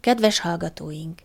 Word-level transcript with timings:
Kedves 0.00 0.40
hallgatóink! 0.40 1.18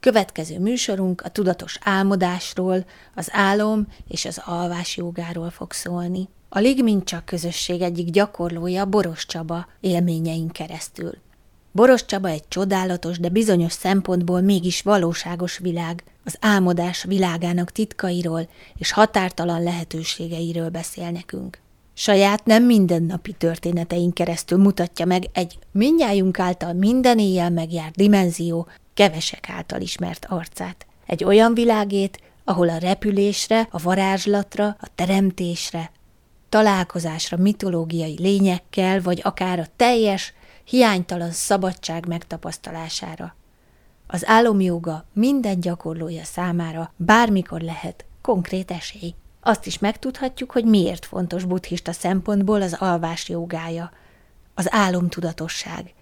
Következő 0.00 0.58
műsorunk 0.58 1.20
a 1.20 1.28
tudatos 1.28 1.78
álmodásról, 1.82 2.84
az 3.14 3.28
álom 3.32 3.86
és 4.08 4.24
az 4.24 4.42
alvás 4.44 4.96
jogáról 4.96 5.50
fog 5.50 5.72
szólni. 5.72 6.28
A 6.48 6.58
Ligmincsa 6.58 7.22
közösség 7.24 7.80
egyik 7.80 8.10
gyakorlója 8.10 8.84
Boros 8.84 9.26
Csaba 9.26 9.66
élményein 9.80 10.48
keresztül. 10.48 11.12
Boros 11.72 12.04
Csaba 12.04 12.28
egy 12.28 12.48
csodálatos, 12.48 13.18
de 13.18 13.28
bizonyos 13.28 13.72
szempontból 13.72 14.40
mégis 14.40 14.82
valóságos 14.82 15.58
világ, 15.58 16.04
az 16.24 16.36
álmodás 16.40 17.04
világának 17.04 17.72
titkairól 17.72 18.48
és 18.74 18.92
határtalan 18.92 19.62
lehetőségeiről 19.62 20.68
beszél 20.68 21.10
nekünk. 21.10 21.58
Saját 22.02 22.44
nem 22.44 22.64
mindennapi 22.64 23.32
történeteink 23.32 24.14
keresztül 24.14 24.58
mutatja 24.58 25.06
meg 25.06 25.24
egy 25.32 25.58
mindnyájunk 25.72 26.38
által 26.38 26.72
minden 26.72 27.18
éjjel 27.18 27.50
megjárt 27.50 27.96
dimenzió, 27.96 28.68
kevesek 28.94 29.50
által 29.50 29.80
ismert 29.80 30.26
arcát. 30.28 30.86
Egy 31.06 31.24
olyan 31.24 31.54
világét, 31.54 32.20
ahol 32.44 32.68
a 32.68 32.78
repülésre, 32.78 33.68
a 33.70 33.82
varázslatra, 33.82 34.66
a 34.66 34.88
teremtésre, 34.94 35.90
találkozásra 36.48 37.36
mitológiai 37.36 38.16
lényekkel, 38.18 39.02
vagy 39.02 39.20
akár 39.24 39.58
a 39.58 39.66
teljes, 39.76 40.34
hiánytalan 40.64 41.30
szabadság 41.30 42.06
megtapasztalására. 42.06 43.34
Az 44.06 44.26
álomjoga 44.26 45.04
minden 45.12 45.60
gyakorlója 45.60 46.24
számára 46.24 46.92
bármikor 46.96 47.60
lehet 47.60 48.04
konkrét 48.22 48.70
esély. 48.70 49.14
Azt 49.40 49.66
is 49.66 49.78
megtudhatjuk, 49.78 50.50
hogy 50.50 50.64
miért 50.64 51.06
fontos 51.06 51.44
buddhista 51.44 51.92
szempontból 51.92 52.62
az 52.62 52.76
alvás 52.78 53.28
jogája, 53.28 53.90
az 54.54 54.66
álomtudatosság. 54.70 55.92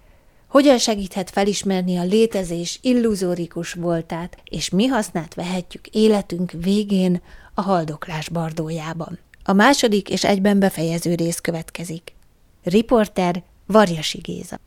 Hogyan 0.48 0.78
segíthet 0.78 1.30
felismerni 1.30 1.96
a 1.96 2.04
létezés 2.04 2.78
illuzórikus 2.82 3.72
voltát, 3.72 4.36
és 4.44 4.70
mi 4.70 4.86
hasznát 4.86 5.34
vehetjük 5.34 5.86
életünk 5.86 6.52
végén 6.52 7.22
a 7.54 7.60
haldoklás 7.60 8.28
bardójában. 8.28 9.18
A 9.44 9.52
második 9.52 10.10
és 10.10 10.24
egyben 10.24 10.58
befejező 10.58 11.14
rész 11.14 11.38
következik. 11.38 12.12
Riporter 12.62 13.42
Varjasi 13.66 14.18
Géza. 14.18 14.58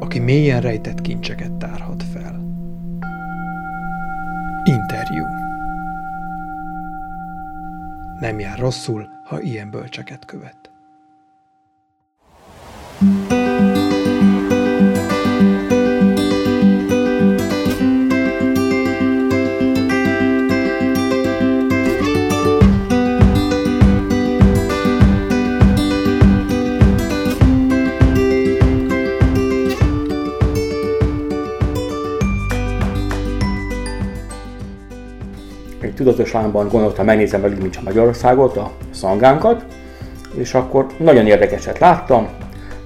Aki 0.00 0.18
mélyen 0.18 0.60
rejtett 0.60 1.00
kincseket 1.00 1.52
tárhat 1.52 2.02
fel. 2.12 2.44
Interjú. 4.64 5.45
Nem 8.20 8.38
jár 8.38 8.58
rosszul, 8.58 9.08
ha 9.24 9.40
ilyen 9.40 9.70
bölcseket 9.70 10.24
követ. 10.24 10.70
Tudatos 35.96 36.34
államban 36.34 36.68
gondoltam, 36.68 37.04
megnézem 37.04 37.40
velük, 37.40 37.60
mint 37.60 37.76
a 37.76 37.84
Magyarországot, 37.84 38.56
a 38.56 38.70
szangánkat, 38.90 39.64
és 40.34 40.54
akkor 40.54 40.86
nagyon 40.98 41.26
érdekeset 41.26 41.78
láttam, 41.78 42.28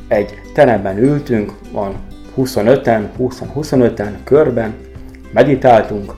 egy 0.09 0.41
teremben 0.55 0.99
ültünk, 0.99 1.53
van 1.73 1.95
25-en, 2.37 3.03
20-25-en 3.19 4.11
körben, 4.25 4.75
meditáltunk, 5.33 6.15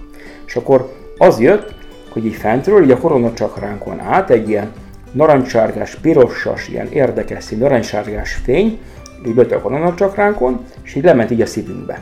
és 0.46 0.56
akkor 0.56 0.92
az 1.18 1.40
jött, 1.40 1.74
hogy 2.12 2.24
így 2.24 2.34
fentről, 2.34 2.82
így 2.82 2.90
a 2.90 2.98
koronacsakránkon 2.98 4.00
át 4.00 4.30
egy 4.30 4.48
ilyen 4.48 4.72
narancsárgás, 5.12 5.94
pirossas, 5.94 6.68
ilyen 6.68 6.88
érdekes 6.88 7.44
szín, 7.44 7.58
narancsárgás 7.58 8.34
fény, 8.34 8.78
így 9.26 9.36
jött 9.36 9.52
a 9.52 9.60
koronacsakránkon, 9.60 10.64
és 10.82 10.94
így 10.94 11.04
lement 11.04 11.30
így 11.30 11.40
a 11.40 11.46
szívünkbe. 11.46 11.98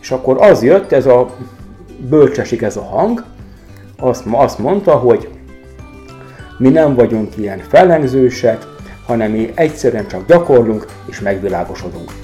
És 0.00 0.10
akkor 0.10 0.42
az 0.42 0.62
jött, 0.62 0.92
ez 0.92 1.06
a 1.06 1.36
bölcsesik 2.08 2.62
ez 2.62 2.76
a 2.76 2.82
hang, 2.82 3.24
azt, 3.98 4.24
azt 4.30 4.58
mondta, 4.58 4.96
hogy 4.96 5.28
mi 6.58 6.68
nem 6.68 6.94
vagyunk 6.94 7.36
ilyen 7.36 7.58
fellengzősek, 7.58 8.66
hanem 9.06 9.30
mi 9.30 9.52
egyszerűen 9.54 10.08
csak 10.08 10.26
gyakorlunk 10.26 10.86
és 11.06 11.20
megvilágosodunk. 11.20 12.23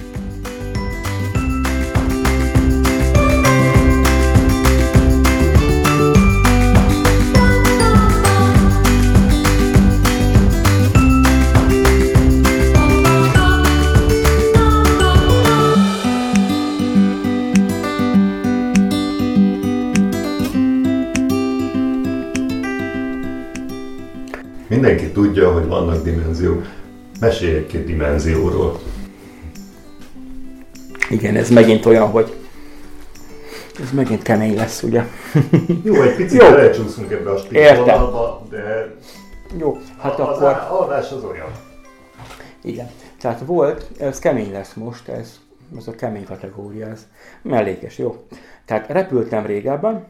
Mindenki 24.80 25.10
tudja, 25.10 25.52
hogy 25.52 25.66
vannak 25.66 26.02
dimenziók. 26.02 26.66
Mesélj 27.20 27.56
egy-két 27.56 27.84
dimenzióról. 27.84 28.80
Igen, 31.10 31.36
ez 31.36 31.50
megint 31.50 31.86
olyan, 31.86 32.08
hogy 32.08 32.34
ez 33.82 33.90
megint 33.92 34.22
kemény 34.22 34.56
lesz, 34.56 34.82
ugye? 34.82 35.04
Jó, 35.84 36.02
egy 36.02 36.16
picit 36.16 36.38
belecsúszunk 36.38 37.10
ebbe 37.10 37.30
a 37.30 37.36
stílvonalba, 37.36 38.46
de 38.50 38.94
jó, 39.58 39.78
hát 39.98 40.18
a, 40.18 40.32
akkor... 40.32 40.42
Az 40.42 40.70
alvás 40.70 41.12
az 41.12 41.24
olyan. 41.24 41.50
Igen. 42.62 42.90
Tehát 43.20 43.42
volt, 43.46 43.90
ez 43.98 44.18
kemény 44.18 44.52
lesz 44.52 44.74
most, 44.74 45.08
ez, 45.08 45.40
ez 45.78 45.86
a 45.86 45.94
kemény 45.94 46.24
kategória, 46.24 46.86
ez 46.88 47.06
mellékes, 47.42 47.98
jó. 47.98 48.26
Tehát 48.64 48.88
repültem 48.88 49.46
régebben, 49.46 50.06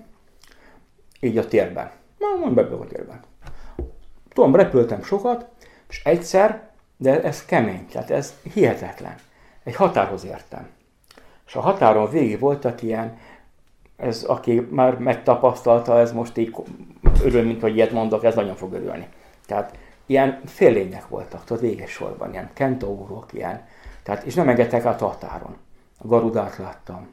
így 1.21 1.39
a 1.39 1.47
térben. 1.47 1.91
Na, 2.19 2.27
mondj 2.41 2.55
be 2.55 2.77
a 2.77 2.87
térben. 2.87 3.21
Tudom, 4.33 4.55
repültem 4.55 5.03
sokat, 5.03 5.47
és 5.89 6.05
egyszer, 6.05 6.69
de 6.97 7.23
ez 7.23 7.45
kemény, 7.45 7.87
tehát 7.87 8.11
ez 8.11 8.35
hihetetlen. 8.53 9.15
Egy 9.65 9.75
határhoz 9.75 10.25
értem. 10.25 10.69
És 11.47 11.55
a 11.55 11.61
határon 11.61 12.11
végig 12.11 12.39
voltak 12.39 12.83
ilyen, 12.83 13.19
ez 13.97 14.23
aki 14.23 14.61
már 14.71 14.99
megtapasztalta, 14.99 15.99
ez 15.99 16.13
most 16.13 16.37
így 16.37 16.55
örül, 17.25 17.43
mint 17.43 17.61
hogy 17.61 17.75
ilyet 17.75 17.93
mondok, 17.93 18.25
ez 18.25 18.35
nagyon 18.35 18.55
fog 18.55 18.73
örülni. 18.73 19.09
Tehát 19.47 19.79
ilyen 20.07 20.41
félények 20.45 21.09
voltak, 21.09 21.45
tudod, 21.45 21.63
véges 21.63 21.91
sorban, 21.91 22.33
ilyen 22.33 22.51
kentaurók, 22.53 23.33
ilyen. 23.33 23.67
Tehát, 24.03 24.23
és 24.25 24.35
nem 24.35 24.49
engedtek 24.49 24.85
át 24.85 25.03
a 25.03 25.07
határon. 25.07 25.57
A 25.99 26.07
garudát 26.07 26.57
láttam. 26.57 27.09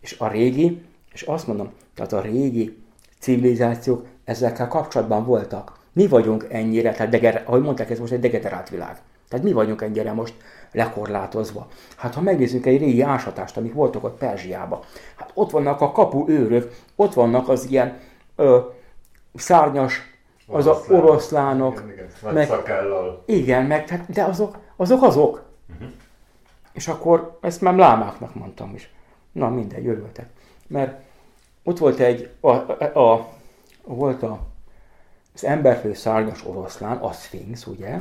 És 0.00 0.18
a 0.18 0.28
régi, 0.28 0.82
és 1.12 1.22
azt 1.22 1.46
mondom, 1.46 1.72
tehát 1.94 2.12
a 2.12 2.20
régi 2.20 2.82
civilizációk 3.18 4.06
ezekkel 4.24 4.68
kapcsolatban 4.68 5.24
voltak 5.24 5.78
mi 5.96 6.06
vagyunk 6.06 6.46
ennyire, 6.48 6.92
tehát 6.92 7.10
deger, 7.10 7.42
ahogy 7.46 7.62
mondták, 7.62 7.90
ez 7.90 7.98
most 7.98 8.12
egy 8.12 8.20
degenerált 8.20 8.68
világ. 8.68 8.96
Tehát 9.28 9.44
mi 9.44 9.52
vagyunk 9.52 9.82
ennyire 9.82 10.12
most 10.12 10.34
lekorlátozva. 10.72 11.68
Hát 11.96 12.14
ha 12.14 12.20
megnézzünk 12.20 12.66
egy 12.66 12.78
régi 12.78 13.00
ásatást, 13.02 13.56
amik 13.56 13.74
voltak 13.74 14.04
ott 14.04 14.18
Perzsiában, 14.18 14.80
hát 15.16 15.30
ott 15.34 15.50
vannak 15.50 15.80
a 15.80 15.92
kapu 15.92 16.24
őrök, 16.28 16.74
ott 16.96 17.14
vannak 17.14 17.48
az 17.48 17.66
ilyen 17.70 17.98
ö, 18.36 18.58
szárnyas, 19.34 20.00
az 20.46 20.66
a 20.66 20.80
oroszlánok. 20.88 21.82
Igen, 21.84 22.06
igen, 22.22 22.34
meg, 22.34 22.50
igen, 23.24 23.64
meg, 23.64 23.84
tehát, 23.84 24.12
de 24.12 24.24
azok 24.24 24.58
azok. 24.76 25.02
azok. 25.02 25.42
Uh-huh. 25.72 25.88
És 26.72 26.88
akkor 26.88 27.38
ezt 27.40 27.60
már 27.60 27.74
lámáknak 27.74 28.34
mondtam 28.34 28.74
is. 28.74 28.90
Na 29.32 29.48
mindegy, 29.48 29.86
örültek. 29.86 30.28
Mert 30.66 31.00
ott 31.64 31.78
volt 31.78 31.98
egy, 31.98 32.30
a, 32.40 32.50
a, 32.50 32.98
a, 33.00 33.28
volt 33.84 34.22
a 34.22 34.54
az 35.36 35.44
emberfő 35.44 35.94
szárnyas 35.94 36.44
oroszlán, 36.46 36.96
a 36.96 37.12
Sphinx, 37.12 37.66
ugye? 37.66 38.00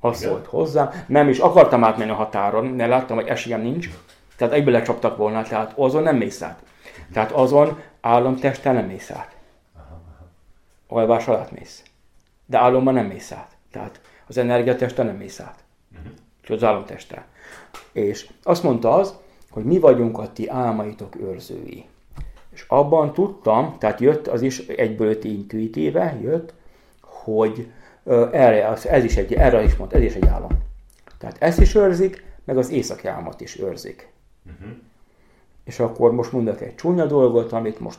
Az 0.00 0.20
Igen. 0.20 0.32
volt 0.32 0.46
hozzá. 0.46 0.92
Nem 1.06 1.28
is 1.28 1.38
akartam 1.38 1.84
átmenni 1.84 2.10
a 2.10 2.14
határon, 2.14 2.66
mert 2.66 2.90
láttam, 2.90 3.16
hogy 3.16 3.26
esélyem 3.26 3.60
nincs. 3.60 3.90
Tehát 4.36 4.54
egyből 4.54 4.72
lecsaptak 4.72 5.16
volna, 5.16 5.42
tehát 5.42 5.72
azon 5.76 6.02
nem 6.02 6.16
mész 6.16 6.42
át. 6.42 6.62
Tehát 7.12 7.30
azon 7.30 7.80
államtesttel 8.00 8.72
nem 8.72 8.86
mész 8.86 9.10
át. 9.10 9.36
Alvás 10.88 11.28
alatt 11.28 11.50
mész. 11.50 11.82
De 12.46 12.58
álomban 12.58 12.94
nem 12.94 13.06
mész 13.06 13.32
át. 13.32 13.56
Tehát 13.70 14.00
az 14.26 14.36
energiatesttel 14.36 15.04
nem 15.04 15.16
mész 15.16 15.40
át. 15.40 15.64
Uh-huh. 15.92 16.12
Csak 16.40 16.56
az 16.56 16.64
államtesttel. 16.64 17.24
És 17.92 18.30
azt 18.42 18.62
mondta 18.62 18.94
az, 18.94 19.14
hogy 19.50 19.64
mi 19.64 19.78
vagyunk 19.78 20.18
a 20.18 20.32
ti 20.32 20.48
álmaitok 20.48 21.20
őrzői. 21.20 21.84
És 22.52 22.64
abban 22.68 23.12
tudtam, 23.12 23.76
tehát 23.78 24.00
jött 24.00 24.26
az 24.26 24.42
is 24.42 24.58
egyből 24.58 25.24
intuitíve, 25.24 26.18
jött, 26.22 26.52
hogy 27.36 27.70
erre, 28.32 28.72
ez 28.72 29.04
is 29.04 29.16
egy, 29.16 29.32
erre 29.34 29.62
is 29.62 29.76
mond, 29.76 29.94
ez 29.94 30.02
is 30.02 30.14
egy 30.14 30.26
állam. 30.26 30.50
Tehát 31.18 31.36
ezt 31.38 31.60
is 31.60 31.74
őrzik, 31.74 32.24
meg 32.44 32.58
az 32.58 32.70
északi 32.70 33.06
álmat 33.08 33.40
is 33.40 33.60
őrzik. 33.60 34.12
Uh-huh. 34.46 34.76
És 35.64 35.80
akkor 35.80 36.12
most 36.12 36.32
mondok 36.32 36.60
egy 36.60 36.74
csúnya 36.74 37.06
dolgot, 37.06 37.52
amit 37.52 37.80
most 37.80 37.98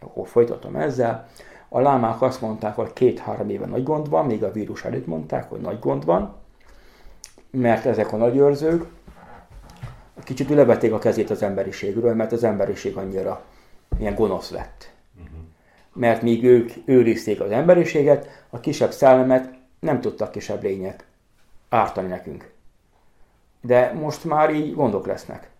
akkor 0.00 0.28
folytatom 0.28 0.76
ezzel. 0.76 1.28
A 1.68 1.80
lámák 1.80 2.22
azt 2.22 2.40
mondták, 2.40 2.74
hogy 2.74 2.92
két-három 2.92 3.48
éve 3.48 3.66
nagy 3.66 3.82
gond 3.82 4.08
van, 4.08 4.26
még 4.26 4.44
a 4.44 4.52
vírus 4.52 4.84
előtt 4.84 5.06
mondták, 5.06 5.48
hogy 5.48 5.60
nagy 5.60 5.78
gond 5.78 6.04
van, 6.04 6.34
mert 7.50 7.84
ezek 7.84 8.12
a 8.12 8.16
nagy 8.16 8.36
őrzők 8.36 8.86
kicsit 10.22 10.48
levették 10.48 10.92
a 10.92 10.98
kezét 10.98 11.30
az 11.30 11.42
emberiségről, 11.42 12.14
mert 12.14 12.32
az 12.32 12.44
emberiség 12.44 12.96
annyira 12.96 13.42
ilyen 13.98 14.14
gonosz 14.14 14.50
lett. 14.50 14.93
Mert 15.94 16.22
míg 16.22 16.44
ők 16.44 16.70
őrizték 16.84 17.40
az 17.40 17.50
emberiséget, 17.50 18.28
a 18.50 18.60
kisebb 18.60 18.92
szellemet 18.92 19.54
nem 19.80 20.00
tudtak 20.00 20.30
kisebb 20.30 20.62
lények 20.62 21.06
ártani 21.68 22.08
nekünk. 22.08 22.52
De 23.60 23.92
most 23.92 24.24
már 24.24 24.54
így 24.54 24.74
gondok 24.74 25.06
lesznek. 25.06 25.50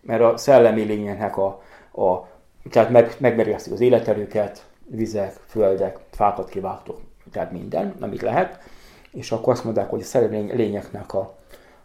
Mert 0.00 0.20
a 0.20 0.36
szellemi 0.36 0.82
lényeknek 0.82 1.36
a, 1.36 1.62
a 1.92 2.28
tehát 2.70 3.18
meg, 3.18 3.56
az 3.70 3.80
életerőket, 3.80 4.64
vizek, 4.86 5.32
földek, 5.46 5.98
fákat 6.10 6.48
kivágtok, 6.48 7.00
tehát 7.32 7.52
minden, 7.52 7.94
amit 8.00 8.22
lehet. 8.22 8.58
És 9.12 9.32
akkor 9.32 9.52
azt 9.52 9.64
mondják, 9.64 9.90
hogy 9.90 10.00
a 10.00 10.04
szellemi 10.04 10.52
lényeknek 10.52 11.14
a, 11.14 11.36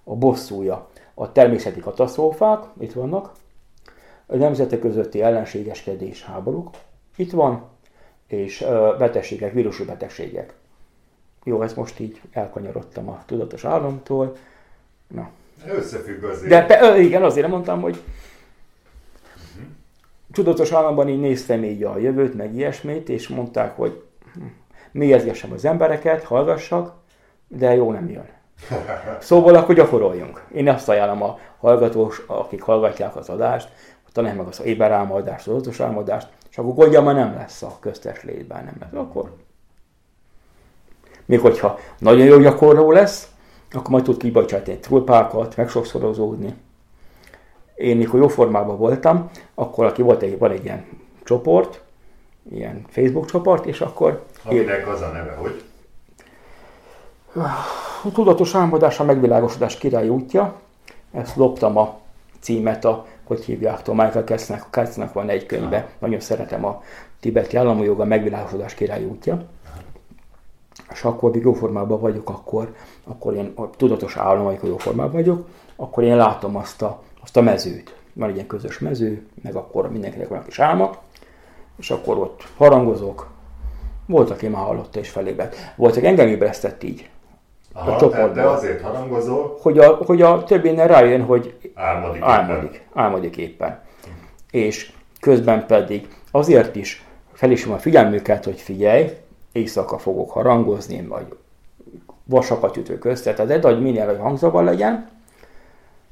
a 0.03 0.15
bosszúja, 0.15 0.89
a 1.13 1.31
természeti 1.31 1.79
katasztrófák, 1.79 2.63
itt 2.79 2.93
vannak, 2.93 3.31
a 4.25 4.35
nemzetek 4.35 4.79
közötti 4.79 5.21
ellenségeskedés, 5.21 6.23
háborúk, 6.23 6.69
itt 7.15 7.31
van, 7.31 7.63
és 8.27 8.65
betegségek, 8.97 9.53
vírusú 9.53 9.85
betegségek. 9.85 10.53
Jó, 11.43 11.61
ezt 11.61 11.75
most 11.75 11.99
így 11.99 12.21
elkanyarodtam 12.31 13.09
a 13.09 13.23
tudatos 13.25 13.65
államtól. 13.65 14.35
Na. 15.07 15.29
Összefügg 15.67 16.23
azért. 16.23 16.49
De 16.49 16.65
pe, 16.65 16.99
igen, 16.99 17.23
azért 17.23 17.47
mondtam, 17.47 17.81
hogy 17.81 17.95
uh-huh. 17.95 19.71
tudatos 20.31 20.71
államban 20.71 21.09
így 21.09 21.19
néztem 21.19 21.63
így 21.63 21.83
a 21.83 21.97
jövőt, 21.97 22.33
meg 22.33 22.55
ilyesmit, 22.55 23.09
és 23.09 23.27
mondták, 23.27 23.75
hogy 23.75 24.03
hm, 24.33 24.45
mélyezgessem 24.91 25.51
az 25.51 25.65
embereket, 25.65 26.23
hallgassak, 26.23 26.93
de 27.47 27.75
jó 27.75 27.91
nem 27.91 28.09
jön. 28.09 28.29
Szóval 29.19 29.55
akkor 29.55 29.75
gyakoroljunk. 29.75 30.43
Én 30.53 30.69
azt 30.69 30.89
ajánlom 30.89 31.23
a 31.23 31.39
hallgatós, 31.59 32.21
akik 32.27 32.61
hallgatják 32.61 33.15
az 33.15 33.29
adást, 33.29 33.69
hogy 34.03 34.13
tanulják 34.13 34.37
meg 34.37 34.47
az 34.47 34.61
éberálmodást, 34.63 35.47
az 35.47 35.53
tudatos 35.53 35.79
álmodást, 35.79 36.27
és 36.55 36.61
akkor 36.61 36.73
gondja 36.73 37.01
már 37.01 37.15
nem 37.15 37.33
lesz 37.33 37.61
a 37.61 37.77
köztes 37.79 38.23
létben, 38.23 38.63
nem 38.63 38.75
lesz. 38.79 38.93
Akkor 38.93 39.31
még 41.25 41.39
hogyha 41.39 41.79
nagyon 41.97 42.25
jó 42.25 42.37
gyakorló 42.37 42.91
lesz, 42.91 43.31
akkor 43.71 43.89
majd 43.89 44.03
tud 44.03 44.17
kibocsátani 44.17 44.77
trulpákat, 44.77 45.55
meg 45.55 45.69
sokszorozódni. 45.69 46.53
Én 47.75 47.97
mikor 47.97 48.19
jó 48.19 48.27
formában 48.27 48.77
voltam, 48.77 49.29
akkor 49.53 49.85
aki 49.85 50.01
volt 50.01 50.21
egy, 50.21 50.37
van 50.37 50.51
egy 50.51 50.63
ilyen 50.63 50.85
csoport, 51.23 51.81
ilyen 52.51 52.85
Facebook 52.89 53.25
csoport, 53.25 53.65
és 53.65 53.81
akkor... 53.81 54.25
Aminek 54.43 54.87
az 54.87 55.01
a 55.01 55.07
neve, 55.07 55.31
hogy? 55.31 55.63
A 58.03 58.11
tudatos 58.13 58.55
álmodás 58.55 58.99
a 58.99 59.03
megvilágosodás 59.03 59.77
király 59.77 60.09
útja. 60.09 60.59
Ezt 61.11 61.35
loptam 61.35 61.77
a 61.77 61.99
címet, 62.39 62.85
a, 62.85 63.05
hogy 63.27 63.43
hívják, 63.43 63.87
Michael 63.87 64.23
a 64.47 64.69
Kessnek 64.69 65.13
van 65.13 65.29
egy 65.29 65.45
könyve, 65.45 65.89
nagyon 65.99 66.19
szeretem 66.19 66.65
a 66.65 66.83
tibeti 67.19 67.57
joga 67.83 68.05
megvilágosodás 68.05 68.73
király 68.73 69.05
útja 69.05 69.45
és 70.91 71.03
akkor, 71.03 71.31
még 71.31 71.41
jó 71.41 71.53
formában 71.53 71.99
vagyok, 71.99 72.29
akkor, 72.29 72.75
akkor 73.03 73.33
én 73.33 73.51
a 73.55 73.69
tudatos 73.69 74.17
állom, 74.17 74.45
amikor 74.45 74.69
jó 74.69 74.77
formában 74.77 75.13
vagyok, 75.13 75.47
akkor 75.75 76.03
én 76.03 76.15
látom 76.15 76.55
azt 76.55 76.81
a, 76.81 77.01
azt 77.21 77.37
a 77.37 77.41
mezőt. 77.41 77.95
Van 78.13 78.29
egy 78.29 78.35
ilyen 78.35 78.47
közös 78.47 78.79
mező, 78.79 79.27
meg 79.41 79.55
akkor 79.55 79.91
mindenkinek 79.91 80.27
van 80.27 80.43
kis 80.43 80.59
álma, 80.59 80.95
és 81.77 81.91
akkor 81.91 82.17
ott 82.17 82.43
harangozok. 82.57 83.27
Volt, 84.05 84.29
aki 84.29 84.47
már 84.47 84.63
hallotta 84.63 84.99
és 84.99 85.09
felébredt. 85.09 85.55
Volt, 85.75 85.97
aki 85.97 86.05
engem 86.05 86.27
ébresztett 86.27 86.83
így. 86.83 87.09
Aha, 87.77 87.91
a 87.91 87.97
csoportban. 87.97 88.33
De 88.33 88.41
azért 88.41 88.81
harangozol? 88.81 89.57
Hogy 89.61 89.77
a, 89.77 89.87
hogy 90.05 90.21
a 90.21 90.43
többénél 90.43 90.87
rájön, 90.87 91.21
hogy 91.21 91.57
álmodik, 91.73 92.21
álmodik, 92.21 92.73
éppen. 92.73 93.03
álmodik 93.03 93.37
éppen. 93.37 93.79
És 94.51 94.91
közben 95.19 95.65
pedig 95.65 96.07
azért 96.31 96.75
is 96.75 97.05
fel 97.33 97.51
is 97.51 97.65
a 97.65 97.77
figyelmüket, 97.77 98.43
hogy 98.43 98.59
figyelj, 98.59 99.09
éjszaka 99.51 99.97
fogok 99.97 100.31
harangozni, 100.31 101.01
vagy 101.01 101.25
vasakat 102.23 102.77
ütök 102.77 103.05
össze, 103.05 103.33
tehát 103.33 103.63
hogy 103.63 103.81
minél 103.81 104.05
hogy 104.05 104.19
hangzavar 104.19 104.63
legyen, 104.63 105.09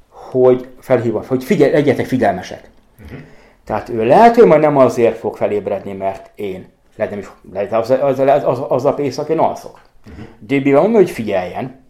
hogy 0.10 0.68
felhívom, 0.80 1.24
hogy 1.28 1.44
figyelj, 1.44 1.72
legyetek 1.72 2.06
figyelmesek. 2.06 2.70
Uh-huh. 3.04 3.20
Tehát 3.64 3.90
ő 3.90 4.06
lehet, 4.06 4.36
hogy 4.36 4.46
majd 4.46 4.62
nem 4.62 4.78
azért 4.78 5.18
fog 5.18 5.36
felébredni, 5.36 5.94
mert 5.94 6.30
én, 6.36 6.68
lehet 6.96 7.12
nem 7.12 7.22
is, 7.22 7.30
lehet 7.54 7.74
az, 7.74 7.90
az, 7.90 8.20
az, 8.20 8.44
az, 8.44 8.62
az 8.68 8.86
a 8.86 8.96
éjszak 8.98 9.30
én 9.30 9.40
alszok. 9.40 9.80
Uh-huh. 10.10 10.26
DB 10.40 10.72
van, 10.72 10.92
hogy 10.92 11.10
figyeljen, 11.10 11.82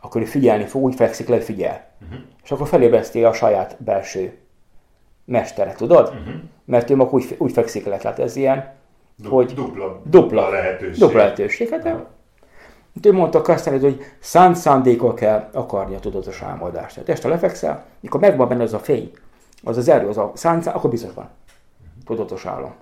akkor 0.00 0.20
ő 0.20 0.24
figyelni 0.24 0.64
fog, 0.64 0.82
úgy 0.82 0.94
fekszik 0.94 1.28
le, 1.28 1.40
figyel. 1.40 1.90
Uh-huh. 2.02 2.18
És 2.44 2.50
akkor 2.50 2.68
felébreszti 2.68 3.24
a 3.24 3.32
saját 3.32 3.76
belső 3.78 4.38
mestere, 5.24 5.72
tudod? 5.72 6.08
Uh-huh. 6.08 6.34
Mert 6.64 6.90
ő 6.90 6.96
mag 6.96 7.12
úgy, 7.12 7.34
úgy 7.38 7.52
fekszik 7.52 7.84
le, 7.84 7.96
tehát 7.96 8.18
ez 8.18 8.36
ilyen 8.36 8.80
Du- 9.16 9.30
hogy 9.30 9.52
dupla, 9.54 10.00
dupla 10.04 10.48
lehetőség. 10.50 11.00
Dupla 11.00 11.18
lehetőség. 11.18 11.68
Hát, 11.68 11.84
ja. 11.84 12.06
ő 13.02 13.12
mondta 13.12 13.42
Kastaned, 13.42 13.80
hogy 13.80 14.00
szánt 14.18 14.56
szándékol 14.56 15.14
kell 15.14 15.48
akarni 15.52 15.94
a 15.94 15.98
tudatos 15.98 16.42
álmodást. 16.42 16.94
Tehát 16.94 17.08
este 17.08 17.28
lefekszel, 17.28 17.84
mikor 18.00 18.20
megvan 18.20 18.48
benne 18.48 18.62
az 18.62 18.74
a 18.74 18.78
fény, 18.78 19.10
az 19.62 19.76
az 19.76 19.88
erő, 19.88 20.08
az 20.08 20.16
a 20.16 20.32
szánt, 20.34 20.66
akkor 20.66 20.90
biztos 20.90 21.14
van. 21.14 21.28
Tudatos 22.04 22.46
álom. 22.46 22.74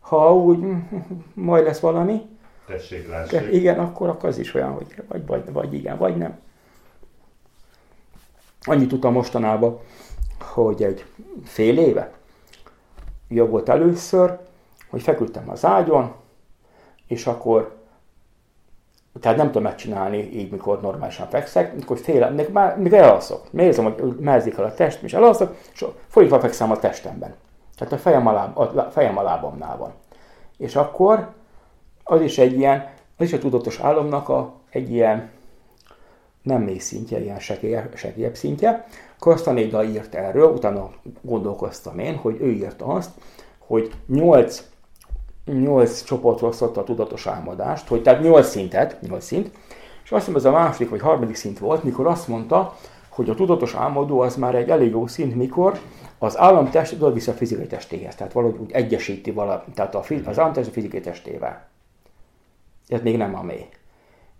Ha 0.00 0.34
úgy 0.34 0.58
majd 1.34 1.64
lesz 1.64 1.80
valami, 1.80 2.20
Tessék, 2.66 3.08
De 3.30 3.50
igen, 3.50 3.78
akkor, 3.78 4.08
akkor 4.08 4.28
az 4.28 4.38
is 4.38 4.54
olyan, 4.54 4.72
hogy 4.72 5.02
vagy, 5.08 5.26
vagy, 5.26 5.52
vagy 5.52 5.74
igen, 5.74 5.98
vagy 5.98 6.16
nem. 6.16 6.38
Annyit 8.60 8.88
tudtam 8.88 9.12
mostanában, 9.12 9.78
hogy 10.40 10.82
egy 10.82 11.04
fél 11.44 11.78
éve 11.78 12.12
jobb 13.28 13.50
volt 13.50 13.68
először, 13.68 14.38
hogy 14.90 15.02
feküdtem 15.02 15.50
az 15.50 15.64
ágyon, 15.64 16.14
és 17.06 17.26
akkor, 17.26 17.76
tehát 19.20 19.36
nem 19.36 19.46
tudom 19.46 19.62
megcsinálni 19.62 20.18
így, 20.18 20.50
mikor 20.50 20.80
normálisan 20.80 21.28
fekszek, 21.28 21.74
mikor 21.74 21.98
fél, 21.98 22.30
még, 22.30 22.48
már, 22.48 22.78
még 22.78 22.92
elalszok. 22.92 23.46
Érzem, 23.56 23.84
hogy 23.84 24.16
mehezik 24.20 24.58
el 24.58 24.64
a 24.64 24.74
test, 24.74 25.02
és 25.02 25.12
elalszok, 25.12 25.56
és 25.72 25.84
fordítva 26.06 26.40
fekszem 26.40 26.70
a 26.70 26.78
testemben. 26.78 27.34
Tehát 27.76 27.92
a 27.92 27.98
fejem, 27.98 28.26
alá, 28.26 28.52
a 28.54 28.90
fejem 28.90 29.18
a 29.18 29.22
lábamnál 29.22 29.76
van. 29.76 29.92
És 30.56 30.76
akkor 30.76 31.34
az 32.08 32.20
is 32.20 32.38
egy 32.38 32.58
ilyen, 32.58 32.90
az 33.16 33.26
is 33.26 33.32
a 33.32 33.38
tudatos 33.38 33.78
álomnak 33.78 34.28
a, 34.28 34.54
egy 34.70 34.90
ilyen 34.90 35.30
nem 36.42 36.62
mély 36.62 36.78
szintje, 36.78 37.20
ilyen 37.22 37.38
sekélyebb 37.94 38.34
szintje. 38.34 38.86
Kostanéga 39.18 39.84
írt 39.84 40.14
erről, 40.14 40.52
utána 40.52 40.90
gondolkoztam 41.20 41.98
én, 41.98 42.16
hogy 42.16 42.36
ő 42.40 42.50
írta 42.50 42.84
azt, 42.84 43.10
hogy 43.58 43.92
nyolc 44.06 44.62
nyolc 45.44 46.04
csoportról 46.04 46.52
szokta 46.52 46.80
a 46.80 46.84
tudatos 46.84 47.26
álmodást, 47.26 47.88
hogy 47.88 48.02
tehát 48.02 48.22
nyolc 48.22 48.48
szintet, 48.48 49.00
nyolc 49.00 49.24
szint, 49.24 49.50
és 50.04 50.12
azt 50.12 50.24
hiszem 50.24 50.40
ez 50.40 50.44
a 50.44 50.50
második 50.50 50.90
vagy 50.90 51.00
harmadik 51.00 51.34
szint 51.34 51.58
volt, 51.58 51.82
mikor 51.82 52.06
azt 52.06 52.28
mondta, 52.28 52.76
hogy 53.08 53.30
a 53.30 53.34
tudatos 53.34 53.74
álmodó 53.74 54.20
az 54.20 54.36
már 54.36 54.54
egy 54.54 54.68
elég 54.68 54.90
jó 54.90 55.06
szint, 55.06 55.34
mikor 55.34 55.78
az 56.18 56.38
államtest 56.38 56.92
oda 56.92 57.12
vissza 57.12 57.32
a 57.32 57.34
fizikai 57.34 57.66
testéhez, 57.66 58.14
tehát 58.14 58.32
valahogy 58.32 58.58
úgy 58.60 58.72
egyesíti 58.72 59.30
vala, 59.30 59.64
tehát 59.74 59.94
a, 59.94 60.04
az 60.24 60.38
államtest 60.38 60.68
a 60.68 60.72
fizikai 60.72 61.00
testével. 61.00 61.68
Ez 62.86 63.00
még 63.02 63.16
nem 63.16 63.34
a 63.34 63.42
mély. 63.42 63.68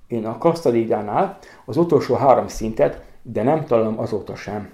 Én 0.06 0.26
a 0.26 0.38
kasztadídánál 0.38 1.38
az 1.64 1.76
utolsó 1.76 2.14
három 2.14 2.48
szintet, 2.48 3.04
de 3.22 3.42
nem 3.42 3.64
találom 3.64 3.98
azóta 3.98 4.34
sem, 4.34 4.72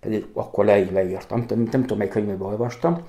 pedig 0.00 0.26
akkor 0.32 0.64
le, 0.64 0.90
leírtam, 0.90 1.44
nem, 1.48 1.58
nem 1.58 1.80
tudom, 1.80 1.98
melyik 1.98 2.12
könyvben 2.12 2.40
olvastam, 2.40 3.02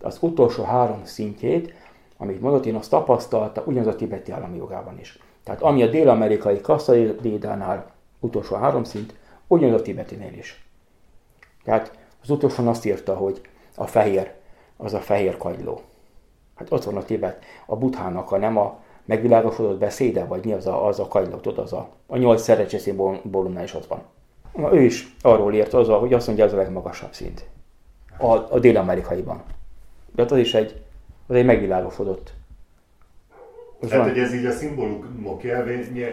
az 0.00 0.18
utolsó 0.20 0.62
három 0.64 1.04
szintjét 1.04 1.74
amit 2.22 2.40
mondott, 2.40 2.66
én 2.66 2.74
azt 2.74 2.90
tapasztalta 2.90 3.62
ugyanaz 3.66 3.86
a 3.86 3.96
tibeti 3.96 4.32
állami 4.32 4.56
jogában 4.56 4.98
is. 4.98 5.18
Tehát 5.42 5.62
ami 5.62 5.82
a 5.82 5.90
dél-amerikai 5.90 6.60
kasszadédánál 6.60 7.90
utolsó 8.20 8.56
három 8.56 8.84
szint, 8.84 9.14
ugyanaz 9.46 9.80
a 9.80 9.82
tibetinél 9.82 10.32
is. 10.32 10.64
Tehát 11.64 11.98
az 12.22 12.30
utolsó 12.30 12.68
azt 12.68 12.84
írta, 12.84 13.14
hogy 13.16 13.40
a 13.76 13.86
fehér, 13.86 14.32
az 14.76 14.94
a 14.94 15.00
fehér 15.00 15.36
kagyló. 15.36 15.80
Hát 16.54 16.72
ott 16.72 16.84
van 16.84 16.96
a 16.96 17.04
Tibet, 17.04 17.44
a 17.66 17.76
buthának 17.76 18.32
a 18.32 18.36
nem 18.36 18.56
a 18.56 18.78
megvilágosodott 19.04 19.78
beszéde, 19.78 20.24
vagy 20.24 20.44
mi 20.44 20.52
az 20.52 20.66
a, 20.66 20.86
az 20.86 21.00
a 21.00 21.08
kagyló, 21.08 21.36
tudod, 21.36 21.58
az 21.64 21.72
a, 21.72 21.88
a 22.06 22.16
nyolc 22.16 22.42
szerecseszínbólumnál 22.42 23.64
is 23.64 23.74
ott 23.74 23.86
van. 23.86 24.02
Na, 24.56 24.74
ő 24.74 24.80
is 24.80 25.16
arról 25.22 25.54
írt, 25.54 25.72
az 25.74 25.88
a, 25.88 25.96
hogy 25.98 26.12
azt 26.12 26.26
mondja, 26.26 26.44
az 26.44 26.52
a 26.52 26.56
legmagasabb 26.56 27.12
szint. 27.12 27.44
A, 28.18 28.26
a 28.36 28.58
dél-amerikaiban. 28.58 29.42
De 30.14 30.22
az 30.22 30.36
is 30.36 30.54
egy 30.54 30.82
az 31.26 31.34
egy 31.34 31.44
megvilágosodott. 31.44 32.32
Most 33.80 33.92
Tehát, 33.92 34.06
van. 34.06 34.14
hogy 34.14 34.22
ez 34.24 34.34
így 34.34 34.44
a 34.44 34.50
szimbólumok 34.50 35.42
nyelvén, 35.42 35.86
nyelv, 35.92 36.12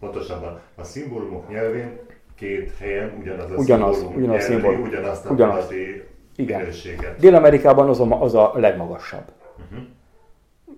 pontosabban 0.00 0.60
a 0.74 0.84
szimbólumok 0.84 1.48
nyelvén 1.48 1.98
két 2.34 2.72
helyen 2.78 3.16
ugyanaz 3.20 3.50
a 3.50 3.54
Ugyanaz, 3.54 3.96
szimbólum 3.96 4.22
ugyanaz 4.22 4.42
jelöli 4.48 4.60
szimbólum. 4.62 4.88
ugyanazt 4.88 5.26
a 5.26 5.30
Ugyanaz. 5.30 5.70
Igen. 6.36 6.60
minőséget. 6.60 7.18
Dél-Amerikában 7.18 7.88
az 7.88 8.00
a, 8.00 8.22
az 8.22 8.34
a 8.34 8.52
legmagasabb. 8.54 9.24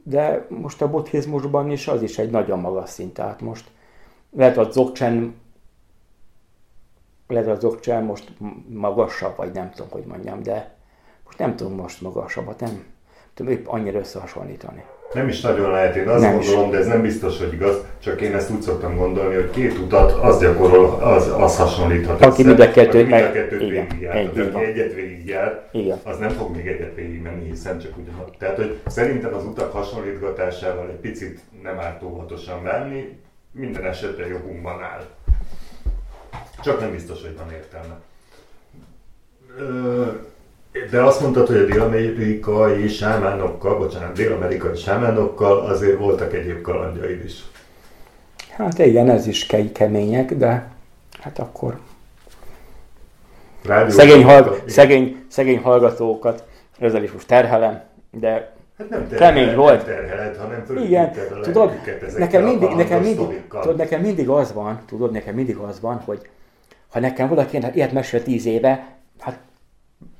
De 0.06 0.46
most 0.48 0.82
a 0.82 0.90
buddhizmusban 0.90 1.70
is 1.70 1.88
az 1.88 2.02
is 2.02 2.18
egy 2.18 2.30
nagyon 2.30 2.58
magas 2.58 2.90
szint. 2.90 3.14
Tehát 3.14 3.40
most 3.40 3.70
lehet 4.30 4.56
a 4.56 4.64
dzogchen 4.64 5.42
lehet 7.26 7.48
a 7.48 7.56
dzogchen 7.56 8.04
most 8.04 8.32
magasabb, 8.68 9.36
vagy 9.36 9.52
nem 9.52 9.70
tudom, 9.70 9.90
hogy 9.90 10.04
mondjam, 10.04 10.42
de 10.42 10.74
most 11.24 11.38
nem 11.38 11.56
tudom 11.56 11.74
most 11.74 12.00
magasabbat, 12.00 12.60
nem 12.60 12.84
tudom 13.34 13.52
épp 13.52 13.66
annyira 13.66 13.98
összehasonlítani. 13.98 14.84
Nem 15.14 15.28
is 15.28 15.40
nagyon 15.40 15.70
lehet, 15.70 15.96
én 15.96 16.08
azt 16.08 16.22
Nem 16.22 16.38
is. 16.38 16.46
gondolom, 16.46 16.70
de 16.70 16.78
ez 16.78 16.86
nem 16.86 17.02
biztos, 17.02 17.38
hogy 17.38 17.52
igaz, 17.52 17.76
csak 18.02 18.20
én 18.20 18.34
ezt 18.34 18.50
úgy 18.50 18.60
szoktam 18.62 18.96
gondolni, 18.96 19.34
hogy 19.34 19.50
két 19.50 19.78
utat 19.78 20.12
az 20.12 20.40
gyakorol, 20.40 20.94
az, 21.02 21.28
az 21.38 21.56
hasonlíthat 21.56 22.22
Aki 22.24 22.44
mind 22.44 22.60
a 22.60 22.70
kettőt 22.70 23.08
meg- 23.08 23.32
kettőt 23.32 23.60
igen, 23.60 23.86
végigjár. 23.88 24.16
egy, 24.16 24.38
aki 24.38 24.64
egyet 24.64 24.94
végigjár, 24.94 25.68
Igen. 25.72 25.98
az 26.04 26.18
nem 26.18 26.30
fog 26.30 26.56
még 26.56 26.66
egyet 26.66 26.94
végigmenni, 26.94 27.48
hiszen 27.48 27.78
csak 27.78 27.96
ugyanaz. 27.96 28.28
Tehát, 28.38 28.56
hogy 28.56 28.78
szerintem 28.86 29.34
az 29.34 29.44
utak 29.44 29.72
hasonlítgatásával 29.72 30.88
egy 30.88 30.96
picit 31.00 31.40
nem 31.62 31.78
árt 31.78 32.02
óvatosan 32.02 32.60
menni, 32.62 33.18
minden 33.52 33.84
esetre 33.84 34.26
jogunkban 34.26 34.82
áll. 34.82 35.04
Csak 36.62 36.80
nem 36.80 36.90
biztos, 36.90 37.20
hogy 37.22 37.36
van 37.36 37.52
értelme. 37.52 37.94
Ö, 39.58 40.04
De 40.90 41.02
azt 41.02 41.20
mondtad, 41.20 41.46
hogy 41.46 41.56
a 41.56 41.64
dél-amerikai 41.64 42.88
sámánokkal, 42.88 43.78
bocsánat, 43.78 44.12
dél-amerikai 44.12 44.76
sámánokkal 44.76 45.58
azért 45.66 45.98
voltak 45.98 46.34
egyéb 46.34 46.60
kalandjaid 46.60 47.24
is. 47.24 47.44
Hát 48.50 48.78
igen, 48.78 49.10
ez 49.10 49.26
is 49.26 49.46
ke- 49.46 49.72
kemények, 49.72 50.34
de 50.34 50.68
hát 51.20 51.38
akkor 51.38 51.78
Rádió- 53.64 53.94
szegény, 53.96 54.24
hallg- 54.24 54.68
szegény, 54.68 55.24
szegény 55.28 55.58
hallgatókat 55.58 56.44
ezzel 56.78 57.02
is 57.02 57.12
most 57.12 57.26
terhelem, 57.26 57.82
de 58.10 58.52
Hát 58.78 58.88
nem 58.88 59.08
kemény 59.08 59.18
terheled, 59.18 59.54
volt. 59.54 59.86
Nem 59.86 59.96
terheled, 59.96 60.36
hanem 60.36 60.64
Igen, 60.84 61.12
tudod, 61.42 61.72
nekem 62.18 62.44
mindig, 62.44 62.68
nekem 62.70 63.02
mindig, 63.02 63.42
tudod, 63.48 63.76
nekem 63.76 64.00
mindig 64.00 64.28
az 64.28 64.52
van, 64.52 64.80
tudod, 64.86 65.12
nekem 65.12 65.34
mindig 65.34 65.56
az 65.56 65.80
van, 65.80 65.96
hogy 66.04 66.28
ha 66.92 67.00
nekem 67.00 67.28
valaki 67.28 67.58
ilyet 67.74 67.92
mesél 67.92 68.22
tíz 68.22 68.46
éve, 68.46 68.86
hát 69.20 69.38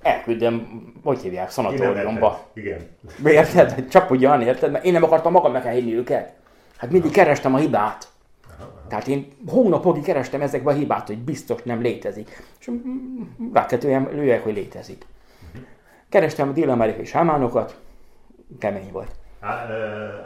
elküldöm, 0.03 0.83
hogy 1.03 1.21
hívják, 1.21 1.51
szanatóriumba. 1.51 2.47
Igen. 2.55 2.81
Érted? 3.25 3.89
Csak 3.89 4.11
ugyan, 4.11 4.43
érted? 4.43 4.71
Mert 4.71 4.85
én 4.85 4.93
nem 4.93 5.03
akartam 5.03 5.33
magamnak 5.33 5.65
elhinni 5.65 5.97
őket. 5.97 6.33
Hát 6.77 6.91
mindig 6.91 7.11
kerestem 7.11 7.55
a 7.55 7.59
hibát. 7.59 8.09
Tehát 8.89 9.09
én 9.09 9.33
hónapokig 9.47 10.03
kerestem 10.03 10.41
ezekbe 10.41 10.71
a 10.71 10.75
hibát, 10.75 11.07
hogy 11.07 11.19
biztos 11.19 11.63
nem 11.63 11.81
létezik. 11.81 12.43
És 12.61 12.71
rá 13.53 13.67
kell 13.67 13.79
tőlem 13.79 14.09
lőjek, 14.13 14.43
hogy 14.43 14.55
létezik. 14.55 15.07
Kerestem 16.09 16.49
a 16.49 16.53
dél-amerikai 16.53 17.05
sámánokat, 17.05 17.81
kemény 18.59 18.93
volt. 18.93 19.11
Á, 19.45 19.67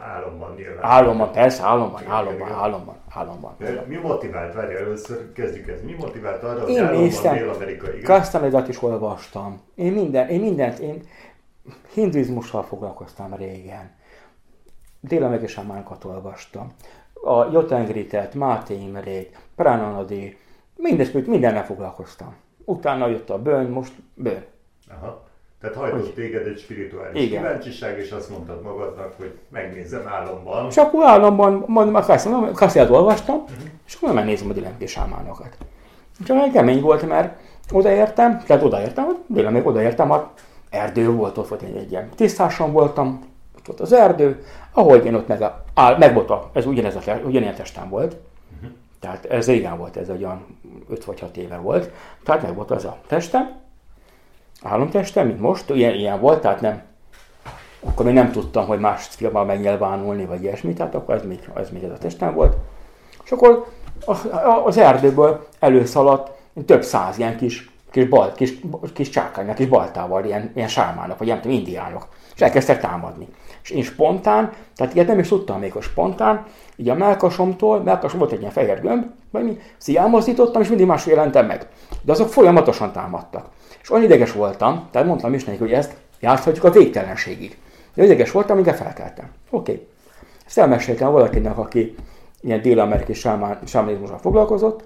álomban 0.00 0.54
nyilván. 0.54 0.84
Álomban, 0.84 1.32
persze, 1.32 1.62
álomban, 1.62 2.02
álomban, 2.06 2.52
álomban, 2.52 2.96
álomban. 3.08 3.56
Mi 3.86 3.96
motivált, 3.96 4.54
várj, 4.54 4.74
először 4.74 5.32
kezdjük 5.32 5.68
ezt. 5.68 5.82
Mi 5.82 5.92
motivált 5.92 6.42
arra, 6.42 6.60
hogy 6.60 6.70
Én 6.70 6.78
álomban 6.78 7.02
néztem, 7.02 7.34
dél-amerikai? 7.34 8.00
Kastanedat 8.00 8.68
is 8.68 8.82
olvastam. 8.82 9.60
Én 9.74 9.92
minden, 9.92 10.28
én 10.28 10.40
mindent, 10.40 10.78
én 10.78 11.02
hinduizmussal 11.92 12.62
foglalkoztam 12.62 13.34
régen. 13.34 13.96
Dél-amerikai 15.00 15.48
sámánokat 15.48 16.04
olvastam. 16.04 16.72
A 17.12 17.50
Jotengritet, 17.52 18.34
Máté 18.34 18.74
Imrét, 18.74 19.38
Pránanadi, 19.56 20.38
mindezt, 20.76 21.26
mindennel 21.26 21.64
foglalkoztam. 21.64 22.36
Utána 22.64 23.06
jött 23.06 23.30
a 23.30 23.42
bőn, 23.42 23.70
most 23.70 23.92
bőn. 24.14 24.44
Aha. 24.90 25.27
Tehát 25.60 25.76
hajtott 25.76 26.14
téged 26.14 26.46
egy 26.46 26.58
spirituális 26.58 27.22
Igen. 27.22 27.42
kíváncsiság, 27.42 27.98
és 27.98 28.10
azt 28.10 28.30
mondtad 28.30 28.62
magadnak, 28.62 29.14
hogy 29.16 29.38
megnézem 29.48 30.06
álomban. 30.06 30.66
És 30.66 30.76
akkor 30.76 31.04
államban, 31.04 31.64
mondom, 31.66 31.94
a 31.94 32.02
Kasszát 32.52 32.90
olvastam, 32.90 33.44
és 33.86 33.94
akkor 33.94 34.14
megnézem 34.14 34.50
a 34.50 34.52
dél 34.52 34.86
sámánokat. 34.86 35.56
Úgyhogy 36.20 36.50
kemény 36.52 36.80
volt, 36.80 37.08
mert 37.08 37.38
odaértem, 37.72 38.42
tehát 38.46 38.62
odaértem, 38.62 39.04
hogy 39.04 39.16
dél 39.26 39.50
még 39.50 39.66
odaértem, 39.66 40.10
a 40.10 40.32
erdő 40.70 41.10
volt, 41.10 41.38
ott 41.38 41.48
volt 41.48 41.62
egy, 41.62 41.76
egy 41.76 41.90
ilyen 41.90 42.08
tisztáson 42.16 42.72
voltam, 42.72 43.20
ott 43.58 43.66
volt 43.66 43.80
az 43.80 43.92
erdő, 43.92 44.44
ahogy 44.72 45.04
én 45.04 45.14
ott 45.14 45.28
meg, 45.28 45.42
áll, 45.74 45.98
meg 45.98 46.14
volt 46.14 46.30
a, 46.30 46.50
ez 46.52 46.66
ugyanez 46.66 46.96
a, 46.96 47.12
ugyanilyen 47.24 47.54
testem 47.54 47.88
volt, 47.88 48.16
tehát 49.00 49.24
ez 49.24 49.46
régen 49.46 49.78
volt, 49.78 49.96
ez 49.96 50.10
olyan 50.10 50.58
5 50.88 51.04
vagy 51.04 51.20
6 51.20 51.36
éve 51.36 51.56
volt, 51.56 51.90
tehát 52.24 52.42
meg 52.42 52.54
volt 52.54 52.70
az 52.70 52.84
a 52.84 52.98
testem, 53.06 53.56
álomtestem, 54.62 55.26
mint 55.26 55.40
most, 55.40 55.70
ilyen, 55.70 55.94
ilyen 55.94 56.20
volt, 56.20 56.40
tehát 56.40 56.60
nem, 56.60 56.82
akkor 57.84 58.04
még 58.04 58.14
nem 58.14 58.30
tudtam, 58.30 58.66
hogy 58.66 58.78
más 58.78 59.06
filmmel 59.06 59.44
megnyilvánulni, 59.44 60.24
vagy 60.24 60.42
ilyesmi, 60.42 60.72
tehát 60.72 60.94
akkor 60.94 61.14
ez 61.14 61.22
még, 61.24 61.38
ez 61.56 61.70
még 61.70 61.82
ez 61.82 61.90
a 61.90 61.98
testem 61.98 62.34
volt. 62.34 62.56
És 63.24 63.32
akkor 63.32 63.66
az 64.64 64.76
erdőből 64.76 65.46
előszaladt 65.58 66.30
több 66.66 66.82
száz 66.82 67.18
ilyen 67.18 67.36
kis, 67.36 67.70
kis, 67.90 68.08
bal, 68.08 68.32
kis, 68.32 68.58
kis 68.94 69.08
csákánynak, 69.08 69.54
kis 69.54 69.66
baltával, 69.66 70.24
ilyen, 70.24 70.52
ilyen 70.54 70.68
sármának, 70.68 71.18
vagy 71.18 71.28
nem 71.28 71.40
tudom, 71.40 71.56
indiánok. 71.56 72.08
És 72.34 72.40
elkezdtek 72.40 72.80
támadni. 72.80 73.28
És 73.62 73.70
én 73.70 73.82
spontán, 73.82 74.52
tehát 74.76 74.94
ilyet 74.94 75.06
nem 75.06 75.18
is 75.18 75.28
tudtam 75.28 75.58
még, 75.60 75.72
hogy 75.72 75.82
spontán, 75.82 76.46
így 76.76 76.88
a 76.88 76.94
melkasomtól, 76.94 77.82
melkasom 77.82 78.18
volt 78.18 78.32
egy 78.32 78.40
ilyen 78.40 78.52
fehér 78.52 78.80
gömb, 78.80 79.04
vagy 79.30 79.44
mi, 79.44 79.58
ezt 79.78 79.88
így 79.88 79.96
elmozdítottam, 79.96 80.62
és 80.62 80.68
mindig 80.68 80.86
másfél 80.86 81.14
jelentem 81.14 81.46
meg. 81.46 81.66
De 82.02 82.12
azok 82.12 82.28
folyamatosan 82.28 82.92
támadtak. 82.92 83.46
És 83.88 83.94
olyan 83.94 84.06
ideges 84.06 84.32
voltam, 84.32 84.88
tehát 84.90 85.06
mondtam 85.06 85.34
is 85.34 85.44
nekik, 85.44 85.60
hogy 85.60 85.72
ezt 85.72 85.96
játszhatjuk 86.20 86.64
a 86.64 86.70
végtelenségig. 86.70 87.58
De 87.94 88.04
ideges 88.04 88.30
voltam, 88.30 88.58
amíg 88.58 88.72
felkeltem. 88.72 89.30
Oké. 89.50 89.72
Okay. 89.72 89.86
Ezt 90.46 90.58
elmeséltem 90.58 91.12
valakinek, 91.12 91.58
aki 91.58 91.94
ilyen 92.40 92.62
dél-amerikai 92.62 93.14
sámán- 93.14 94.20
foglalkozott, 94.20 94.84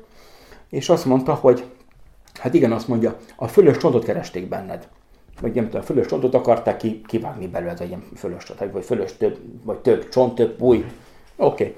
és 0.68 0.88
azt 0.88 1.04
mondta, 1.04 1.34
hogy 1.34 1.64
hát 2.40 2.54
igen, 2.54 2.72
azt 2.72 2.88
mondja, 2.88 3.16
a 3.36 3.48
fölös 3.48 3.76
csontot 3.76 4.04
keresték 4.04 4.48
benned. 4.48 4.88
Vagy 5.40 5.54
nem 5.54 5.64
tudom, 5.64 5.80
a 5.80 5.84
fölös 5.84 6.06
csontot 6.06 6.34
akarták 6.34 6.76
ki, 6.76 7.02
kivágni 7.06 7.46
belőled, 7.46 7.78
vagy 7.78 7.88
ilyen 7.88 8.04
fölös 8.16 8.44
csont, 8.44 8.72
vagy 8.72 8.84
fölös 8.84 9.16
több, 9.16 9.38
vagy 9.64 9.78
több 9.78 10.08
csont, 10.08 10.34
több 10.34 10.60
új. 10.60 10.76
Oké. 11.36 11.64
Okay. 11.64 11.76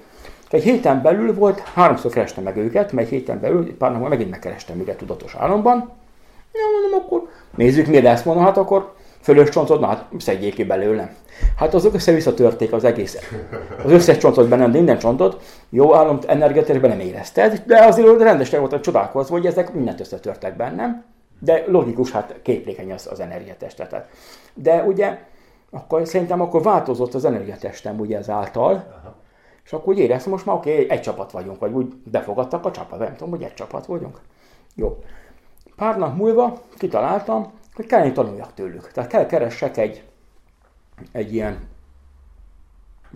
Egy 0.50 0.62
héten 0.62 1.02
belül 1.02 1.35
volt, 1.35 1.59
háromszor 1.59 2.11
kerestem 2.11 2.45
meg 2.45 2.57
őket, 2.57 2.93
mert 2.93 3.07
egy 3.07 3.12
héten 3.12 3.40
belül, 3.40 3.76
pár 3.76 3.93
napon 3.93 4.09
megint 4.09 4.31
megkerestem 4.31 4.81
őket 4.81 4.97
tudatos 4.97 5.35
álomban. 5.35 6.02
Ja, 6.54 6.80
mondom, 6.80 7.00
akkor 7.04 7.28
nézzük, 7.56 7.87
mi 7.87 8.00
lesz, 8.00 8.23
mondom, 8.23 8.44
hát 8.44 8.56
akkor 8.56 8.92
fölös 9.20 9.49
csontot, 9.49 9.80
na 9.80 9.87
hát 9.87 10.08
szedjék 10.18 10.54
ki 10.54 10.64
belőlem. 10.64 11.11
Hát 11.56 11.75
azok 11.75 11.94
össze-vissza 11.94 12.34
törték 12.34 12.73
az 12.73 12.84
egész, 12.84 13.18
az 13.84 13.90
összes 13.90 14.16
csontot 14.16 14.49
bennem, 14.49 14.70
de 14.70 14.76
minden 14.76 14.99
csontot, 14.99 15.42
jó 15.70 15.94
állam 15.94 16.18
energetikusban 16.26 16.90
nem 16.90 17.00
érezted, 17.00 17.62
de 17.66 17.84
azért 17.84 18.20
rendesen 18.20 18.58
volt, 18.61 18.73
hogy 18.73 18.80
csodálkozva, 18.80 19.34
hogy 19.34 19.46
ezek 19.46 19.73
mindent 19.73 20.00
összetörtek 20.00 20.56
bennem, 20.56 21.04
de 21.38 21.64
logikus, 21.66 22.11
hát 22.11 22.34
képlékeny 22.42 22.92
az, 22.92 23.08
az 23.11 23.20
energiatestetet. 23.20 24.08
De 24.54 24.82
ugye, 24.82 25.18
akkor 25.70 26.06
szerintem 26.06 26.40
akkor 26.40 26.62
változott 26.62 27.14
az 27.14 27.25
energiatestem 27.25 28.00
ugye 28.00 28.18
ezáltal, 28.18 29.02
és 29.64 29.73
akkor 29.73 29.92
úgy 29.92 29.99
éreztem, 29.99 30.32
most 30.32 30.46
már 30.46 30.56
oké, 30.56 30.73
okay, 30.73 30.90
egy 30.90 31.00
csapat 31.00 31.30
vagyunk, 31.30 31.58
vagy 31.58 31.73
úgy 31.73 31.94
befogadtak 32.11 32.64
a 32.64 32.70
csapat, 32.70 32.99
nem 32.99 33.12
tudom, 33.16 33.30
hogy 33.30 33.42
egy 33.42 33.54
csapat 33.54 33.87
vagyunk. 33.87 34.20
Jó. 34.75 34.99
Pár 35.76 35.99
nap 35.99 36.16
múlva 36.16 36.62
kitaláltam, 36.78 37.52
hogy 37.75 37.87
kell, 37.87 38.12
tanuljak 38.12 38.54
tőlük. 38.54 38.93
Tehát 38.93 39.11
kell 39.11 39.26
keressek 39.26 39.76
egy, 39.76 40.02
egy 41.12 41.35
ilyen 41.35 41.59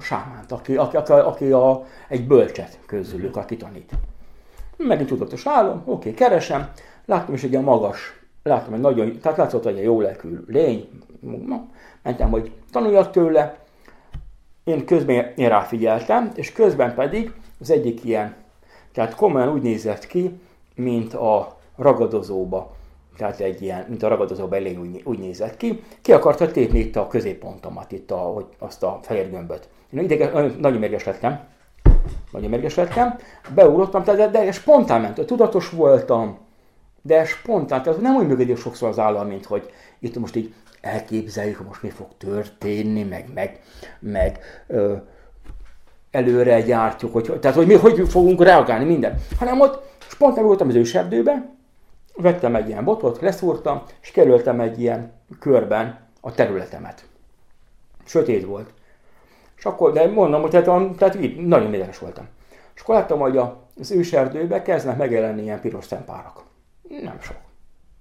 sámánt, 0.00 0.52
aki, 0.52 0.76
aki, 0.76 0.96
aki, 0.96 1.12
aki 1.12 1.52
a, 1.52 1.84
egy 2.08 2.26
bölcset 2.26 2.78
közülük, 2.86 3.36
aki 3.36 3.56
tanít. 3.56 3.92
Megint 4.76 5.08
tudatos 5.08 5.46
állom, 5.46 5.82
oké, 5.84 6.14
keresem, 6.14 6.70
láttam 7.04 7.34
is 7.34 7.42
egy 7.42 7.50
ilyen 7.50 7.62
magas, 7.62 8.20
láttam 8.42 8.74
egy 8.74 8.80
nagyon, 8.80 9.18
tehát 9.18 9.38
látszott, 9.38 9.64
hogy 9.64 9.76
egy 9.76 9.84
jó 9.84 10.00
lelkű 10.00 10.38
lény, 10.46 10.88
mentem, 12.02 12.30
hogy 12.30 12.52
tanuljak 12.70 13.10
tőle, 13.10 13.58
én 14.64 14.86
közben 14.86 15.32
én 15.36 15.48
ráfigyeltem, 15.48 16.30
és 16.34 16.52
közben 16.52 16.94
pedig 16.94 17.32
az 17.60 17.70
egyik 17.70 18.04
ilyen, 18.04 18.34
tehát 18.92 19.14
komolyan 19.14 19.52
úgy 19.52 19.62
nézett 19.62 20.06
ki, 20.06 20.40
mint 20.74 21.14
a 21.14 21.57
ragadozóba, 21.78 22.74
tehát 23.16 23.40
egy 23.40 23.62
ilyen, 23.62 23.84
mint 23.88 24.02
a 24.02 24.08
ragadozóba 24.08 24.56
elég 24.56 24.80
úgy, 24.80 25.00
úgy 25.04 25.18
nézett 25.18 25.56
ki. 25.56 25.82
Ki 26.02 26.12
akarta 26.12 26.50
tépni 26.50 26.78
itt 26.78 26.96
a 26.96 27.06
középpontomat, 27.06 27.92
itt 27.92 28.10
a, 28.10 28.16
hogy 28.16 28.46
azt 28.58 28.82
a 28.82 28.98
fehér 29.02 29.30
gömböt. 29.30 29.68
Én 29.90 30.00
idege, 30.00 30.30
nagyon 30.60 30.78
mérges 30.78 31.04
lettem, 31.04 31.40
nagyon 32.32 32.50
mérges 32.50 32.74
lettem, 32.74 33.16
beugrottam, 33.54 34.04
de, 34.04 34.28
de 34.28 34.52
spontán 34.52 35.00
ment, 35.00 35.26
tudatos 35.26 35.70
voltam, 35.70 36.38
de 37.02 37.24
spontán, 37.24 37.82
tehát 37.82 38.00
nem 38.00 38.14
úgy 38.14 38.26
működik 38.26 38.56
sokszor 38.56 38.88
az 38.88 38.98
állam, 38.98 39.26
mint 39.26 39.44
hogy 39.44 39.70
itt 39.98 40.18
most 40.18 40.36
így 40.36 40.54
elképzeljük, 40.80 41.66
most 41.66 41.82
mi 41.82 41.90
fog 41.90 42.06
történni, 42.18 43.02
meg, 43.02 43.28
meg, 43.34 43.60
meg 44.00 44.38
ö, 44.66 44.94
előre 46.10 46.60
gyártjuk, 46.60 47.12
hogy, 47.12 47.38
tehát 47.40 47.56
hogy 47.56 47.66
mi 47.66 47.74
hogy 47.74 48.08
fogunk 48.08 48.42
reagálni 48.42 48.84
minden. 48.84 49.14
Hanem 49.38 49.60
ott 49.60 49.86
És 50.08 50.14
pont 50.14 50.34
nem 50.34 50.44
voltam 50.44 50.68
az 50.68 50.74
őserdőbe, 50.74 51.57
vettem 52.20 52.54
egy 52.54 52.68
ilyen 52.68 52.84
botot, 52.84 53.20
leszúrtam, 53.20 53.82
és 54.00 54.10
kerültem 54.10 54.60
egy 54.60 54.80
ilyen 54.80 55.12
körben 55.40 55.98
a 56.20 56.32
területemet. 56.32 57.04
Sötét 58.04 58.44
volt. 58.44 58.70
És 59.56 59.64
akkor, 59.64 59.92
de 59.92 60.06
mondom, 60.06 60.40
hogy 60.40 60.50
tehát, 60.50 60.96
tehát 60.96 61.14
így, 61.14 61.46
nagyon 61.46 61.74
édes 61.74 61.98
voltam. 61.98 62.28
És 62.74 62.80
akkor 62.80 62.94
láttam, 62.94 63.18
hogy 63.18 63.36
az 63.80 63.90
őserdőbe 63.90 64.62
kezdnek 64.62 64.96
megjelenni 64.96 65.42
ilyen 65.42 65.60
piros 65.60 65.84
szempárak. 65.84 66.42
Nem 67.02 67.20
sok. 67.20 67.36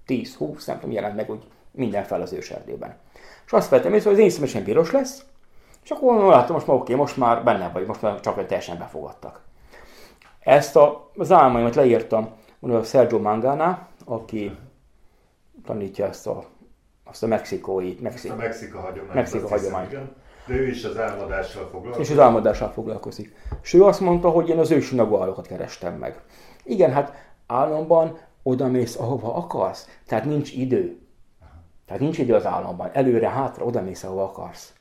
10-20, 0.06 0.66
nem 0.66 0.78
tudom, 0.78 0.94
jelent 0.94 1.16
meg 1.16 1.30
úgy 1.30 1.42
minden 1.70 2.04
fel 2.04 2.20
az 2.20 2.32
őserdőben. 2.32 2.96
És 3.46 3.52
azt 3.52 3.68
vettem 3.68 3.94
észre, 3.94 4.10
hogy 4.10 4.18
az 4.18 4.24
én 4.24 4.30
szemesen 4.30 4.64
piros 4.64 4.90
lesz, 4.90 5.24
és 5.84 5.90
akkor 5.90 6.24
láttam, 6.24 6.54
most 6.54 6.66
már 6.66 6.76
oké, 6.76 6.94
most 6.94 7.16
már 7.16 7.44
benne 7.44 7.68
vagy, 7.68 7.86
most 7.86 8.02
már 8.02 8.20
csak 8.20 8.38
egy 8.38 8.46
teljesen 8.46 8.78
befogadtak. 8.78 9.40
Ezt 10.40 10.76
a, 10.76 11.10
az 11.16 11.32
álmaimat 11.32 11.74
leírtam 11.74 12.28
a 12.60 12.82
Sergio 12.82 13.18
Mangana, 13.18 13.86
aki 14.08 14.56
tanítja 15.64 16.06
ezt 16.06 16.26
a, 16.26 16.44
azt 17.04 17.22
a 17.22 17.26
mexikói, 17.26 17.96
Mexik, 18.00 18.32
a 18.32 18.36
Mexika 18.36 18.80
hagyományt. 18.80 19.14
Mexika 19.14 19.48
hagyományt. 19.48 19.90
De 20.46 20.54
ő 20.54 20.66
is 20.66 20.84
az 20.84 20.98
álmodással 20.98 21.68
foglalkozik. 21.70 22.04
És 22.06 22.10
az 22.10 22.18
álmodással 22.18 22.70
foglalkozik. 22.70 23.34
És 23.62 23.72
ő 23.72 23.84
azt 23.84 24.00
mondta, 24.00 24.28
hogy 24.30 24.48
én 24.48 24.58
az 24.58 24.70
ősi 24.70 24.94
naguálokat 24.94 25.46
kerestem 25.46 25.94
meg. 25.94 26.22
Igen, 26.64 26.92
hát 26.92 27.32
álomban 27.46 28.18
oda 28.42 28.66
mész, 28.66 28.96
ahova 28.96 29.34
akarsz. 29.34 29.88
Tehát 30.06 30.24
nincs 30.24 30.52
idő. 30.52 30.98
Tehát 31.86 32.02
nincs 32.02 32.18
idő 32.18 32.34
az 32.34 32.46
államban. 32.46 32.90
Előre, 32.92 33.28
hátra, 33.28 33.64
oda 33.64 33.82
mész, 33.82 34.04
ahova 34.04 34.24
akarsz. 34.24 34.72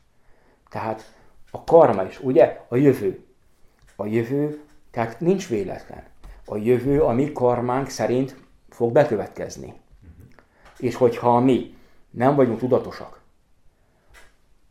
Tehát 0.69 1.13
a 1.51 1.63
karma 1.63 2.03
is, 2.03 2.19
ugye? 2.19 2.65
A 2.67 2.75
jövő. 2.75 3.25
A 3.95 4.05
jövő, 4.05 4.61
tehát 4.91 5.19
nincs 5.19 5.47
véletlen. 5.47 6.03
A 6.45 6.57
jövő 6.57 7.01
a 7.01 7.11
mi 7.11 7.31
karmánk 7.31 7.89
szerint 7.89 8.35
fog 8.77 8.91
bekövetkezni. 8.91 9.73
És 10.77 10.95
hogyha 10.95 11.39
mi 11.39 11.75
nem 12.09 12.35
vagyunk 12.35 12.59
tudatosak, 12.59 13.21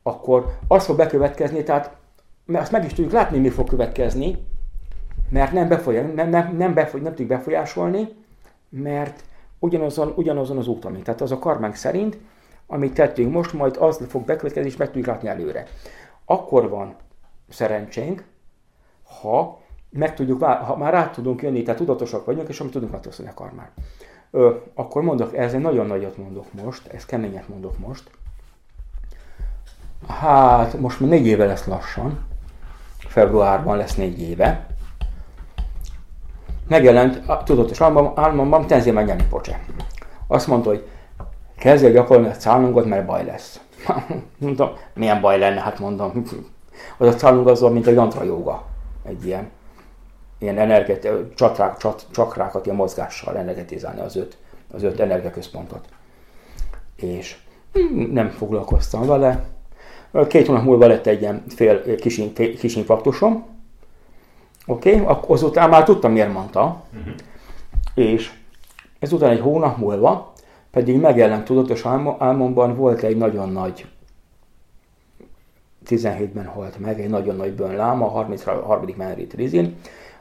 akkor 0.02 0.58
az 0.68 0.84
fog 0.84 0.96
bekövetkezni, 0.96 1.62
tehát 1.62 1.96
azt 2.52 2.72
meg 2.72 2.84
is 2.84 2.92
tudjuk 2.92 3.12
látni, 3.12 3.38
mi 3.38 3.48
fog 3.48 3.68
következni, 3.68 4.46
mert 5.30 5.52
nem, 5.52 5.68
befolyás, 5.68 6.14
nem, 6.14 6.28
nem, 6.28 6.56
nem, 6.56 6.75
befoly, 6.75 7.00
nem 7.00 7.10
tudjuk 7.10 7.28
befolyásolni, 7.28 8.08
mert 8.68 9.25
ugyanazon, 9.58 10.12
ugyanazon 10.16 10.58
az 10.58 10.66
úton, 10.66 11.02
tehát 11.02 11.20
az 11.20 11.32
a 11.32 11.38
karmánk 11.38 11.75
szerint, 11.75 12.18
amit 12.66 12.94
tettünk 12.94 13.32
most, 13.32 13.52
majd 13.52 13.76
az 13.76 14.04
fog 14.08 14.25
bekövetkezni, 14.25 14.70
és 14.70 14.76
meg 14.76 14.86
tudjuk 14.86 15.06
látni 15.06 15.28
előre. 15.28 15.66
Akkor 16.25 16.68
van 16.68 16.96
szerencsénk, 17.48 18.25
ha 19.20 19.60
meg 19.96 20.14
tudjuk, 20.14 20.42
ha 20.42 20.76
már 20.76 20.92
rá 20.92 21.10
tudunk 21.10 21.42
jönni, 21.42 21.62
tehát 21.62 21.80
tudatosak 21.80 22.24
vagyunk, 22.24 22.48
és 22.48 22.60
amit 22.60 22.72
tudunk 22.72 22.92
változtatni 22.92 23.30
a 23.30 23.34
karmán. 23.34 23.68
Ö, 24.30 24.54
akkor 24.74 25.02
mondok, 25.02 25.36
ez 25.36 25.54
egy 25.54 25.60
nagyon 25.60 25.86
nagyot 25.86 26.16
mondok 26.16 26.52
most, 26.62 26.86
ez 26.86 27.04
keményet 27.06 27.48
mondok 27.48 27.78
most. 27.78 28.10
Hát, 30.08 30.78
most 30.78 31.00
már 31.00 31.10
négy 31.10 31.26
éve 31.26 31.46
lesz 31.46 31.66
lassan. 31.66 32.26
Februárban 32.98 33.76
lesz 33.76 33.94
négy 33.94 34.20
éve. 34.20 34.66
Megjelent 36.68 37.28
a 37.28 37.42
tudatos 37.42 37.80
álmom, 37.80 38.12
álmomban 38.14 38.66
Tenzé 38.66 38.90
Nyani 38.90 39.26
Pocse. 39.28 39.60
Azt 40.26 40.46
mondta, 40.46 40.68
hogy 40.68 40.88
kezdjél 41.58 41.92
gyakorolni 41.92 42.28
a 42.28 42.32
cálungot, 42.32 42.84
mert 42.84 43.06
baj 43.06 43.24
lesz. 43.24 43.60
mondom, 44.38 44.70
milyen 44.94 45.20
baj 45.20 45.38
lenne? 45.38 45.60
Hát 45.60 45.78
mondom, 45.78 46.22
az 46.98 47.06
a 47.06 47.14
cálunk 47.14 47.46
az 47.46 47.60
mint 47.60 47.86
a 47.86 47.90
jantra 47.90 48.22
joga. 48.22 48.64
Egy 49.02 49.26
ilyen, 49.26 49.50
ilyen 50.38 50.58
energeti, 50.58 51.08
csakrák, 51.34 51.76
csat, 51.76 52.06
csakrákat 52.10 52.64
ilyen 52.64 52.76
mozgással 52.76 53.36
energetizálni 53.36 54.00
az 54.00 54.16
öt, 54.16 54.36
az 54.72 54.82
öt 54.82 55.00
energiaközpontot. 55.00 55.88
És 56.96 57.36
nem 58.10 58.30
foglalkoztam 58.30 59.06
vele. 59.06 59.44
Két 60.28 60.46
hónap 60.46 60.64
múlva 60.64 60.86
lett 60.86 61.06
egy 61.06 61.20
ilyen 61.20 61.44
fél 61.49 61.96
kis, 61.96 62.20
kis 62.58 62.76
infarktusom. 62.76 63.46
Oké, 64.66 65.00
okay? 65.00 65.16
azután 65.26 65.68
már 65.68 65.84
tudtam, 65.84 66.12
miért 66.12 66.32
mondta. 66.32 66.82
Uh-huh. 66.99 67.14
És 67.94 68.32
ezután 68.99 69.30
egy 69.30 69.40
hónap 69.40 69.76
múlva 69.76 70.34
pedig 70.70 71.00
megjelent 71.00 71.44
tudatos 71.44 71.86
álmomban 72.18 72.76
volt 72.76 73.02
egy 73.02 73.16
nagyon 73.16 73.49
nagy 73.49 73.86
17-ben 75.86 76.46
halt 76.46 76.78
meg, 76.78 77.00
egy 77.00 77.08
nagyon 77.08 77.36
nagy 77.36 77.52
bőnlám, 77.52 78.02
a 78.02 78.08
33. 78.08 78.84
Menrit 78.96 79.34
Rizin, 79.34 79.76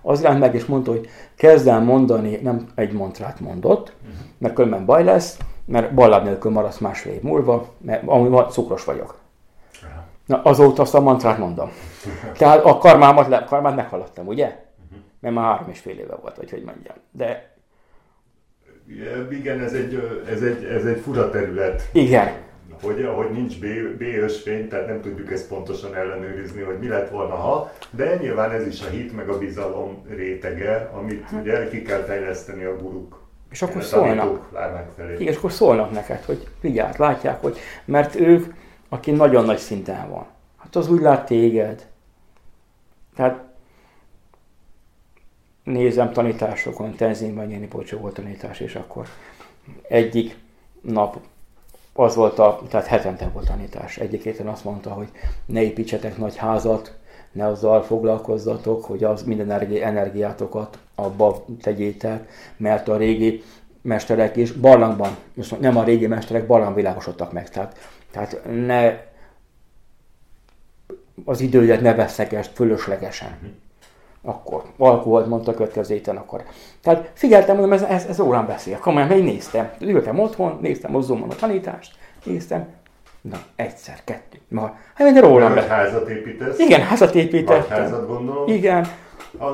az 0.06 0.22
jelent 0.22 0.40
meg, 0.40 0.56
és 0.56 0.66
mondta, 0.66 0.92
hogy 0.92 1.10
kezd 1.36 1.68
el 1.68 1.80
mondani, 1.80 2.36
nem 2.36 2.68
egy 2.76 2.94
mantrát 2.94 3.40
mondott, 3.40 3.94
mert 4.38 4.54
különben 4.54 4.86
baj 4.86 5.04
lesz, 5.04 5.38
mert 5.66 5.94
balláb 5.94 6.24
nélkül 6.24 6.52
maradsz 6.52 6.78
másfél 6.78 7.14
év 7.14 7.22
múlva, 7.22 7.74
mert 7.78 8.04
amúgy 8.06 8.50
cukros 8.50 8.84
vagyok. 8.84 9.18
Na, 10.26 10.42
azóta 10.42 10.82
azt 10.82 10.96
a 10.96 11.00
mantrát 11.00 11.38
mondom. 11.38 11.72
Tehát 12.38 12.66
a 12.66 12.78
karmámat, 12.78 13.28
le, 13.28 13.44
karmát 13.44 13.76
meghaladtam, 13.76 14.28
ugye? 14.28 14.64
Mert 15.20 15.36
már 15.36 15.46
három 15.46 15.70
és 15.70 15.80
fél 15.80 15.98
éve 15.98 16.16
volt, 16.16 16.38
vagy 16.38 16.50
hogy 16.50 16.64
mondjam. 16.64 16.96
De 17.12 17.54
igen, 19.30 19.60
ez 19.60 19.74
egy, 19.74 20.24
ez 20.30 20.42
egy, 20.42 20.64
ez 20.64 20.86
egy 20.86 21.00
fura 21.00 21.30
terület. 21.30 21.90
Igen. 21.92 22.32
Hogy, 22.86 23.10
hogy 23.16 23.32
nincs 23.32 23.60
B-ös 23.98 24.42
fény, 24.42 24.68
tehát 24.68 24.88
nem 24.88 25.02
tudjuk 25.02 25.32
ezt 25.32 25.48
pontosan 25.48 25.96
ellenőrizni, 25.96 26.62
hogy 26.62 26.80
mi 26.80 26.88
lett 26.88 27.10
volna, 27.10 27.36
ha. 27.36 27.72
De 27.90 28.16
nyilván 28.16 28.52
ez 28.52 28.68
is 28.68 28.82
a 28.82 28.90
hit 28.90 29.16
meg 29.16 29.30
a 29.30 29.38
bizalom 29.38 30.06
rétege, 30.10 30.90
amit 30.94 31.24
hát. 31.24 31.42
ugye 31.42 31.68
ki 31.70 31.82
kell 31.82 32.04
fejleszteni 32.04 32.64
a 32.64 32.76
guruk. 32.76 33.24
És 33.52 33.62
akkor 33.62 33.84
szólnak. 33.84 34.50
Felé. 34.96 35.14
Igen, 35.14 35.28
és 35.28 35.38
akkor 35.38 35.52
szólnak 35.52 35.92
neked, 35.92 36.24
hogy 36.24 36.48
figyelj, 36.60 36.92
látják, 36.98 37.42
hogy 37.42 37.58
mert 37.86 38.16
ők, 38.16 38.54
aki 38.90 39.12
nagyon 39.12 39.46
nagy 39.46 39.58
szinten 39.58 40.10
van, 40.10 40.26
hát 40.58 40.76
az 40.76 40.90
úgy 40.90 41.02
lát 41.02 41.26
téged. 41.26 41.88
Tehát 43.16 43.44
nézem 45.64 46.12
tanításokon, 46.12 46.96
Tenzingben 46.96 47.48
Nyeni 47.48 47.68
Pocsó 47.68 47.98
volt 47.98 48.14
tanítás, 48.14 48.60
és 48.60 48.76
akkor 48.76 49.08
egyik 49.88 50.38
nap 50.82 51.18
az 51.98 52.16
volt 52.16 52.40
a, 52.40 52.62
tehát 52.70 52.86
hetente 52.86 53.30
volt 53.34 53.48
tanítás. 53.48 53.98
Egyik 53.98 54.24
héten 54.24 54.48
azt 54.48 54.64
mondta, 54.64 54.90
hogy 54.90 55.08
ne 55.46 55.62
építsetek 55.62 56.18
nagy 56.18 56.36
házat, 56.36 56.94
ne 57.32 57.46
azzal 57.46 57.84
foglalkozzatok, 57.84 58.86
hogy 58.86 59.04
az 59.04 59.24
minden 59.24 59.52
energiátokat 59.82 60.78
abba 60.96 61.46
tegyétek, 61.62 62.30
mert 62.58 62.88
a 62.88 62.98
régi 62.98 63.44
mesterek 63.82 64.36
is 64.36 64.52
barlangban, 64.52 65.18
nem 65.60 65.78
a 65.78 65.84
régi 65.84 66.08
mesterek 66.08 66.48
barlangvilágosodtak 66.48 67.32
meg, 67.32 67.50
tehát, 67.50 67.78
tehát 68.12 68.40
ne 68.66 69.04
az 71.26 71.42
idődet 71.42 71.82
ne 71.82 71.96
veszegest 71.96 72.52
fölöslegesen 72.54 73.62
akkor 74.26 74.64
alkoholt 74.78 75.28
mondta 75.28 75.52
a 75.52 75.54
következő 75.54 75.94
héten 75.94 76.18
akkor. 76.18 76.44
Tehát 76.82 77.12
figyeltem, 77.14 77.56
mondom, 77.56 77.74
ez, 77.74 77.82
ez, 77.82 78.06
ez 78.06 78.20
órán 78.20 78.46
beszél. 78.46 78.78
Komolyan, 78.78 79.12
én 79.12 79.24
néztem. 79.24 79.72
Ültem 79.80 80.20
otthon, 80.20 80.58
néztem 80.62 80.96
a 80.96 81.02
Zoomon 81.02 81.30
a 81.30 81.36
tanítást, 81.36 81.96
néztem. 82.24 82.68
Na, 83.22 83.38
egyszer, 83.56 83.96
kettő. 84.04 84.38
Ma, 84.48 84.62
hát 84.94 85.06
minden 85.08 85.24
rólam 85.24 85.54
be. 85.54 85.62
házat 85.62 86.10
építesz? 86.10 86.60
Igen, 86.60 86.82
házat 86.82 87.16
építettem. 87.16 87.78
házat 87.78 88.08
gondolom. 88.08 88.48
Igen. 88.48 88.88
A... 89.38 89.46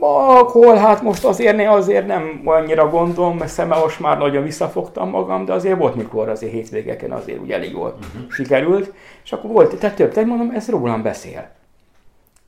Alkohol, 0.00 0.74
hát 0.74 1.02
most 1.02 1.24
azért, 1.24 1.56
ne, 1.56 1.70
azért 1.70 2.06
nem 2.06 2.40
annyira 2.44 2.88
gondolom, 2.88 3.36
mert 3.36 3.50
szeme 3.50 3.76
most 3.76 4.00
már 4.00 4.18
nagyon 4.18 4.42
visszafogtam 4.42 5.08
magam, 5.08 5.44
de 5.44 5.52
azért 5.52 5.78
volt 5.78 5.94
mikor 5.94 6.28
azért 6.28 6.52
hétvégeken 6.52 7.12
azért 7.12 7.40
úgy 7.40 7.50
elég 7.50 7.72
jól 7.72 7.96
uh-huh. 7.98 8.30
sikerült. 8.30 8.92
És 9.24 9.32
akkor 9.32 9.50
volt, 9.50 9.76
tehát 9.78 9.96
több, 9.96 10.12
tehát 10.12 10.28
mondom, 10.28 10.50
ez 10.50 10.68
rólam 10.68 11.02
beszél. 11.02 11.48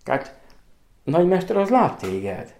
Tehát 0.04 0.34
nagymester 1.04 1.56
az 1.56 1.68
lát 1.68 1.98
téged. 1.98 2.54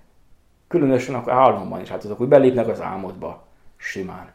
Különösen 0.69 1.15
akkor 1.15 1.33
álomban 1.33 1.81
is, 1.81 1.89
hát 1.89 2.05
azok 2.05 2.19
hogy 2.19 2.29
belépnek 2.29 2.69
az 2.69 2.81
álmodba. 2.81 3.47
Simán. 3.77 4.33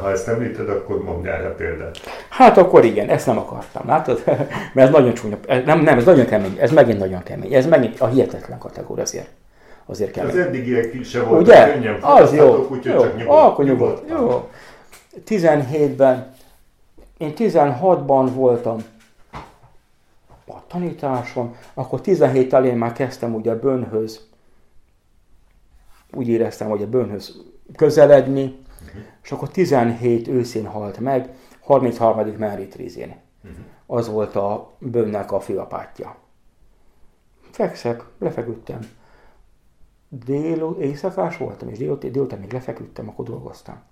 Ha 0.00 0.10
ezt 0.10 0.28
említed, 0.28 0.68
akkor 0.68 1.02
mondj 1.02 1.28
erre 1.28 1.48
példát. 1.48 1.98
Hát 2.28 2.58
akkor 2.58 2.84
igen, 2.84 3.08
ezt 3.08 3.26
nem 3.26 3.38
akartam, 3.38 3.86
látod? 3.86 4.22
Mert 4.74 4.88
ez 4.88 4.90
nagyon 4.90 5.14
csúnya, 5.14 5.38
nem, 5.46 5.80
nem, 5.80 5.98
ez 5.98 6.04
nagyon 6.04 6.26
kemény, 6.26 6.56
ez 6.60 6.70
megint 6.70 6.98
nagyon 6.98 7.22
kemény, 7.22 7.54
ez 7.54 7.66
megint 7.66 8.00
a 8.00 8.06
hihetetlen 8.06 8.58
kategória 8.58 9.02
azért. 9.02 9.28
Azért 9.86 10.10
kemény. 10.10 10.30
Az 10.30 10.36
eddigiek 10.36 11.04
se 11.04 11.22
voltak 11.22 11.40
Ugye? 11.40 11.72
könnyen 11.72 12.02
Az 12.02 12.34
jó, 12.34 12.66
úgyhogy 12.70 12.92
jó. 12.92 13.00
csak 13.00 13.16
nyugodt, 13.16 13.38
akkor 13.38 13.64
nyugodt. 13.64 14.08
Jó. 14.10 14.48
17-ben, 15.28 16.34
én 17.18 17.32
16-ban 17.36 18.28
voltam 18.34 18.78
a 20.72 20.78
tanításon, 20.78 21.54
akkor 21.74 22.00
17 22.00 22.52
elén 22.52 22.76
már 22.76 22.92
kezdtem 22.92 23.34
ugye 23.34 23.50
a 23.50 23.58
bőnhöz, 23.58 24.28
úgy 26.12 26.28
éreztem, 26.28 26.68
hogy 26.68 26.82
a 26.82 26.88
bőnhöz 26.88 27.42
közeledni, 27.76 28.42
uh-huh. 28.42 29.02
és 29.22 29.32
akkor 29.32 29.48
17 29.48 30.28
őszén 30.28 30.66
halt 30.66 30.98
meg, 30.98 31.34
33. 31.60 32.28
Meritrizén. 32.28 33.16
Uh-huh. 33.44 33.58
Az 33.86 34.08
volt 34.08 34.36
a 34.36 34.72
bőnnek 34.78 35.32
a 35.32 35.40
fiapátja. 35.40 36.16
Fekszek, 37.50 38.04
lefeküdtem. 38.18 38.80
dél, 40.08 40.76
éjszakás 40.80 41.36
voltam, 41.36 41.68
és 41.68 41.78
délután, 41.78 42.12
délután 42.12 42.38
még 42.38 42.52
lefeküdtem, 42.52 43.08
akkor 43.08 43.24
dolgoztam. 43.24 43.82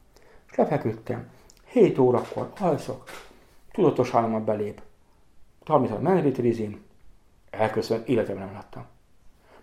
És 0.50 0.56
lefeküdtem. 0.56 1.28
7 1.64 1.98
órakor 1.98 2.52
alszok. 2.58 3.04
Tudatos 3.72 4.14
állomat 4.14 4.42
belép. 4.42 4.80
30 5.70 6.00
menritrizin. 6.00 6.80
Elköszön, 7.50 8.02
életemben 8.06 8.44
nem 8.44 8.54
láttam. 8.54 8.85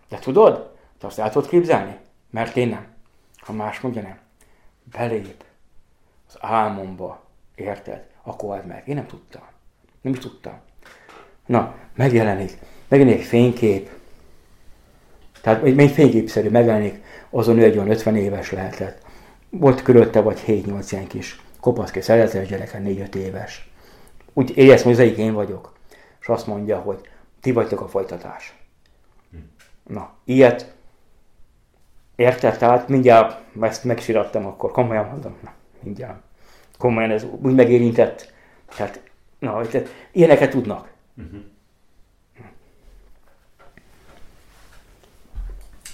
De 0.10 0.18
tudod, 0.18 0.76
te 0.98 1.08
azt 1.08 1.20
el 1.20 1.30
tudod 1.30 1.50
képzelni? 1.50 1.98
Mert 2.30 2.58
én 2.58 2.68
nem. 2.68 2.86
Ha 3.38 3.54
más 3.54 3.80
mondja 3.80 4.02
nem. 4.02 4.20
Belép 4.92 5.44
az 6.28 6.38
álmomba. 6.40 7.26
Érted? 7.56 8.06
Akkor 8.24 8.56
hát 8.56 8.66
meg. 8.66 8.88
Én 8.88 8.96
nem 8.96 9.06
tudtam. 9.06 9.42
Nem 10.02 10.14
is 10.14 10.20
tudtam. 10.20 10.60
Na, 11.46 11.76
megjelenik. 11.96 12.58
Megjelenik 12.88 13.20
egy 13.20 13.26
fénykép. 13.26 13.90
Tehát 15.42 15.64
egy 15.64 15.92
fényképszerű 15.92 16.50
megjelenik. 16.50 17.04
Azon 17.30 17.60
ő 17.60 17.64
egy 17.64 17.78
olyan 17.78 17.90
50 17.90 18.16
éves 18.16 18.52
lehetett. 18.52 19.06
Volt 19.50 19.82
körülötte 19.82 20.22
vagy 20.22 20.44
7-8 20.48 20.88
ilyen 20.92 21.08
kis 21.08 21.42
kopaszké 21.60 22.02
szeretes 22.02 22.48
gyereke, 22.48 22.82
4-5 22.84 23.16
éves. 23.16 23.70
Úgy 24.34 24.58
éreztem, 24.58 24.92
hogy 24.92 25.02
az 25.02 25.08
egyik 25.08 25.18
én 25.18 25.34
vagyok. 25.34 25.77
És 26.28 26.34
azt 26.34 26.48
mondja, 26.48 26.80
hogy 26.80 27.02
ti 27.40 27.52
vagytok 27.52 27.82
a 27.82 27.88
folytatás. 27.88 28.56
Na, 29.84 30.14
ilyet 30.24 30.76
érted? 32.16 32.58
Tehát 32.58 32.88
mindjárt 32.88 33.42
ezt 33.62 33.84
megsirattam, 33.84 34.46
akkor 34.46 34.72
komolyan 34.72 35.06
mondom, 35.06 35.38
na, 35.44 35.54
mindjárt. 35.80 36.20
Komolyan 36.78 37.12
ez 37.12 37.24
úgy 37.24 37.56
megérintett. 37.56 38.34
Tehát, 38.76 39.02
na, 39.40 39.68
tehát 39.68 39.90
ilyeneket 40.12 40.50
tudnak. 40.50 40.92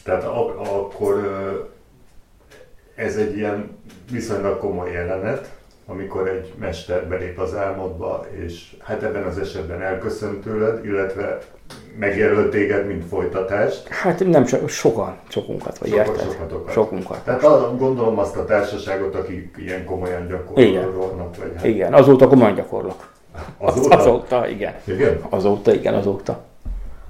Tehát 0.03 0.23
ak- 0.23 0.67
akkor 0.67 1.17
ez 2.95 3.17
egy 3.17 3.37
ilyen 3.37 3.77
viszonylag 4.11 4.59
komoly 4.59 4.91
jelenet, 4.91 5.53
amikor 5.85 6.27
egy 6.27 6.53
mester 6.59 7.07
belép 7.07 7.39
az 7.39 7.55
álmodba, 7.55 8.25
és 8.45 8.75
hát 8.79 9.03
ebben 9.03 9.23
az 9.23 9.37
esetben 9.37 9.81
elköszönt 9.81 10.43
tőled, 10.43 10.85
illetve 10.85 11.37
megjelölt 11.99 12.49
téged, 12.51 12.87
mint 12.87 13.03
folytatást. 13.05 13.87
Hát 13.87 14.25
nem 14.25 14.43
csak, 14.43 14.69
sokan, 14.69 15.17
sokunkat, 15.27 15.77
vagy 15.77 15.89
Sokan, 15.89 16.05
érted? 16.05 16.31
sokatokat. 16.31 16.73
Sokunkat. 16.73 17.23
Tehát 17.23 17.43
a, 17.43 17.75
gondolom 17.77 18.19
azt 18.19 18.35
a 18.37 18.45
társaságot, 18.45 19.15
akik 19.15 19.55
ilyen 19.59 19.85
komolyan 19.85 20.27
gyakorolnak, 20.27 21.37
vagy 21.37 21.51
hát 21.55 21.65
Igen, 21.65 21.93
azóta 21.93 22.27
komolyan 22.27 22.55
gyakorlok. 22.55 23.11
azóta? 23.57 23.97
Azóta, 23.97 24.47
igen. 24.47 24.73
Igen? 24.83 25.19
Azóta, 25.29 25.73
igen, 25.73 25.93
azóta. 25.93 26.43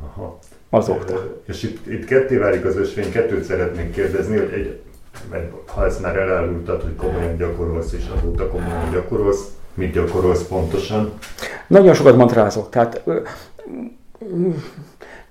Aha. 0.06 0.40
Azóta. 0.70 1.42
És 1.48 1.64
itt, 1.64 1.88
itt 1.88 2.06
ketté 2.06 2.36
válik 2.38 2.66
az 2.66 2.76
ösvény, 2.78 3.12
kettőt 3.12 3.44
szeretnék 3.44 3.92
kérdezni, 3.92 4.38
hogy 4.38 4.52
egy, 4.54 4.82
mert 5.30 5.69
ha 5.69 5.86
ezt 5.86 6.02
már 6.02 6.15
elárultad, 6.15 6.82
hogy 6.82 6.95
komolyan 6.95 7.38
gyakorolsz, 7.38 7.93
és 7.93 8.04
azóta 8.17 8.47
komolyan 8.47 8.91
gyakorolsz, 8.91 9.47
mit 9.73 9.93
gyakorolsz 9.93 10.43
pontosan? 10.47 11.13
Nagyon 11.67 11.93
sokat 11.93 12.15
mantrázok, 12.15 12.69
tehát 12.69 13.04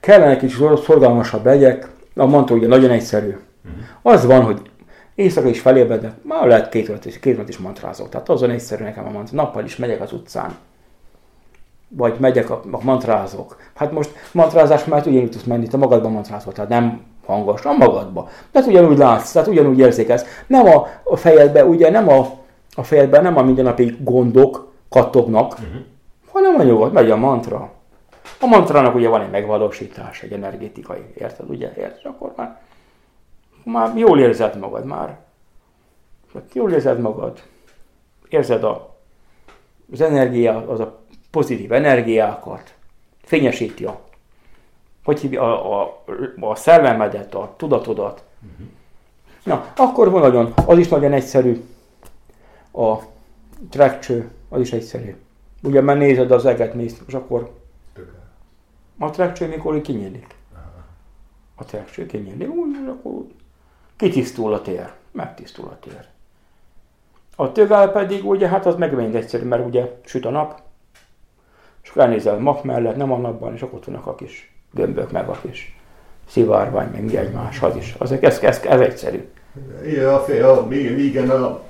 kellene 0.00 0.36
kicsit 0.36 0.58
szorgalmasabb 0.84 1.44
legyek, 1.44 1.88
a 2.14 2.26
mantra 2.26 2.56
ugye 2.56 2.66
nagyon 2.66 2.90
egyszerű. 2.90 3.36
Az 4.02 4.26
van, 4.26 4.42
hogy 4.42 4.70
éjszaka 5.14 5.48
is 5.48 5.60
felébredek, 5.60 6.12
már 6.22 6.46
lehet 6.46 6.68
két 6.68 6.88
órát 6.88 7.04
is, 7.04 7.20
két 7.20 7.34
órát 7.34 7.48
is 7.48 7.58
mantrázok. 7.58 8.08
Tehát 8.08 8.28
azon 8.28 8.50
egyszerű 8.50 8.84
nekem 8.84 9.06
a 9.06 9.10
mantra. 9.10 9.36
Nappal 9.36 9.64
is 9.64 9.76
megyek 9.76 10.00
az 10.00 10.12
utcán. 10.12 10.56
Vagy 11.88 12.14
megyek, 12.18 12.50
a, 12.50 12.62
a 12.70 12.78
mantrázok. 12.82 13.56
Hát 13.74 13.92
most 13.92 14.10
mantrázás 14.32 14.84
már 14.84 15.06
ugyanúgy 15.06 15.30
tudsz 15.30 15.44
menni, 15.44 15.66
te 15.66 15.76
magadban 15.76 16.12
mantrázol, 16.12 16.52
tehát 16.52 16.70
nem 16.70 17.00
hangos, 17.26 17.64
a 17.64 17.72
magadba. 17.72 18.28
Tehát 18.50 18.68
ugyanúgy 18.68 18.98
látsz, 18.98 19.32
tehát 19.32 19.48
ugyanúgy 19.48 19.78
érzékelsz. 19.78 20.24
Nem 20.46 20.66
a, 20.66 20.86
a 21.04 21.16
fejedbe, 21.16 21.64
ugye 21.64 21.90
nem 21.90 22.08
a, 22.08 22.30
a 22.74 22.82
fejedben 22.82 23.22
nem 23.22 23.36
a 23.36 23.42
mindennapi 23.42 23.96
gondok 24.00 24.72
kattognak, 24.88 25.52
uh-huh. 25.52 25.82
hanem 26.32 26.54
a 26.60 26.62
nyugodt, 26.62 26.92
megy 26.92 27.10
a 27.10 27.16
mantra. 27.16 27.70
A 28.40 28.46
mantrának 28.46 28.94
ugye 28.94 29.08
van 29.08 29.20
egy 29.20 29.30
megvalósítás, 29.30 30.22
egy 30.22 30.32
energetikai, 30.32 31.04
érted, 31.18 31.50
ugye, 31.50 31.72
érted, 31.76 32.04
akkor 32.04 32.32
már, 32.36 32.60
már 33.64 33.96
jól 33.96 34.20
érzed 34.20 34.58
magad 34.58 34.84
már. 34.84 35.18
Hát 36.34 36.54
Jól 36.54 36.72
érzed 36.72 37.00
magad, 37.00 37.42
érzed 38.28 38.64
a, 38.64 38.96
az 39.92 40.00
energia, 40.00 40.64
az 40.68 40.80
a 40.80 41.00
pozitív 41.30 41.72
energiákat, 41.72 42.74
fényesíti 43.22 43.84
a, 43.84 44.00
hogy 45.04 45.20
hívja, 45.20 45.42
a, 45.42 45.82
a, 45.82 46.02
a 46.40 46.54
szellemedet, 46.54 47.34
a 47.34 47.54
tudatodat. 47.56 48.24
Uh-huh. 48.42 48.66
Na, 49.42 49.72
akkor 49.76 50.10
van 50.10 50.20
nagyon, 50.20 50.52
az 50.66 50.78
is 50.78 50.88
nagyon 50.88 51.12
egyszerű, 51.12 51.64
a 52.72 52.96
trekcső, 53.70 54.30
az 54.48 54.60
is 54.60 54.72
egyszerű. 54.72 55.16
Ugye 55.62 55.80
már 55.80 55.96
nézed 55.96 56.30
az 56.30 56.46
eget, 56.46 56.74
nézd, 56.74 57.02
és 57.06 57.14
akkor 57.14 57.50
a 58.98 59.10
trekcső 59.10 59.48
mikor 59.48 59.80
kinyílik. 59.80 60.34
A 61.54 61.64
trekcső 61.64 62.06
kinyílik, 62.06 62.50
úgy, 62.50 62.76
és 62.82 62.88
akkor 62.88 63.26
kitisztul 63.96 64.52
a 64.54 64.62
tér, 64.62 64.92
megtisztul 65.10 65.64
a 65.64 65.78
tér. 65.78 66.06
A 67.36 67.52
tögál 67.52 67.90
pedig 67.90 68.26
ugye, 68.26 68.48
hát 68.48 68.66
az 68.66 68.74
megint 68.74 69.14
egyszerű, 69.14 69.44
mert 69.44 69.66
ugye 69.66 69.98
süt 70.04 70.24
a 70.24 70.30
nap, 70.30 70.62
és 71.82 71.90
akkor 71.90 72.02
elnézel 72.02 72.34
a 72.34 72.38
mak 72.38 72.64
mellett, 72.64 72.96
nem 72.96 73.12
a 73.12 73.16
napban, 73.16 73.54
és 73.54 73.62
akkor 73.62 73.78
ott 73.78 73.84
vannak 73.84 74.06
a 74.06 74.14
kis 74.14 74.51
gömbök, 74.74 75.12
meg 75.12 75.28
a 75.28 75.38
kis 75.42 75.76
szivárvány, 76.28 76.88
meg 76.92 77.04
mi 77.04 77.16
egymás, 77.16 77.62
az 77.62 77.76
is. 77.76 77.94
Az, 77.98 78.12
ez, 78.12 78.38
ez, 78.42 78.60
ez 78.68 78.80
egyszerű. 78.80 79.24
Igen, 79.86 80.08
a, 80.08 80.24
a, 80.50 80.68
igen 80.96 81.30
a, 81.30 81.60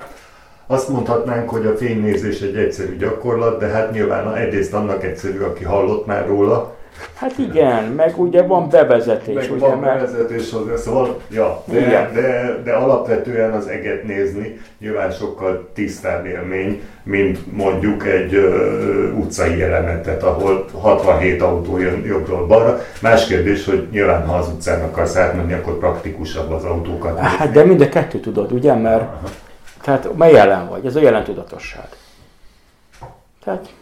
azt 0.67 0.89
mondhatnánk, 0.89 1.51
hogy 1.51 1.67
a 1.67 1.77
fénynézés 1.77 2.41
egy 2.41 2.57
egyszerű 2.57 2.97
gyakorlat, 2.97 3.59
de 3.59 3.67
hát 3.67 3.93
nyilván 3.93 4.35
egyrészt 4.35 4.73
annak 4.73 5.05
egyszerű, 5.05 5.41
aki 5.41 5.65
hallott 5.65 6.07
már 6.07 6.27
róla, 6.27 6.75
Hát 7.15 7.39
igen, 7.39 7.85
meg 7.85 8.19
ugye 8.21 8.43
van 8.43 8.69
bevezetés, 8.69 9.35
meg 9.35 9.51
ugye, 9.51 9.67
van 9.67 9.79
mert 9.79 10.01
bevezetés 10.01 10.51
hozzá, 10.51 10.77
szóval, 10.77 11.21
ja, 11.31 11.63
de, 11.65 11.81
Igen. 11.81 12.13
de, 12.13 12.61
de 12.65 12.73
alapvetően 12.73 13.53
az 13.53 13.67
eget 13.67 14.05
nézni 14.05 14.61
nyilván 14.79 15.11
sokkal 15.11 15.69
tisztább 15.75 16.27
élmény, 16.27 16.83
mint 17.03 17.53
mondjuk 17.53 18.07
egy 18.07 18.35
ö, 18.35 19.11
utcai 19.13 19.57
jelenetet, 19.57 20.23
ahol 20.23 20.65
67 20.81 21.43
autó 21.43 21.79
jön 21.79 22.05
jobbról 22.05 22.47
balra. 22.47 22.81
Más 23.01 23.27
kérdés, 23.27 23.65
hogy 23.65 23.89
nyilván 23.91 24.27
ha 24.27 24.37
az 24.37 24.49
utcán 24.49 24.83
akarsz 24.83 25.17
átmenni, 25.17 25.53
akkor 25.53 25.79
praktikusabb 25.79 26.51
az 26.51 26.65
autókat 26.65 27.15
nézni. 27.15 27.37
Hát 27.37 27.53
de 27.53 27.65
mind 27.65 27.81
a 27.81 27.89
kettő 27.89 28.21
tudod, 28.21 28.53
ugye? 28.53 28.75
Mert 28.75 29.05
tehát 29.83 30.17
mely 30.17 30.33
jelen 30.33 30.69
vagy? 30.69 30.87
Ez 30.87 30.97
a 30.97 31.01
jelen 31.01 31.25
tudatosság. 31.25 31.89
Tehát 33.45 33.75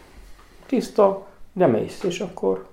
tiszta, 0.67 1.25
de 1.53 1.67
mész, 1.67 2.03
és 2.03 2.19
akkor 2.19 2.65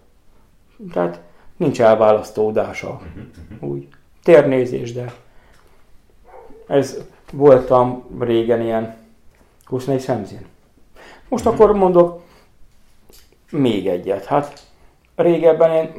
tehát 0.92 1.20
nincs 1.56 1.80
elválasztódása. 1.80 3.00
Úgy. 3.60 3.88
Térnézés, 4.22 4.92
de 4.92 5.12
ez 6.66 6.98
voltam 7.32 8.04
régen 8.18 8.60
ilyen 8.60 8.96
24 9.64 10.00
szemzén. 10.00 10.46
Most 11.28 11.46
akkor 11.46 11.72
mondok 11.72 12.22
még 13.50 13.88
egyet. 13.88 14.24
Hát 14.24 14.66
régebben 15.14 15.70
én 15.70 15.92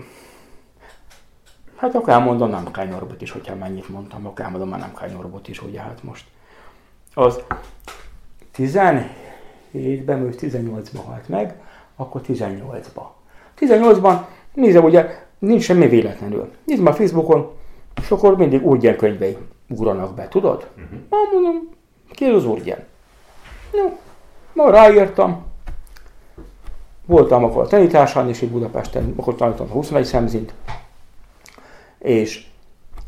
Hát 1.79 1.95
akkor 1.95 2.09
elmondom 2.09 2.49
nem 2.49 2.71
Kánynorbot 2.71 3.21
is, 3.21 3.31
hogyha 3.31 3.55
mennyit 3.55 3.89
mondtam, 3.89 4.25
akkor 4.25 4.45
elmondom 4.45 4.69
már 4.69 4.79
nem 4.79 4.93
Kánynorbot 4.93 5.47
is, 5.47 5.61
ugye 5.61 5.81
hát 5.81 6.03
most. 6.03 6.25
Az 7.13 7.41
17-ben, 8.57 10.23
vagy 10.23 10.35
18-ban 10.39 11.01
halt 11.05 11.27
meg, 11.27 11.61
akkor 11.95 12.21
18-ban. 12.27 13.05
18-ban, 13.59 14.21
nézem, 14.53 14.83
ugye 14.83 15.25
nincs 15.39 15.63
semmi 15.63 15.87
véletlenül. 15.87 16.51
Nézd 16.63 16.81
már 16.81 16.93
Facebookon, 16.93 17.51
és 18.01 18.11
akkor 18.11 18.37
mindig 18.37 18.67
Urgyen 18.67 18.97
könyvei 18.97 19.37
ugranak 19.69 20.15
be, 20.15 20.27
tudod? 20.27 20.67
Uh-huh. 20.75 20.99
Na, 21.09 21.17
mondom, 21.33 21.69
ki 22.11 22.25
az 22.25 22.45
Urgyen? 22.45 22.83
No, 23.71 23.83
ma 24.53 24.69
ráírtam, 24.69 25.45
voltam 27.05 27.43
akkor 27.43 27.63
a 27.63 27.67
tanításán 27.67 28.29
is 28.29 28.41
itt 28.41 28.51
Budapesten, 28.51 29.13
akkor 29.17 29.35
tanítottam 29.35 29.73
21 29.73 30.05
szemzint, 30.05 30.53
és 31.99 32.45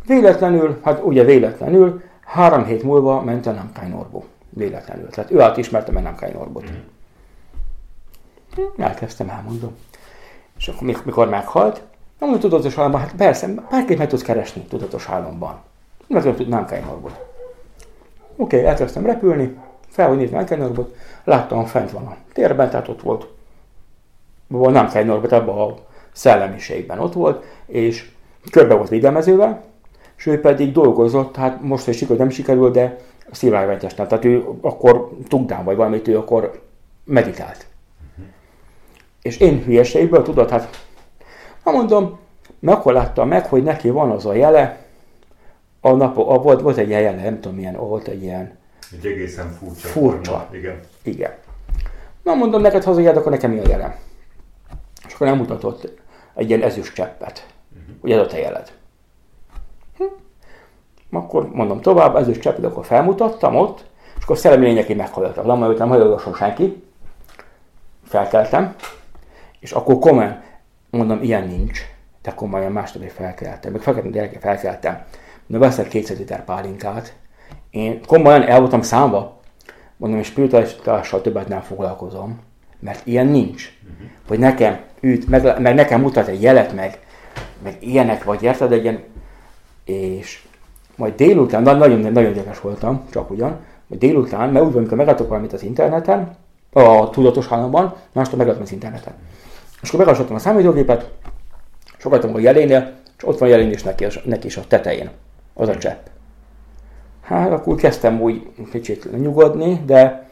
véletlenül, 0.05 0.79
hát 0.83 1.03
ugye 1.03 1.23
véletlenül, 1.23 2.01
három 2.25 2.65
hét 2.65 2.83
múlva 2.83 3.21
ment 3.21 3.45
a 3.45 3.51
Namkai 3.51 3.87
Norbo. 3.87 4.23
Véletlenül. 4.49 5.09
Tehát 5.09 5.31
ő 5.31 5.41
átismerte 5.41 5.91
a 5.95 5.99
Namkai 5.99 6.31
Norbot. 6.31 6.63
Hm, 8.55 8.81
Elkezdtem, 8.81 9.29
elmondom. 9.29 9.75
És 10.61 10.67
akkor 10.67 10.81
mik- 10.81 11.05
mikor 11.05 11.29
meghalt, 11.29 11.81
nem 12.19 12.29
mondom, 12.29 12.49
tudatos 12.49 12.77
álomban, 12.77 13.01
hát 13.01 13.15
persze, 13.15 13.47
bárkit 13.69 13.97
meg 13.97 14.07
tudsz 14.07 14.21
keresni 14.21 14.61
tudatos 14.61 15.09
álomban. 15.09 15.59
Meg 16.07 16.21
tudom, 16.21 16.47
Namkai 16.47 16.79
Norbot. 16.79 17.25
Oké, 18.35 18.57
okay, 18.57 18.69
elkezdtem 18.69 19.05
repülni, 19.05 19.57
fel, 19.87 20.07
hogy 20.07 20.17
nézd 20.17 20.33
Namkai 20.33 20.57
Norbot, 20.57 20.95
láttam, 21.23 21.65
fent 21.65 21.91
van 21.91 22.05
a 22.05 22.15
térben, 22.33 22.69
tehát 22.69 22.87
ott 22.87 23.01
volt. 23.01 23.27
Volt 24.47 24.73
Namkai 24.73 25.03
Norbot, 25.03 25.31
abban 25.31 25.69
a 25.69 25.75
szellemiségben 26.11 26.99
ott 26.99 27.13
volt, 27.13 27.43
és 27.65 28.11
körbe 28.51 28.73
volt 28.73 28.89
védelmezővel, 28.89 29.63
és 30.17 30.25
ő 30.25 30.39
pedig 30.39 30.71
dolgozott, 30.71 31.35
hát 31.35 31.61
most, 31.61 31.85
hogy 31.85 31.93
sikerült, 31.93 32.19
nem 32.19 32.29
sikerült, 32.29 32.73
de 32.73 32.97
szívvágánytestem. 33.31 34.07
Tehát 34.07 34.25
ő 34.25 34.45
akkor 34.61 35.09
tudnám, 35.27 35.63
vagy 35.63 35.75
valamit, 35.75 36.07
ő 36.07 36.17
akkor 36.17 36.61
meditált. 37.03 37.65
És 39.21 39.37
én 39.37 39.63
hülyeségből 39.63 40.23
tudod, 40.23 40.49
hát, 40.49 40.85
ha 41.63 41.71
mondom, 41.71 42.19
láttam 42.83 43.27
meg, 43.27 43.45
hogy 43.45 43.63
neki 43.63 43.89
van 43.89 44.11
az 44.11 44.25
a 44.25 44.33
jele, 44.33 44.85
a 45.81 45.91
nap, 45.91 46.17
a, 46.17 46.37
volt, 46.37 46.61
volt 46.61 46.77
egy 46.77 46.87
ilyen 46.87 47.01
jele, 47.01 47.21
nem 47.21 47.39
tudom 47.39 47.57
milyen, 47.57 47.75
volt 47.75 48.07
egy 48.07 48.23
ilyen 48.23 48.57
Egy 48.91 49.05
egészen 49.05 49.51
furcsa. 49.51 49.87
Furcsa. 49.87 50.31
Forma. 50.31 50.47
Igen. 50.51 50.79
Igen. 51.03 51.31
Na 52.23 52.33
mondom, 52.33 52.61
neked 52.61 52.83
hazajárd, 52.83 53.17
akkor 53.17 53.31
nekem 53.31 53.51
mi 53.51 53.59
a 53.59 53.69
jelem? 53.69 53.95
És 55.07 55.13
akkor 55.13 55.27
nem 55.27 55.37
mutatott 55.37 55.99
egy 56.35 56.49
ilyen 56.49 56.61
ezüst 56.61 56.93
cseppet. 56.93 57.47
Ugye 58.01 58.15
ez 58.15 58.21
a 58.21 58.25
te 58.25 58.37
jeled. 58.37 58.71
Hm. 59.97 60.03
Akkor 61.11 61.49
mondom 61.49 61.81
tovább, 61.81 62.15
ezüst 62.15 62.41
cseppet, 62.41 62.65
akkor 62.65 62.85
felmutattam 62.85 63.55
ott, 63.55 63.85
és 64.17 64.23
akkor 64.23 64.37
szellemi 64.37 64.65
lények 64.65 64.95
meghallottak. 64.95 65.45
Nem, 65.45 65.59
mert 65.59 65.77
nem 65.77 65.89
hallgasson 65.89 66.33
senki. 66.33 66.83
Felkeltem, 68.03 68.75
és 69.61 69.71
akkor 69.71 69.99
komolyan, 69.99 70.41
mondom, 70.89 71.23
ilyen 71.23 71.47
nincs. 71.47 71.79
De 72.21 72.31
komolyan 72.31 72.71
másnap 72.71 73.03
is 73.03 73.11
felkeltem. 73.11 73.71
Meg 73.71 73.81
felkeltem, 73.81 74.11
gyerekek, 74.11 74.41
felkeltem. 74.41 75.03
Mondom, 75.47 75.69
veszek 75.69 75.87
200 75.87 76.17
liter 76.17 76.43
pálinkát. 76.43 77.13
Én 77.69 78.01
komolyan 78.05 78.43
el 78.43 78.59
voltam 78.59 78.81
számva, 78.81 79.39
mondom, 79.97 80.19
és 80.19 80.27
spiritualitással 80.27 81.21
többet 81.21 81.47
nem 81.47 81.61
foglalkozom, 81.61 82.39
mert 82.79 83.05
ilyen 83.05 83.27
nincs. 83.27 83.73
Hogy 84.27 84.39
nekem 84.39 84.79
üt, 84.99 85.27
meg, 85.27 85.61
meg 85.61 85.75
nekem 85.75 86.01
mutat 86.01 86.27
egy 86.27 86.41
jelet, 86.41 86.73
meg, 86.75 86.99
meg 87.63 87.77
ilyenek, 87.79 88.23
vagy 88.23 88.43
érted, 88.43 88.71
egy 88.71 88.83
ilyen, 88.83 89.03
és 89.85 90.43
majd 90.95 91.15
délután, 91.15 91.61
na- 91.61 91.73
nagyon, 91.73 91.99
nagyon 91.99 92.29
érdekes 92.29 92.59
voltam, 92.59 93.05
csak 93.09 93.29
ugyan, 93.29 93.59
majd 93.87 94.01
délután, 94.01 94.49
mert 94.49 94.65
úgy 94.65 94.71
van, 94.71 94.81
amikor 94.81 94.97
megadok 94.97 95.27
valamit 95.27 95.53
az 95.53 95.63
interneten, 95.63 96.35
a 96.73 97.09
tudatos 97.09 97.47
államban, 97.49 97.95
másnap 98.11 98.37
megadom 98.37 98.61
az 98.61 98.71
interneten. 98.71 99.13
És 99.81 99.87
akkor 99.87 100.05
megasattam 100.05 100.35
a 100.35 100.39
számítógépet, 100.39 101.11
sokaltam 101.97 102.35
a 102.35 102.39
jelénél, 102.39 102.93
és 103.17 103.27
ott 103.27 103.37
van 103.37 103.49
jelén 103.49 103.71
is 103.71 103.83
neki, 103.83 104.05
neki 104.23 104.47
is 104.47 104.57
a 104.57 104.67
tetején, 104.67 105.09
az 105.53 105.67
a 105.67 105.77
csepp. 105.77 106.05
Hát 107.21 107.51
akkor 107.51 107.75
kezdtem 107.75 108.21
úgy 108.21 108.49
kicsit 108.71 109.21
nyugodni, 109.21 109.81
de 109.85 110.29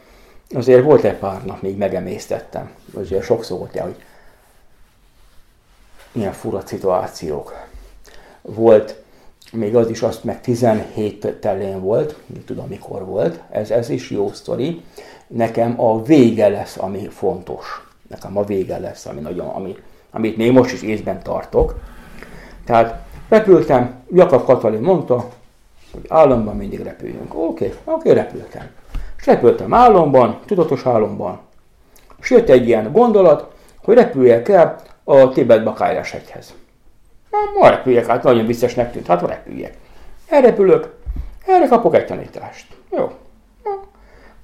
azért 0.54 0.84
volt 0.84 1.04
egy 1.04 1.16
pár 1.16 1.44
nap, 1.44 1.62
még 1.62 1.76
megemésztettem. 1.76 2.70
Azért 2.94 3.24
sokszor 3.24 3.58
volt 3.58 3.76
el, 3.76 3.84
hogy 3.84 3.96
ilyen 6.12 6.32
fura 6.32 6.62
szituációk. 6.66 7.66
Volt 8.42 9.02
még 9.52 9.76
az 9.76 9.88
is, 9.88 10.02
azt 10.02 10.24
meg 10.24 10.40
17 10.40 11.36
telén 11.40 11.80
volt, 11.80 12.16
nem 12.26 12.44
tudom 12.44 12.66
mikor 12.68 13.04
volt, 13.04 13.40
ez, 13.50 13.70
ez 13.70 13.88
is 13.88 14.10
jó 14.10 14.32
sztori. 14.32 14.82
Nekem 15.26 15.80
a 15.80 16.02
vége 16.02 16.48
lesz, 16.48 16.76
ami 16.78 17.08
fontos. 17.08 17.89
Nekem 18.10 18.38
a 18.38 18.44
vége 18.44 18.78
lesz, 18.78 19.06
ami 19.06 19.20
nagyon, 19.20 19.48
ami, 19.48 19.76
amit 20.10 20.36
még 20.36 20.52
most 20.52 20.72
is 20.72 20.82
észben 20.82 21.22
tartok. 21.22 21.74
Tehát 22.64 23.02
repültem, 23.28 23.94
Jakab 24.12 24.44
Katalin 24.44 24.80
mondta, 24.80 25.28
hogy 25.92 26.04
álomban 26.08 26.56
mindig 26.56 26.80
repüljünk. 26.80 27.34
Oké, 27.34 27.44
okay, 27.44 27.68
oké, 27.68 28.10
okay, 28.10 28.22
repültem. 28.22 28.70
És 29.18 29.26
repültem 29.26 29.74
álomban, 29.74 30.38
tudatos 30.46 30.86
álomban. 30.86 31.40
És 32.20 32.30
jött 32.30 32.48
egy 32.48 32.66
ilyen 32.66 32.92
gondolat, 32.92 33.52
hogy 33.82 33.94
repüljek 33.94 34.48
el 34.48 34.80
a 35.04 35.28
Tibet 35.28 35.64
Bakályás 35.64 36.10
hegyhez. 36.10 36.54
Na, 37.30 37.38
ma 37.60 37.68
repüljek, 37.68 38.06
hát 38.06 38.22
nagyon 38.22 38.46
viccesnek 38.46 38.92
tűnt, 38.92 39.06
hát 39.06 39.22
repüljek. 39.22 39.76
Elrepülök, 40.28 40.94
erre 41.46 41.66
kapok 41.66 41.94
egy 41.94 42.06
tanítást. 42.06 42.66
Jó. 42.90 43.12
Na, 43.64 43.70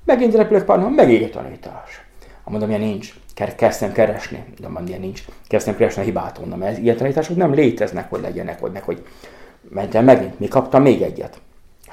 megint 0.04 0.34
repülök 0.34 0.64
pár 0.64 0.78
megint 0.78 1.22
egy 1.22 1.30
tanítás. 1.30 2.05
Mondom, 2.50 2.68
ilyen 2.68 2.80
nincs. 2.80 3.14
Kezdtem 3.56 3.92
keresni, 3.92 4.44
de 4.60 4.66
mondom, 4.68 4.86
ilyen 4.86 5.00
nincs. 5.00 5.24
Kezdtem 5.48 5.76
keresni 5.76 6.02
a 6.02 6.04
hibát 6.04 6.38
onnan, 6.38 6.58
mert 6.58 6.78
ilyen 6.78 6.96
tanítások 6.96 7.36
nem 7.36 7.54
léteznek, 7.54 8.10
hogy 8.10 8.20
legyenek, 8.20 8.60
hogy 8.60 8.80
hogy 8.84 9.06
mentem 9.68 10.04
megint, 10.04 10.38
mi 10.38 10.48
kaptam 10.48 10.82
még 10.82 11.02
egyet. 11.02 11.40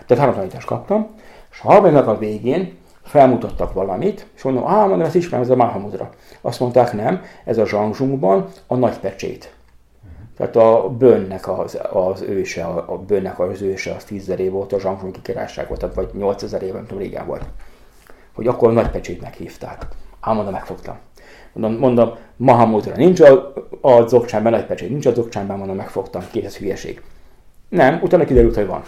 Tehát 0.05 0.23
három 0.23 0.35
tanítást 0.35 0.65
kaptam, 0.65 1.07
és 1.51 1.59
a 1.63 1.71
harmadiknak 1.71 2.07
a 2.07 2.17
végén 2.17 2.77
felmutattak 3.03 3.73
valamit, 3.73 4.27
és 4.35 4.41
mondom, 4.41 4.67
á, 4.67 4.79
mondom, 4.79 5.01
ezt 5.01 5.15
ismerem, 5.15 5.45
ez 5.45 5.49
a 5.49 5.55
Mahamudra. 5.55 6.09
Azt 6.41 6.59
mondták, 6.59 6.93
nem, 6.93 7.21
ez 7.45 7.57
a 7.57 7.65
Zsangzsungban 7.65 8.47
a 8.67 8.75
nagy 8.75 8.99
pecsét. 8.99 9.53
Tehát 10.37 10.55
a 10.55 10.89
bőnnek 10.89 11.47
az, 11.47 11.79
az 11.91 12.21
őse, 12.21 12.63
a, 12.63 12.93
a 12.93 12.97
bőnnek 12.97 13.39
az 13.39 13.61
őse, 13.61 13.93
az 13.93 14.03
10 14.03 14.29
év 14.29 14.51
volt, 14.51 14.73
a 14.73 14.79
Zsangzsungi 14.79 15.21
királyság 15.21 15.67
volt, 15.67 15.79
tehát 15.79 15.95
vagy 15.95 16.09
8000 16.13 16.61
éve, 16.61 16.73
nem 16.73 16.85
tudom, 16.85 17.03
régen 17.03 17.25
volt. 17.25 17.43
Hogy 18.33 18.47
akkor 18.47 18.73
nagy 18.73 18.89
pecsétnek 18.89 19.33
hívták. 19.33 19.87
Ám 20.25 20.35
mondom, 20.35 20.53
megfogtam. 20.53 20.97
Mondom, 21.53 21.79
mondom 21.79 22.17
Mahamudra 22.35 22.95
nincs 22.95 23.19
a, 23.19 23.53
a 23.81 24.07
zokcsánban, 24.07 24.51
nagy 24.51 24.65
pecsét 24.65 24.89
nincs 24.89 25.05
a 25.05 25.13
zokcsánban, 25.13 25.57
mondom, 25.57 25.75
megfogtam, 25.75 26.23
két 26.31 26.45
ez 26.45 26.57
hülyeség. 26.57 27.01
Nem, 27.69 27.99
utána 28.01 28.25
kiderült, 28.25 28.55
hogy 28.55 28.65
van. 28.65 28.81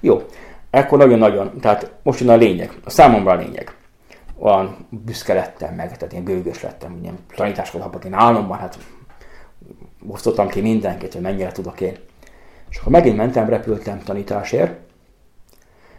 Jó, 0.00 0.22
ekkor 0.70 0.98
nagyon-nagyon, 0.98 1.60
tehát 1.60 1.92
most 2.02 2.20
jön 2.20 2.28
a 2.28 2.36
lényeg, 2.36 2.72
a 2.84 2.90
számomra 2.90 3.30
a 3.30 3.36
lényeg. 3.36 3.74
Olyan 4.38 4.86
büszke 4.88 5.34
lettem 5.34 5.74
meg, 5.74 5.96
tehát 5.96 6.12
ilyen 6.12 6.24
gőgös 6.24 6.62
lettem, 6.62 6.98
ilyen 7.02 7.18
tanításokat 7.36 7.82
kapok 7.82 8.04
én 8.04 8.14
álomban, 8.14 8.58
hát 8.58 8.78
osztottam 10.08 10.48
ki 10.48 10.60
mindenkit, 10.60 11.12
hogy 11.12 11.22
mennyire 11.22 11.52
tudok 11.52 11.80
én. 11.80 11.96
És 12.70 12.78
akkor 12.78 12.92
megint 12.92 13.16
mentem, 13.16 13.48
repültem 13.48 14.02
tanításért, 14.02 14.78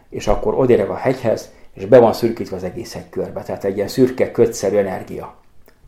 és 0.08 0.26
akkor 0.26 0.54
odérek 0.54 0.90
a 0.90 0.94
hegyhez, 0.94 1.50
és 1.74 1.86
be 1.86 1.98
van 1.98 2.12
szürkítve 2.12 2.56
az 2.56 2.64
egész 2.64 2.92
hegy 2.92 3.08
körbe, 3.08 3.42
tehát 3.42 3.64
egy 3.64 3.76
ilyen 3.76 3.88
szürke, 3.88 4.30
kötszerű 4.30 4.76
energia. 4.76 5.34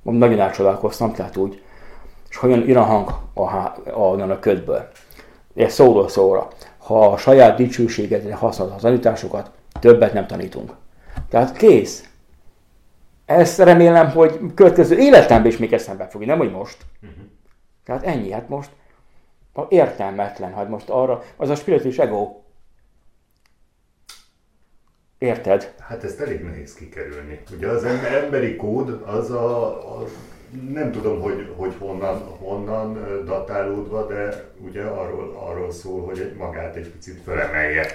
Nagyon 0.03 0.41
elcsodálkoztam, 0.41 1.13
tehát 1.13 1.37
úgy, 1.37 1.63
és 2.29 2.37
hogyan 2.37 2.67
jön 2.67 2.77
a 2.77 2.83
hang 2.83 3.11
a, 3.35 3.47
há- 3.47 3.87
a, 3.87 4.31
a 4.31 4.39
ködből. 4.39 4.89
Ez 5.55 5.73
szóról 5.73 6.09
szóra. 6.09 6.49
Ha 6.79 7.11
a 7.11 7.17
saját 7.17 7.57
dicsőségedre 7.57 8.35
használod 8.35 8.75
a 8.75 8.81
tanításokat, 8.81 9.51
többet 9.81 10.13
nem 10.13 10.27
tanítunk. 10.27 10.73
Tehát 11.29 11.57
kész. 11.57 12.09
Ezt 13.27 13.59
remélem, 13.59 14.11
hogy 14.11 14.41
következő 14.55 14.99
életemben 14.99 15.51
is 15.51 15.57
még 15.57 15.73
eszembe 15.73 16.07
fogja, 16.07 16.27
nem 16.27 16.39
hogy 16.39 16.51
most. 16.51 16.77
Tehát 17.85 18.05
ennyi, 18.05 18.31
hát 18.31 18.49
most 18.49 18.71
a 19.53 19.63
értelmetlen, 19.69 20.55
hát 20.55 20.69
most 20.69 20.89
arra, 20.89 21.23
az 21.37 21.49
a 21.49 21.55
spirituális 21.55 21.99
ego. 21.99 22.44
Érted? 25.19 25.75
Hát 25.89 26.05
ezt 26.05 26.21
elég 26.21 26.41
nehéz 26.45 26.75
kikerülni. 26.75 27.41
Ugye 27.57 27.69
az 27.69 27.85
em- 27.85 28.05
emberi 28.25 28.57
kód 28.57 29.03
az 29.07 29.31
a, 29.31 29.67
a 29.67 30.05
nem 30.73 30.93
tudom, 30.93 31.21
hogy, 31.21 31.53
hogy 31.57 31.73
honnan, 31.79 32.23
honnan 32.39 32.99
datálódva, 33.27 34.07
de 34.07 34.45
ugye 34.67 34.83
arról, 34.83 35.37
arról 35.49 35.73
szól, 35.73 36.05
hogy 36.05 36.19
egy 36.19 36.35
magát 36.37 36.77
egy 36.77 36.89
picit 36.89 37.21
felemelje. 37.25 37.87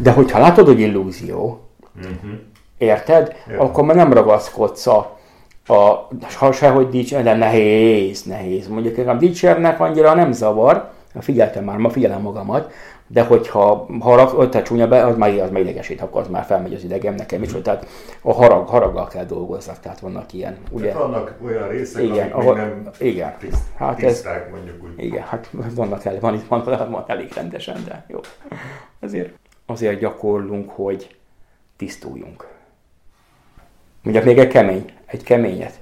De 0.00 0.12
hogyha 0.12 0.38
látod, 0.38 0.66
hogy 0.66 0.80
illúzió, 0.80 1.62
Uh-huh. 1.96 2.30
érted? 2.78 3.36
Jó. 3.52 3.60
Akkor 3.60 3.84
már 3.84 3.96
nem 3.96 4.12
ragaszkodsz 4.12 4.86
a, 4.86 5.18
a 5.66 6.08
ha 6.34 6.52
sehogy 6.52 6.88
dicsér, 6.88 7.22
de 7.22 7.34
nehéz, 7.34 8.22
nehéz. 8.22 8.68
Mondjuk 8.68 8.96
nekem 8.96 9.18
dicsérnek 9.18 9.80
annyira 9.80 10.14
nem 10.14 10.32
zavar, 10.32 10.90
figyeltem 11.20 11.64
már, 11.64 11.76
ma 11.76 11.90
figyelem 11.90 12.20
magamat, 12.22 12.72
de 13.06 13.22
hogyha 13.22 13.86
harag, 14.00 14.40
ötte 14.40 14.62
csúnya 14.62 14.88
be, 14.88 15.04
az 15.06 15.16
már, 15.16 15.30
az 15.38 15.50
már 15.50 15.60
idegesít, 15.60 16.00
akkor 16.00 16.20
az 16.20 16.28
már 16.28 16.44
felmegy 16.44 16.74
az 16.74 16.84
idegem 16.84 17.14
nekem 17.14 17.42
is, 17.42 17.52
tehát 17.62 17.86
a 18.22 18.32
harag, 18.32 18.68
haraggal 18.68 19.06
kell 19.06 19.24
dolgozzak, 19.24 19.80
tehát 19.80 20.00
vannak 20.00 20.32
ilyen, 20.32 20.56
ugye? 20.70 20.84
Ugye? 20.84 20.94
Vannak 20.98 21.34
olyan 21.44 21.68
részek, 21.68 22.02
Igen, 22.02 22.30
amik 22.30 22.34
ahol- 22.34 22.56
nem 22.56 22.90
igen. 22.98 23.34
tiszt, 23.38 23.62
Hát 23.76 24.02
ez- 24.02 24.12
tiszták, 24.12 24.50
mondjuk 24.50 24.82
úgy. 24.84 25.04
Igen, 25.04 25.22
hát 25.22 25.48
vannak 25.74 26.04
el, 26.04 26.20
van 26.20 26.34
itt 26.34 26.46
van, 26.48 26.62
van 26.64 27.04
elég 27.06 27.32
rendesen, 27.34 27.76
de 27.84 28.04
jó. 28.08 28.18
Azért, 29.00 29.32
azért 29.66 29.98
gyakorlunk, 30.00 30.70
hogy 30.70 31.16
tisztuljunk. 31.76 32.46
Mondjak 34.02 34.24
még 34.24 34.38
egy 34.38 34.48
kemény, 34.48 34.92
egy 35.06 35.22
keményet. 35.22 35.78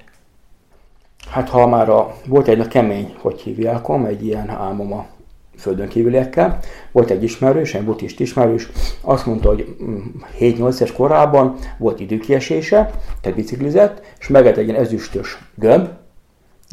Hát 1.30 1.48
ha 1.48 1.66
már 1.66 1.88
a, 1.88 2.14
volt 2.26 2.48
egy 2.48 2.68
kemény, 2.68 3.14
hogy 3.20 3.40
hívják, 3.40 3.88
egy 4.06 4.24
ilyen 4.26 4.48
álmom 4.50 4.92
a 4.92 5.06
földön 5.56 5.88
kívüliekkel. 5.88 6.58
Volt 6.92 7.10
egy 7.10 7.22
ismerős, 7.22 7.74
egy 7.74 7.84
buddhist 7.84 8.20
ismerős, 8.20 8.68
azt 9.00 9.26
mondta, 9.26 9.48
hogy 9.48 9.76
mm, 9.82 9.98
7-8 10.38 10.74
éves 10.74 10.92
korában 10.92 11.56
volt 11.78 12.00
időkiesése, 12.00 12.90
tehát 13.20 13.36
biciklizett, 13.36 14.00
és 14.18 14.28
megett 14.28 14.56
egy 14.56 14.68
ilyen 14.68 14.80
ezüstös 14.80 15.38
gömb, 15.54 15.88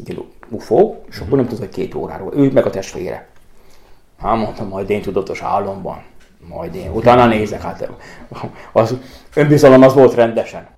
egy 0.04 0.24
UFO, 0.48 0.94
és 1.08 1.18
akkor 1.18 1.38
nem 1.38 1.48
hogy 1.58 1.68
két 1.68 1.94
óráról. 1.94 2.32
Ő 2.36 2.52
meg 2.52 2.66
a 2.66 2.70
testvére. 2.70 3.28
Hát 4.18 4.36
mondtam, 4.36 4.68
majd 4.68 4.90
én 4.90 5.02
tudatos 5.02 5.42
álomban. 5.42 6.02
Majd 6.48 6.74
én. 6.74 6.90
Utána 6.90 7.26
nézek, 7.26 7.62
hát 7.62 7.90
az 8.72 8.96
önbizalom 9.34 9.82
az 9.82 9.94
volt 9.94 10.14
rendesen. 10.14 10.68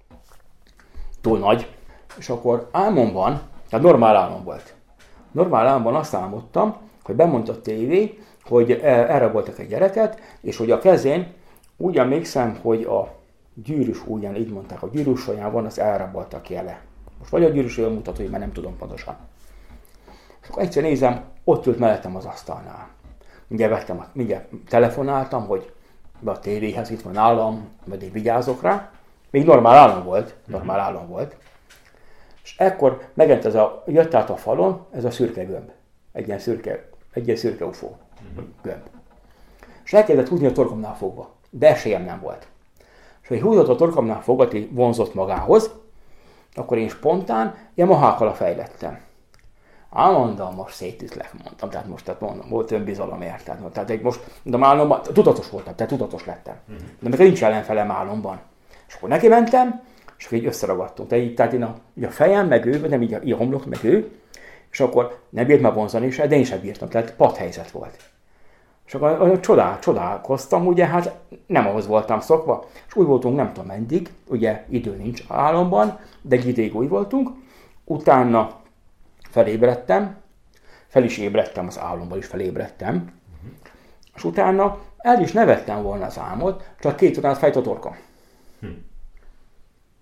Túl 1.21 1.39
nagy. 1.39 1.71
És 2.19 2.29
akkor 2.29 2.69
álmomban, 2.73 3.41
tehát 3.69 3.85
normál 3.85 4.17
álmom 4.17 4.45
volt. 4.45 4.75
Normál 5.33 5.67
álmomban 5.67 5.95
azt 5.95 6.15
álmodtam, 6.15 6.77
hogy 7.07 7.15
bemondta 7.15 7.53
a 7.53 7.61
tévé, 7.61 8.19
hogy 8.43 8.71
erre 8.83 9.29
voltak 9.29 9.59
egy 9.59 9.69
gyereket, 9.69 10.21
és 10.41 10.57
hogy 10.57 10.71
a 10.71 10.79
kezén 10.79 11.33
úgy 11.77 11.99
emlékszem, 11.99 12.59
hogy 12.63 12.83
a 12.83 13.15
gyűrűs 13.55 14.07
ujján, 14.07 14.37
így 14.37 14.53
mondták, 14.53 14.83
a 14.83 14.89
gyűrűs 14.89 15.29
ujján 15.29 15.53
van 15.53 15.65
az 15.65 15.79
elraboltak 15.79 16.51
jele. 16.51 16.81
Most 17.19 17.31
vagy 17.31 17.45
a 17.45 17.49
gyűrűs 17.49 17.79
ujján 17.79 17.93
mutató, 17.93 18.23
mert 18.23 18.39
nem 18.39 18.53
tudom 18.53 18.77
pontosan. 18.77 19.17
És 20.43 20.49
akkor 20.49 20.63
egyszer 20.63 20.83
nézem, 20.83 21.25
ott 21.45 21.67
ült 21.67 21.79
mellettem 21.79 22.17
az 22.17 22.25
asztalnál. 22.25 22.89
Mindjárt 23.47 23.73
vettem, 23.73 24.05
mindjárt 24.13 24.49
telefonáltam, 24.69 25.47
hogy 25.47 25.73
be 26.21 26.31
a 26.31 26.39
tévéhez 26.39 26.91
itt 26.91 27.03
van 27.03 27.17
állam, 27.17 27.69
én 28.03 28.13
vigyázok 28.13 28.63
rá. 28.63 28.91
Még 29.31 29.45
normál 29.45 29.77
állam 29.77 30.05
volt, 30.05 30.35
normál 30.47 30.81
állam 30.81 31.09
volt. 31.09 31.37
És 32.43 32.59
ekkor 32.59 33.01
megent 33.15 33.45
ez 33.45 33.55
a, 33.55 33.83
jött 33.87 34.15
át 34.15 34.31
a 34.31 34.37
falon 34.37 34.87
ez 34.91 35.05
a 35.05 35.11
szürke 35.11 35.45
gömb. 35.45 35.71
Egy 36.13 36.27
ilyen 36.27 36.39
szürke, 36.39 36.89
egy 37.17 37.37
szürke 37.37 37.65
UFO 37.65 37.89
gömb. 38.63 38.83
És 39.85 39.93
elkezdett 39.93 40.29
húzni 40.29 40.47
a 40.47 40.53
torkomnál 40.53 40.97
fogva. 40.97 41.31
De 41.51 41.69
esélyem 41.69 42.05
nem 42.05 42.21
volt. 42.21 42.47
És 43.23 43.29
hogy 43.29 43.41
húzott 43.41 43.69
a 43.69 43.77
torkomnál 43.77 44.23
fogva, 44.23 44.49
vonzott 44.71 45.15
magához, 45.15 45.71
akkor 46.55 46.79
én 46.79 46.89
spontán 46.89 47.55
Yamaha-kal 47.75 48.35
fejlettem. 48.35 49.01
Á, 49.91 50.11
mondom, 50.11 50.55
most 50.55 50.75
szétütlek, 50.75 51.31
mondtam, 51.45 51.71
tehát 51.71 51.87
most 51.87 52.05
tehát 52.05 52.21
mondom, 52.21 52.49
volt 52.49 52.71
önbizalom 52.71 53.23
érted. 53.23 53.59
Tehát 53.73 53.91
egy 53.91 54.01
most, 54.01 54.21
de 54.43 54.59
álomban, 54.61 55.03
tudatos 55.03 55.51
voltam, 55.51 55.75
tehát 55.75 55.93
tudatos 55.93 56.25
lettem. 56.25 56.57
Uh-huh. 56.69 56.87
De 57.01 57.09
meg 57.09 57.19
nincs 57.19 57.45
ellenfelem 57.45 57.91
álomban. 57.91 58.41
És 58.89 58.95
akkor 58.95 59.09
neki 59.09 59.29
mentem, 59.29 59.83
és 60.19 60.27
akkor 60.27 60.39
így 60.39 60.47
összeragadtunk. 60.47 61.09
Tehát, 61.09 61.25
így, 61.25 61.35
tehát 61.35 61.53
én 61.53 61.63
a, 61.63 61.75
így 61.95 62.05
a 62.05 62.11
fejem, 62.11 62.49
meg 62.49 62.67
ő, 62.67 62.87
nem 62.89 63.03
így 63.03 63.15
a, 63.15 63.21
így 63.23 63.33
a 63.33 63.37
homlok, 63.37 63.67
meg 63.67 63.79
ő, 63.85 64.19
és 64.71 64.81
akkor 64.81 65.21
nem 65.29 65.47
bírt 65.47 65.61
már 65.61 65.75
vonzani 65.75 66.11
se, 66.11 66.27
de 66.27 66.37
én 66.37 66.45
sem 66.45 66.61
bírtam, 66.61 66.89
tehát 66.89 67.15
padhelyzet 67.15 67.71
volt. 67.71 68.11
És 68.87 68.95
akkor 68.95 69.41
csodál, 69.41 69.79
csodálkoztam, 69.79 70.67
ugye, 70.67 70.87
hát 70.87 71.15
nem 71.47 71.67
ahhoz 71.67 71.87
voltam 71.87 72.21
szokva, 72.21 72.69
és 72.87 72.97
úgy 72.97 73.07
voltunk 73.07 73.37
nem 73.37 73.53
tudom 73.53 73.67
meddig, 73.67 74.11
ugye 74.29 74.65
idő 74.69 74.97
nincs 74.97 75.23
álomban, 75.29 75.99
de 76.23 76.37
ideig 76.37 76.77
úgy 76.77 76.89
voltunk, 76.89 77.31
utána 77.85 78.61
felébredtem, 79.31 80.17
fel 80.87 81.05
is 81.05 81.19
ébredtem, 81.19 81.67
az 81.67 81.79
álomban 81.79 82.19
is 82.19 82.27
felébredtem, 82.27 82.95
uh-huh. 82.95 83.51
és 84.15 84.25
utána 84.25 84.79
el 84.97 85.21
is 85.21 85.33
nevettem 85.33 85.83
volna 85.83 86.07
az 86.07 86.19
álmot, 86.19 86.71
csak 86.81 86.97
két 86.97 87.17
után 87.17 87.35
fejt 87.35 87.57
a 87.57 87.63
torkom. 87.63 87.97
Hm. 88.61 88.67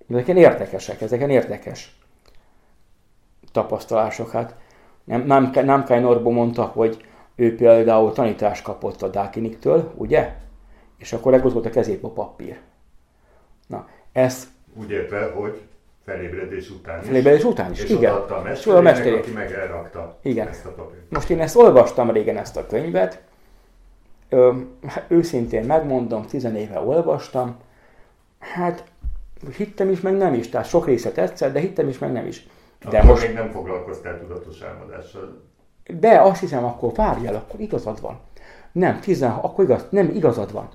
Ezeken 0.08 0.36
érdekesek, 0.36 1.00
ezeken 1.00 1.30
érdekes 1.30 1.96
tapasztalások. 3.54 4.30
Hát 4.30 4.54
nem, 5.04 5.22
nem, 5.22 5.50
nem 5.64 5.84
Kai 5.84 5.98
Norbo 5.98 6.30
mondta, 6.30 6.62
hogy 6.62 7.04
ő 7.34 7.56
például 7.56 8.12
tanítást 8.12 8.62
kapott 8.62 9.02
a 9.02 9.08
Dákiniktől, 9.08 9.92
ugye? 9.96 10.34
És 10.98 11.12
akkor 11.12 11.32
legott 11.32 11.52
volt 11.52 11.66
a 11.66 11.70
kezébe 11.70 12.06
a 12.06 12.10
papír. 12.10 12.58
Na, 13.66 13.88
ez... 14.12 14.48
Úgy 14.80 14.90
értve, 14.90 15.30
hogy 15.30 15.60
felébredés 16.04 16.70
után 16.70 17.00
is. 17.00 17.06
Felébredés 17.06 17.44
után 17.44 17.70
is, 17.70 17.82
és 17.82 17.90
igen. 17.90 18.14
a 18.14 18.42
mesterének, 18.42 18.80
a 18.80 18.82
mesterének, 18.82 19.20
aki 19.20 19.30
meg 19.30 19.52
elrakta 19.52 20.18
igen. 20.22 20.48
ezt 20.48 20.64
a 20.64 20.70
papírt. 20.70 21.10
Most 21.10 21.30
én 21.30 21.40
ezt 21.40 21.56
olvastam 21.56 22.10
régen, 22.10 22.36
ezt 22.36 22.56
a 22.56 22.66
könyvet. 22.66 23.22
Ö, 24.28 24.52
őszintén 25.08 25.64
megmondom, 25.64 26.26
tizenéve 26.26 26.80
olvastam. 26.80 27.56
Hát 28.38 28.84
hittem 29.56 29.90
is, 29.90 30.00
meg 30.00 30.16
nem 30.16 30.34
is. 30.34 30.48
Tehát 30.48 30.66
sok 30.66 30.86
része 30.86 31.12
tetszett, 31.12 31.52
de 31.52 31.60
hittem 31.60 31.88
is, 31.88 31.98
meg 31.98 32.12
nem 32.12 32.26
is. 32.26 32.46
De 32.90 32.98
akkor 32.98 33.10
most... 33.10 33.26
még 33.26 33.34
nem 33.34 33.50
foglalkoztál 33.50 34.18
tudatos 34.18 34.60
álmodással. 34.60 35.42
De 35.98 36.20
azt 36.20 36.40
hiszem, 36.40 36.64
akkor 36.64 36.92
várjál, 36.94 37.34
akkor 37.34 37.60
igazad 37.60 38.00
van. 38.00 38.18
Nem, 38.72 39.00
16, 39.00 39.44
akkor 39.44 39.64
igaz, 39.64 39.86
nem 39.90 40.10
igazad 40.14 40.52
van 40.52 40.68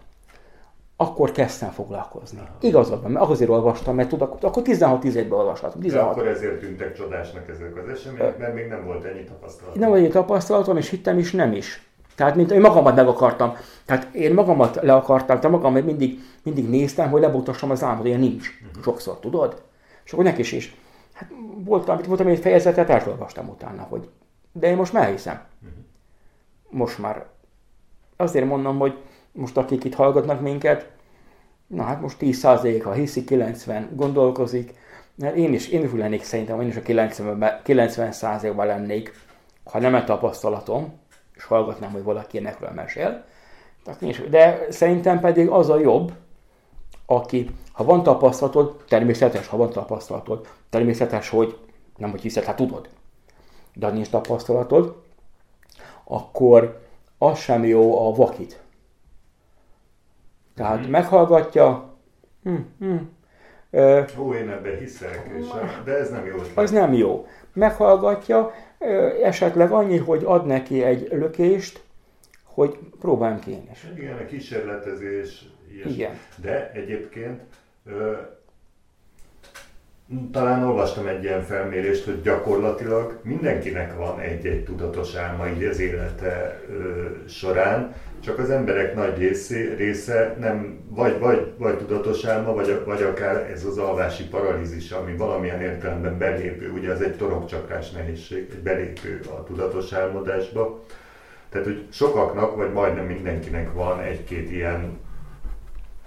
akkor 1.01 1.31
kezdtem 1.31 1.69
foglalkozni. 1.69 2.39
Aha. 2.39 2.57
Igazad 2.59 3.01
van, 3.01 3.11
mert 3.11 3.29
azért 3.29 3.49
olvastam, 3.49 3.95
mert 3.95 4.09
tudok, 4.09 4.37
akkor 4.41 4.63
16-17-ben 4.65 5.31
olvastam. 5.31 5.71
16. 5.79 5.91
De 5.91 5.99
akkor 5.99 6.27
ezért 6.27 6.59
tűntek 6.59 6.93
csodásnak 6.93 7.49
ezek 7.49 7.77
az 7.77 7.89
események, 7.89 8.37
mert 8.37 8.53
még 8.53 8.67
nem 8.67 8.85
volt 8.85 9.03
ennyi 9.03 9.23
tapasztalatom. 9.23 9.79
Nem 9.79 9.89
volt 9.89 10.01
ennyi 10.01 10.09
tapasztalatom, 10.09 10.77
és 10.77 10.89
hittem 10.89 11.17
is, 11.17 11.31
nem 11.31 11.53
is. 11.53 11.87
Tehát 12.15 12.35
mint 12.35 12.51
én 12.51 12.61
magamat 12.61 12.95
meg 12.95 13.07
akartam. 13.07 13.53
Tehát 13.85 14.13
én 14.15 14.33
magamat 14.33 14.79
le 14.81 14.93
akartam, 14.93 15.39
tehát 15.39 15.57
magam 15.57 15.73
mindig, 15.73 16.19
mindig 16.43 16.69
néztem, 16.69 17.09
hogy 17.09 17.21
lebutassam 17.21 17.71
az 17.71 17.83
álmot, 17.83 18.05
ilyen 18.05 18.19
nincs. 18.19 18.47
Uh-huh. 18.67 18.83
Sokszor, 18.83 19.19
tudod? 19.19 19.61
És 20.05 20.11
akkor 20.11 20.25
neki 20.25 20.55
is. 20.55 20.75
Hát 21.19 21.31
voltam, 21.55 21.99
voltam 22.07 22.27
egy 22.27 22.39
fejezetet, 22.39 22.89
elolvastam 22.89 23.49
utána, 23.49 23.81
hogy 23.81 24.09
de 24.51 24.67
én 24.67 24.75
most 24.75 24.93
már 24.93 25.09
hiszem. 25.09 25.41
Uh-huh. 25.61 25.77
Most 26.69 26.97
már. 26.97 27.25
Azért 28.15 28.45
mondom, 28.45 28.77
hogy 28.77 29.03
most 29.31 29.57
akik 29.57 29.83
itt 29.83 29.93
hallgatnak 29.93 30.41
minket, 30.41 30.91
na 31.67 31.83
hát 31.83 32.01
most 32.01 32.17
10% 32.19 32.81
ha 32.83 32.91
hiszi, 32.91 33.23
90 33.23 33.89
gondolkozik, 33.95 34.73
mert 35.15 35.35
én 35.35 35.53
is, 35.53 35.67
én 35.67 35.83
is 35.83 35.91
lennék 35.91 36.23
szerintem, 36.23 36.61
én 36.61 36.67
is 36.67 36.75
a 36.75 36.81
90, 36.81 37.61
90 37.63 38.55
ban 38.55 38.65
lennék, 38.65 39.13
ha 39.63 39.79
nem 39.79 39.95
egy 39.95 40.05
tapasztalatom, 40.05 40.99
és 41.35 41.43
hallgatnám, 41.43 41.91
hogy 41.91 42.03
valaki 42.03 42.37
ilyenekről 42.37 42.71
mesél. 42.71 43.25
De 44.29 44.65
szerintem 44.69 45.19
pedig 45.19 45.47
az 45.47 45.69
a 45.69 45.79
jobb, 45.79 46.13
aki, 47.05 47.49
ha 47.79 47.85
van 47.85 48.03
tapasztalatod, 48.03 48.83
természetes, 48.87 49.47
ha 49.47 49.57
van 49.57 49.69
tapasztalatod, 49.69 50.47
természetes, 50.69 51.29
hogy 51.29 51.57
nem, 51.97 52.11
hogy 52.11 52.21
hiszed, 52.21 52.43
hát 52.43 52.55
tudod, 52.55 52.89
de 53.73 53.85
ha 53.85 53.91
nincs 53.91 54.09
tapasztalatod, 54.09 55.01
akkor 56.03 56.79
az 57.17 57.39
sem 57.39 57.65
jó 57.65 58.07
a 58.07 58.15
vakit. 58.15 58.61
Tehát 60.55 60.79
hmm. 60.79 60.89
meghallgatja. 60.89 61.93
Hmm, 62.43 62.73
hmm. 62.79 63.11
Ö, 63.71 64.01
Ó, 64.17 64.33
én 64.33 64.49
ebben 64.49 64.77
hiszek, 64.77 65.29
és, 65.37 65.45
de 65.83 65.97
ez 65.97 66.09
nem 66.09 66.25
jó. 66.25 66.35
Az 66.55 66.71
nem 66.71 66.93
jó. 66.93 67.27
Meghallgatja, 67.53 68.51
esetleg 69.23 69.71
annyi, 69.71 69.97
hogy 69.97 70.23
ad 70.23 70.45
neki 70.45 70.83
egy 70.83 71.07
lökést, 71.11 71.83
hogy 72.43 72.79
próbáljunk 72.99 73.45
én 73.45 73.69
is. 73.71 73.87
Igen, 73.95 74.17
a 74.17 74.25
kísérletezés, 74.25 75.49
ilyesmi. 75.71 75.91
Igen. 75.91 76.19
De 76.41 76.71
egyébként 76.71 77.41
talán 80.31 80.63
olvastam 80.63 81.07
egy 81.07 81.23
ilyen 81.23 81.43
felmérést, 81.43 82.05
hogy 82.05 82.21
gyakorlatilag 82.21 83.19
mindenkinek 83.23 83.95
van 83.95 84.19
egy-egy 84.19 84.63
tudatos 84.63 85.15
álma 85.15 85.47
így 85.47 85.63
az 85.63 85.79
élete 85.79 86.61
ö, 86.69 87.05
során, 87.27 87.93
csak 88.19 88.39
az 88.39 88.49
emberek 88.49 88.95
nagy 88.95 89.17
része, 89.17 89.75
része 89.75 90.35
nem, 90.39 90.79
vagy, 90.89 91.19
vagy, 91.19 91.53
vagy 91.57 91.77
tudatos 91.77 92.25
álma, 92.25 92.53
vagy, 92.53 92.81
vagy 92.85 93.01
akár 93.01 93.51
ez 93.51 93.65
az 93.65 93.77
alvási 93.77 94.23
paralízis, 94.23 94.91
ami 94.91 95.15
valamilyen 95.15 95.61
értelemben 95.61 96.17
belépő, 96.17 96.71
ugye 96.71 96.91
az 96.91 97.01
egy 97.01 97.15
torokcsakrás 97.15 97.91
nehézség, 97.91 98.47
belépő 98.63 99.19
a 99.37 99.43
tudatos 99.43 99.93
álmodásba. 99.93 100.83
Tehát, 101.49 101.67
hogy 101.67 101.85
sokaknak, 101.91 102.55
vagy 102.55 102.71
majdnem 102.71 103.05
mindenkinek 103.05 103.73
van 103.73 103.99
egy-két 103.99 104.51
ilyen 104.51 104.99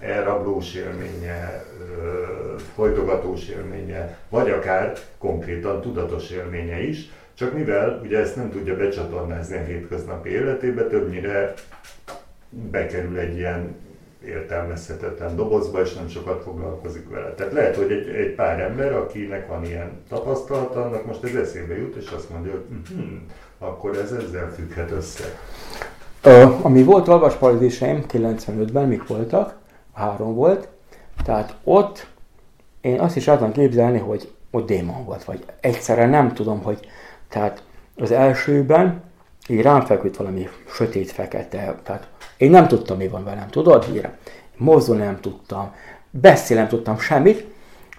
elrablós 0.03 0.75
élménye, 0.75 1.65
folytogatós 2.75 3.47
élménye, 3.47 4.17
vagy 4.29 4.49
akár 4.49 4.93
konkrétan 5.17 5.81
tudatos 5.81 6.29
élménye 6.29 6.81
is, 6.81 7.09
csak 7.33 7.53
mivel 7.53 7.99
ugye 8.03 8.19
ezt 8.19 8.35
nem 8.35 8.51
tudja 8.51 8.75
becsatornázni 8.75 9.57
a 9.57 9.63
hétköznapi 9.63 10.29
életébe, 10.29 10.87
többnyire 10.87 11.53
bekerül 12.49 13.17
egy 13.17 13.35
ilyen 13.37 13.75
értelmezhetetlen 14.25 15.35
dobozba, 15.35 15.81
és 15.81 15.93
nem 15.93 16.07
sokat 16.07 16.43
foglalkozik 16.43 17.09
vele. 17.09 17.33
Tehát 17.33 17.53
lehet, 17.53 17.75
hogy 17.75 17.91
egy, 17.91 18.07
egy 18.07 18.35
pár 18.35 18.59
ember, 18.59 18.93
akinek 18.93 19.47
van 19.47 19.65
ilyen 19.65 19.91
tapasztalata, 20.09 20.85
annak 20.85 21.05
most 21.05 21.23
ez 21.23 21.35
eszébe 21.35 21.77
jut, 21.77 21.95
és 21.95 22.09
azt 22.09 22.29
mondja, 22.29 22.51
hogy 22.51 22.61
hm, 22.89 23.15
akkor 23.59 23.97
ez 23.97 24.11
ezzel 24.11 24.51
függhet 24.51 24.91
össze. 24.91 25.23
Ö, 26.23 26.45
ami 26.61 26.83
volt 26.83 27.07
olvasparalíziseim 27.07 28.03
95-ben, 28.11 28.87
mik 28.87 29.07
voltak, 29.07 29.55
három 29.93 30.35
volt, 30.35 30.67
tehát 31.23 31.55
ott 31.63 32.07
én 32.81 32.99
azt 32.99 33.15
is 33.15 33.27
adtam 33.27 33.51
képzelni, 33.51 33.97
hogy 33.97 34.33
ott 34.51 34.67
démon 34.67 35.05
volt, 35.05 35.23
vagy 35.23 35.45
egyszerre 35.59 36.05
nem 36.05 36.33
tudom, 36.33 36.61
hogy 36.63 36.87
tehát 37.29 37.63
az 37.95 38.11
elsőben 38.11 39.01
így 39.47 39.61
rám 39.61 39.81
feküdt 39.81 40.17
valami 40.17 40.47
sötét-fekete, 40.67 41.79
tehát 41.83 42.07
én 42.37 42.49
nem 42.49 42.67
tudtam, 42.67 42.97
mi 42.97 43.07
van 43.07 43.23
velem, 43.23 43.47
tudod? 43.47 43.83
Híre. 43.83 44.17
Mozdulni 44.57 45.03
nem 45.03 45.19
tudtam, 45.19 45.73
beszélni 46.09 46.61
nem 46.61 46.71
tudtam 46.71 46.99
semmit. 46.99 47.45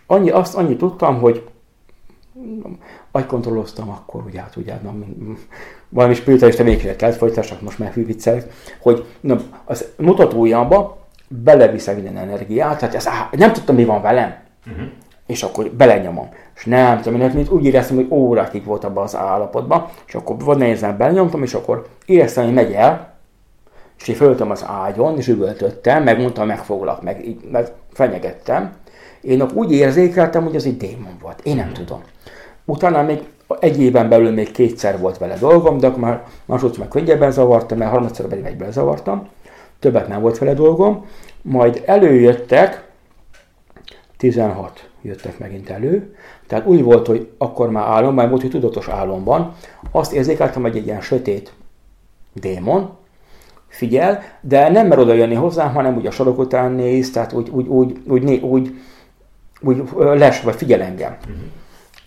Annyi, 0.07 0.31
azt 0.31 0.55
annyit 0.55 0.79
tudtam, 0.79 1.21
hogy 1.21 1.49
agykontrolloztam 3.11 3.89
akkor, 3.89 4.25
ugye, 4.25 4.41
hát 4.41 4.57
ugye, 4.57 4.79
na, 4.83 4.95
valami 5.89 6.15
spirituális 6.15 6.57
tevékenységet 6.57 6.97
kellett 6.97 7.17
folytassak, 7.17 7.61
most 7.61 7.79
már 7.79 7.95
viccelek, 7.95 8.53
hogy 8.81 9.07
na, 9.21 9.37
az 9.65 9.89
mutatójába 9.97 11.04
beleviszem 11.29 11.95
minden 11.95 12.16
energiát, 12.16 12.79
tehát 12.79 12.95
ez, 12.95 13.09
nem 13.31 13.53
tudtam, 13.53 13.75
mi 13.75 13.85
van 13.85 14.03
velem. 14.03 14.35
Uh-huh. 14.66 14.87
és 15.27 15.43
akkor 15.43 15.70
belenyomom. 15.70 16.29
És 16.55 16.64
nem 16.64 17.01
tudom, 17.01 17.20
én 17.20 17.31
mint 17.35 17.51
úgy 17.51 17.64
éreztem, 17.64 17.97
hogy 17.97 18.07
órákig 18.11 18.64
volt 18.64 18.85
abban 18.85 19.05
az 19.05 19.16
állapotban, 19.16 19.87
és 20.07 20.14
akkor 20.14 20.37
van 20.39 20.59
nehézen 20.59 20.97
belenyomtam, 20.97 21.43
és 21.43 21.55
akkor 21.55 21.87
éreztem, 22.07 22.45
hogy 22.45 22.55
megy 22.55 22.72
el, 22.72 23.14
és 23.99 24.09
én 24.09 24.14
föltöm 24.14 24.51
az 24.51 24.64
ágyon, 24.66 25.16
és 25.16 25.29
üvöltöttem, 25.29 26.03
megmondtam, 26.03 26.47
megfoglak, 26.47 27.03
meg, 27.03 27.27
így, 27.27 27.41
meg 27.51 27.68
fenyegettem. 27.93 28.72
Én 29.20 29.43
úgy 29.55 29.72
érzékeltem, 29.72 30.45
hogy 30.45 30.57
az 30.57 30.66
egy 30.66 30.77
démon 30.77 31.16
volt. 31.22 31.41
Én 31.43 31.57
nem 31.57 31.72
tudom. 31.72 32.03
Utána 32.64 33.03
még 33.03 33.22
egy 33.61 33.81
éven 33.81 34.09
belül 34.09 34.31
még 34.31 34.51
kétszer 34.51 34.99
volt 34.99 35.18
vele 35.18 35.37
dolgom, 35.37 35.79
de 35.79 35.87
akkor 35.87 36.01
már 36.01 36.25
másodszor 36.45 36.79
meg 36.79 36.89
könnyebben 36.89 37.31
zavartam, 37.31 37.79
mert 37.79 37.91
harmadszor 37.91 38.27
pedig 38.27 38.45
egyben 38.45 38.72
zavartam. 38.72 39.29
Többet 39.85 40.09
nem 40.09 40.20
volt 40.20 40.39
vele 40.39 40.55
dolgom. 40.55 41.07
Majd 41.43 41.82
előjöttek, 41.87 42.89
16 44.16 44.89
jöttek 45.03 45.39
megint 45.39 45.70
elő. 45.70 46.16
Tehát 46.47 46.66
úgy 46.66 46.82
volt, 46.82 47.07
hogy 47.07 47.30
akkor 47.39 47.70
már 47.70 47.87
álomban 47.87 48.28
volt, 48.28 48.41
hogy 48.41 48.51
tudatos 48.51 48.89
álomban. 48.89 49.55
Azt 49.91 50.12
érzékeltem, 50.12 50.62
hogy 50.62 50.76
egy 50.76 50.87
ilyen 50.87 51.01
sötét 51.01 51.53
démon, 52.32 52.91
figyel, 53.68 54.22
de 54.41 54.68
nem 54.68 54.87
mer 54.87 54.99
oda 54.99 55.12
jönni 55.12 55.35
hozzám, 55.35 55.72
hanem 55.72 55.97
úgy 55.97 56.07
a 56.07 56.11
sorok 56.11 56.39
után 56.39 56.72
néz, 56.72 57.11
tehát 57.11 57.32
úgy, 57.32 57.49
úgy, 57.49 57.66
úgy, 57.66 58.01
úgy, 58.07 58.43
úgy, 58.43 58.74
úgy, 59.61 59.82
les, 59.95 60.41
vagy 60.41 60.55
figyel 60.55 60.80
engem. 60.80 61.16
Uh-huh. 61.20 61.43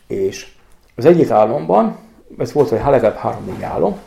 És 0.07 0.47
az 0.95 1.05
egyik 1.05 1.29
álomban, 1.29 1.97
ez 2.37 2.53
volt, 2.53 2.69
hogy 2.69 2.79
legalább 2.85 3.15
három-négy 3.15 3.63
álom, 3.63 3.97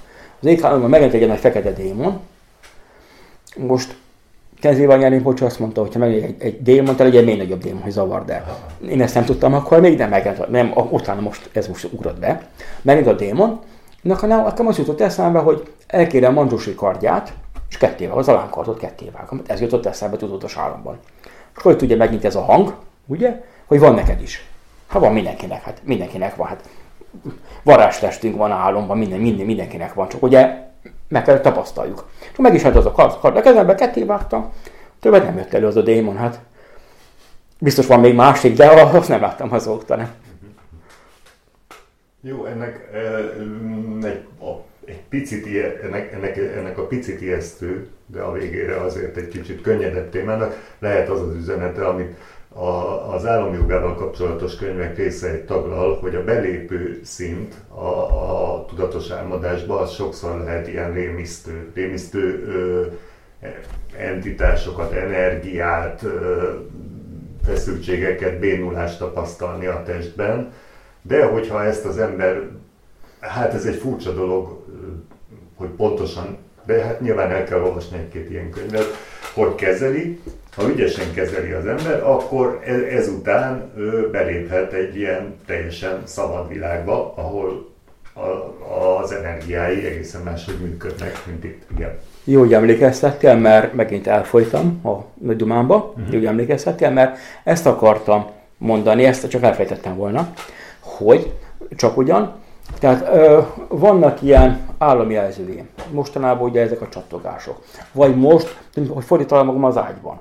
az 0.40 0.46
egyik 0.46 0.64
álomban 0.64 0.90
megint 0.90 1.12
egy, 1.12 1.22
egy 1.22 1.38
fekete 1.38 1.72
démon, 1.72 2.20
most 3.56 3.96
kezével 4.60 4.98
nyerni, 4.98 5.22
azt 5.40 5.58
mondta, 5.58 5.80
hogy 5.80 5.92
ha 5.92 5.98
meg 5.98 6.14
egy, 6.14 6.34
egy 6.38 6.62
démon, 6.62 6.96
te 6.96 7.04
legyen 7.04 7.24
még 7.24 7.36
nagyobb 7.36 7.62
démon, 7.62 7.82
hogy 7.82 7.92
zavar, 7.92 8.24
de 8.24 8.44
én 8.88 9.02
ezt 9.02 9.14
nem 9.14 9.24
tudtam 9.24 9.54
akkor 9.54 9.80
még, 9.80 9.96
de 9.96 10.06
meg, 10.06 10.48
nem, 10.50 10.72
utána 10.90 11.20
most, 11.20 11.50
ez 11.52 11.68
most 11.68 11.88
ugrott 11.92 12.18
be. 12.18 12.48
Megint 12.82 13.06
a 13.06 13.12
démon, 13.12 13.60
Na, 14.02 14.14
hanem 14.14 14.44
akkor 14.44 14.66
az 14.66 14.78
jutott 14.78 15.00
eszembe, 15.00 15.38
hogy 15.38 15.72
elkérem 15.86 16.32
Mandrusi 16.32 16.74
kardját, 16.74 17.32
és 17.68 17.76
kettével, 17.76 18.18
az 18.18 18.28
alánkardot 18.28 18.78
kettével. 18.78 19.28
Ez 19.46 19.60
jutott 19.60 19.86
eszembe 19.86 20.16
tudatos 20.16 20.56
államban. 20.56 20.98
És 21.56 21.62
hogy 21.62 21.76
tudja 21.76 21.96
megint 21.96 22.24
ez 22.24 22.34
a 22.34 22.40
hang, 22.40 22.74
ugye, 23.06 23.44
hogy 23.66 23.78
van 23.78 23.94
neked 23.94 24.22
is. 24.22 24.46
Ha 24.86 24.98
van 24.98 25.12
mindenkinek, 25.12 25.62
hát 25.62 25.80
mindenkinek 25.84 26.36
van, 26.36 26.46
hát 26.46 26.68
varázstestünk 27.62 28.36
van 28.36 28.50
álomban, 28.50 28.98
minden, 28.98 29.20
minden, 29.20 29.46
mindenkinek 29.46 29.94
van, 29.94 30.08
csak 30.08 30.22
ugye 30.22 30.69
meg 31.08 31.24
kell 31.24 31.40
tapasztaljuk. 31.40 32.08
És 32.32 32.38
meg 32.38 32.54
is 32.54 32.62
hát 32.62 32.76
az 32.76 32.86
a 32.86 32.92
kard, 32.92 33.36
a 33.36 33.40
kezembe 33.40 33.74
ketté 33.74 34.02
vágtam, 34.02 34.52
többet 35.00 35.24
nem 35.24 35.36
jött 35.36 35.54
elő 35.54 35.66
az 35.66 35.76
a 35.76 35.82
démon, 35.82 36.16
hát 36.16 36.40
biztos 37.58 37.86
van 37.86 38.00
még 38.00 38.14
másik, 38.14 38.56
de 38.56 38.66
azt 38.66 39.08
nem 39.08 39.20
láttam 39.20 39.52
azóta, 39.52 39.96
nem. 39.96 40.10
Jó, 42.20 42.44
ennek 42.44 42.88
egy, 44.02 44.24
a, 44.40 44.50
egy 44.84 45.02
picit, 45.08 45.46
ennek, 45.82 46.12
ennek, 46.12 46.36
ennek 46.36 46.78
a 46.78 46.86
picit 46.86 47.20
ijesztő, 47.20 47.88
de 48.06 48.20
a 48.20 48.32
végére 48.32 48.80
azért 48.80 49.16
egy 49.16 49.28
kicsit 49.28 49.62
könnyedebb 49.62 50.10
témának 50.10 50.74
lehet 50.78 51.08
az 51.08 51.20
az 51.20 51.34
üzenete, 51.34 51.86
amit 51.86 52.16
a, 52.54 53.14
az 53.14 53.26
államjogával 53.26 53.94
kapcsolatos 53.94 54.56
könyvek 54.56 54.96
része 54.96 55.30
egy 55.30 55.44
taglal, 55.44 55.98
hogy 55.98 56.14
a 56.14 56.24
belépő 56.24 57.00
szint 57.04 57.54
a, 57.68 57.88
a 58.54 58.64
tudatos 58.64 59.10
álmodásba 59.10 59.80
az 59.80 59.90
sokszor 59.90 60.38
lehet 60.38 60.68
ilyen 60.68 60.92
rémisztő, 60.92 61.70
rémisztő 61.74 62.44
ö, 62.46 62.86
entitásokat, 63.96 64.92
energiát, 64.92 66.02
ö, 66.02 66.50
feszültségeket, 67.44 68.38
bénulást 68.38 68.98
tapasztalni 68.98 69.66
a 69.66 69.82
testben, 69.82 70.52
de 71.02 71.24
hogyha 71.24 71.64
ezt 71.64 71.84
az 71.84 71.98
ember, 71.98 72.48
hát 73.20 73.54
ez 73.54 73.64
egy 73.64 73.76
furcsa 73.76 74.12
dolog, 74.12 74.64
hogy 75.54 75.68
pontosan, 75.68 76.38
de 76.66 76.84
hát 76.84 77.00
nyilván 77.00 77.30
el 77.30 77.44
kell 77.44 77.60
olvasni 77.60 77.98
egy-két 77.98 78.30
ilyen 78.30 78.50
könyvet, 78.50 78.86
hogy 79.34 79.54
kezeli, 79.54 80.20
ha 80.56 80.68
ügyesen 80.68 81.12
kezeli 81.14 81.50
az 81.50 81.66
ember, 81.66 82.02
akkor 82.02 82.60
e- 82.64 82.96
ezután 82.96 83.70
ő 83.76 84.08
beléphet 84.10 84.72
egy 84.72 84.96
ilyen 84.96 85.34
teljesen 85.46 86.02
szabad 86.04 86.48
világba, 86.48 87.14
ahol 87.16 87.68
a, 88.14 89.00
az 89.02 89.12
energiái 89.12 89.86
egészen 89.86 90.20
máshogy 90.22 90.58
működnek, 90.60 91.22
mint 91.26 91.44
itt. 91.44 91.62
Igen. 91.76 91.98
Jó, 92.24 92.40
hogy 92.40 92.54
emlékeztettél, 92.54 93.34
mert 93.34 93.74
megint 93.74 94.06
elfolytam 94.06 94.80
a 94.84 95.04
Nagy 95.14 95.36
Dumámba, 95.36 95.76
uh-huh. 95.76 96.12
jó, 96.12 96.18
hogy 96.18 96.26
emlékeztettél, 96.26 96.90
mert 96.90 97.18
ezt 97.44 97.66
akartam 97.66 98.26
mondani, 98.58 99.04
ezt 99.04 99.28
csak 99.28 99.42
elfejtettem 99.42 99.96
volna, 99.96 100.32
hogy 100.80 101.32
csak 101.76 101.96
ugyan, 101.96 102.34
tehát 102.78 103.08
ö, 103.14 103.40
vannak 103.68 104.22
ilyen 104.22 104.60
állami 104.78 105.14
jelzői. 105.14 105.62
Mostanában 105.90 106.48
ugye 106.48 106.60
ezek 106.60 106.80
a 106.80 106.88
csattogások. 106.88 107.64
Vagy 107.92 108.16
most, 108.16 108.58
hogy 108.88 109.04
fordítalom 109.04 109.46
magam 109.46 109.64
az 109.64 109.76
ágyban. 109.76 110.20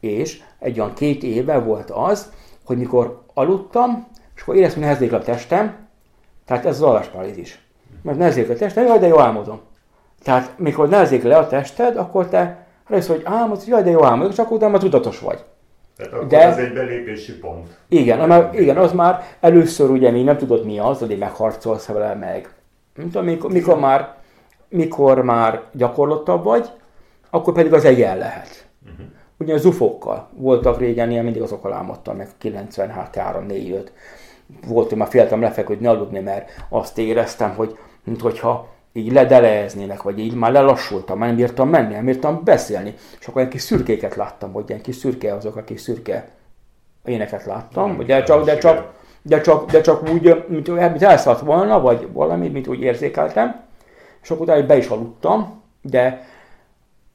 És 0.00 0.40
egy 0.58 0.80
olyan 0.80 0.94
két 0.94 1.22
éve 1.22 1.58
volt 1.58 1.90
az, 1.90 2.32
hogy 2.64 2.78
mikor 2.78 3.22
aludtam, 3.34 4.06
és 4.34 4.42
akkor 4.42 4.54
éreztem, 4.54 4.82
hogy 4.82 4.88
nehezék 4.88 5.12
a 5.12 5.18
testem, 5.18 5.88
tehát 6.44 6.66
ez 6.66 6.74
az 6.74 6.82
alvásparalízis. 6.82 7.58
Mert 8.02 8.18
nehezik 8.18 8.50
a 8.50 8.54
testem, 8.54 8.86
jaj, 8.86 8.98
de 8.98 9.06
jó 9.06 9.18
álmodom. 9.18 9.60
Tehát 10.22 10.58
mikor 10.58 10.88
nehezik 10.88 11.22
le 11.22 11.36
a 11.36 11.46
tested, 11.46 11.96
akkor 11.96 12.28
te 12.28 12.66
rájössz, 12.86 13.06
hogy 13.06 13.22
álmodsz, 13.24 13.66
jaj, 13.66 13.82
de 13.82 13.90
jó 13.90 14.04
álmodom, 14.04 14.30
és 14.30 14.38
akkor 14.38 14.56
utána 14.56 14.78
tudatos 14.78 15.18
vagy. 15.18 15.44
Tehát 15.96 16.12
akkor 16.12 16.26
de, 16.26 16.42
ez 16.42 16.56
egy 16.56 16.72
belépési 16.72 17.38
pont. 17.38 17.78
Igen, 17.88 18.28
már, 18.28 18.50
igen, 18.54 18.76
az 18.76 18.92
már 18.92 19.24
először 19.40 19.90
ugye 19.90 20.10
még 20.10 20.24
nem 20.24 20.36
tudod 20.36 20.64
mi 20.64 20.78
az, 20.78 20.98
hogy 20.98 21.18
megharcolsz 21.18 21.86
vele 21.86 22.14
meg. 22.14 22.54
Nem 22.94 23.10
tudom, 23.10 23.52
mikor, 23.52 23.78
már, 23.78 24.16
mikor 24.68 25.22
már 25.22 25.62
gyakorlottabb 25.72 26.44
vagy, 26.44 26.70
akkor 27.30 27.54
pedig 27.54 27.72
az 27.72 27.84
egy 27.84 28.02
el 28.02 28.18
lehet. 28.18 28.66
Uh-huh. 28.82 29.06
Ugye 29.38 29.54
az 29.54 29.64
ufókkal 29.64 30.28
voltak 30.36 30.78
régen, 30.78 31.10
ilyen 31.10 31.24
mindig 31.24 31.42
azokkal 31.42 31.72
álmodtam, 31.72 32.16
meg 32.16 32.28
93, 32.38 32.94
3, 33.14 33.46
4, 33.46 33.70
5. 33.70 33.92
Volt, 34.66 34.88
hogy 34.88 34.98
már 34.98 35.08
féltem 35.08 35.40
lefeküdni, 35.40 35.86
aludni, 35.86 36.20
mert 36.20 36.50
azt 36.68 36.98
éreztem, 36.98 37.54
hogy 37.54 37.78
mintha 38.04 38.68
így 38.92 39.12
ledeleznének, 39.12 40.02
vagy 40.02 40.18
így 40.18 40.34
már 40.34 40.52
lelassultam, 40.52 41.18
már 41.18 41.28
nem 41.28 41.36
bírtam 41.36 41.68
menni, 41.68 41.94
nem 41.94 42.04
bírtam 42.04 42.40
beszélni. 42.44 42.94
És 43.20 43.26
akkor 43.26 43.42
egy 43.42 43.48
kis 43.48 43.62
szürkéket 43.62 44.14
láttam, 44.14 44.52
hogy 44.52 44.64
ilyen 44.68 44.80
kis 44.80 44.96
szürke 44.96 45.34
azok 45.34 45.56
a 45.56 45.64
kis 45.64 45.80
szürke 45.80 46.28
éneket 47.04 47.44
láttam, 47.44 48.04
de 48.06 48.22
csak, 48.22 48.44
de 48.44 48.58
csak, 48.58 48.92
de 49.22 49.40
csak, 49.40 49.70
de 49.70 49.80
csak 49.80 50.08
úgy, 50.10 50.44
mint, 50.48 50.68
mint 50.68 51.02
elszállt 51.02 51.40
volna, 51.40 51.80
vagy 51.80 52.08
valami, 52.12 52.48
mint 52.48 52.66
úgy 52.66 52.80
érzékeltem. 52.80 53.60
És 54.22 54.30
akkor 54.30 54.42
utána 54.42 54.66
be 54.66 54.76
is 54.76 54.86
aludtam, 54.86 55.62
de 55.82 56.26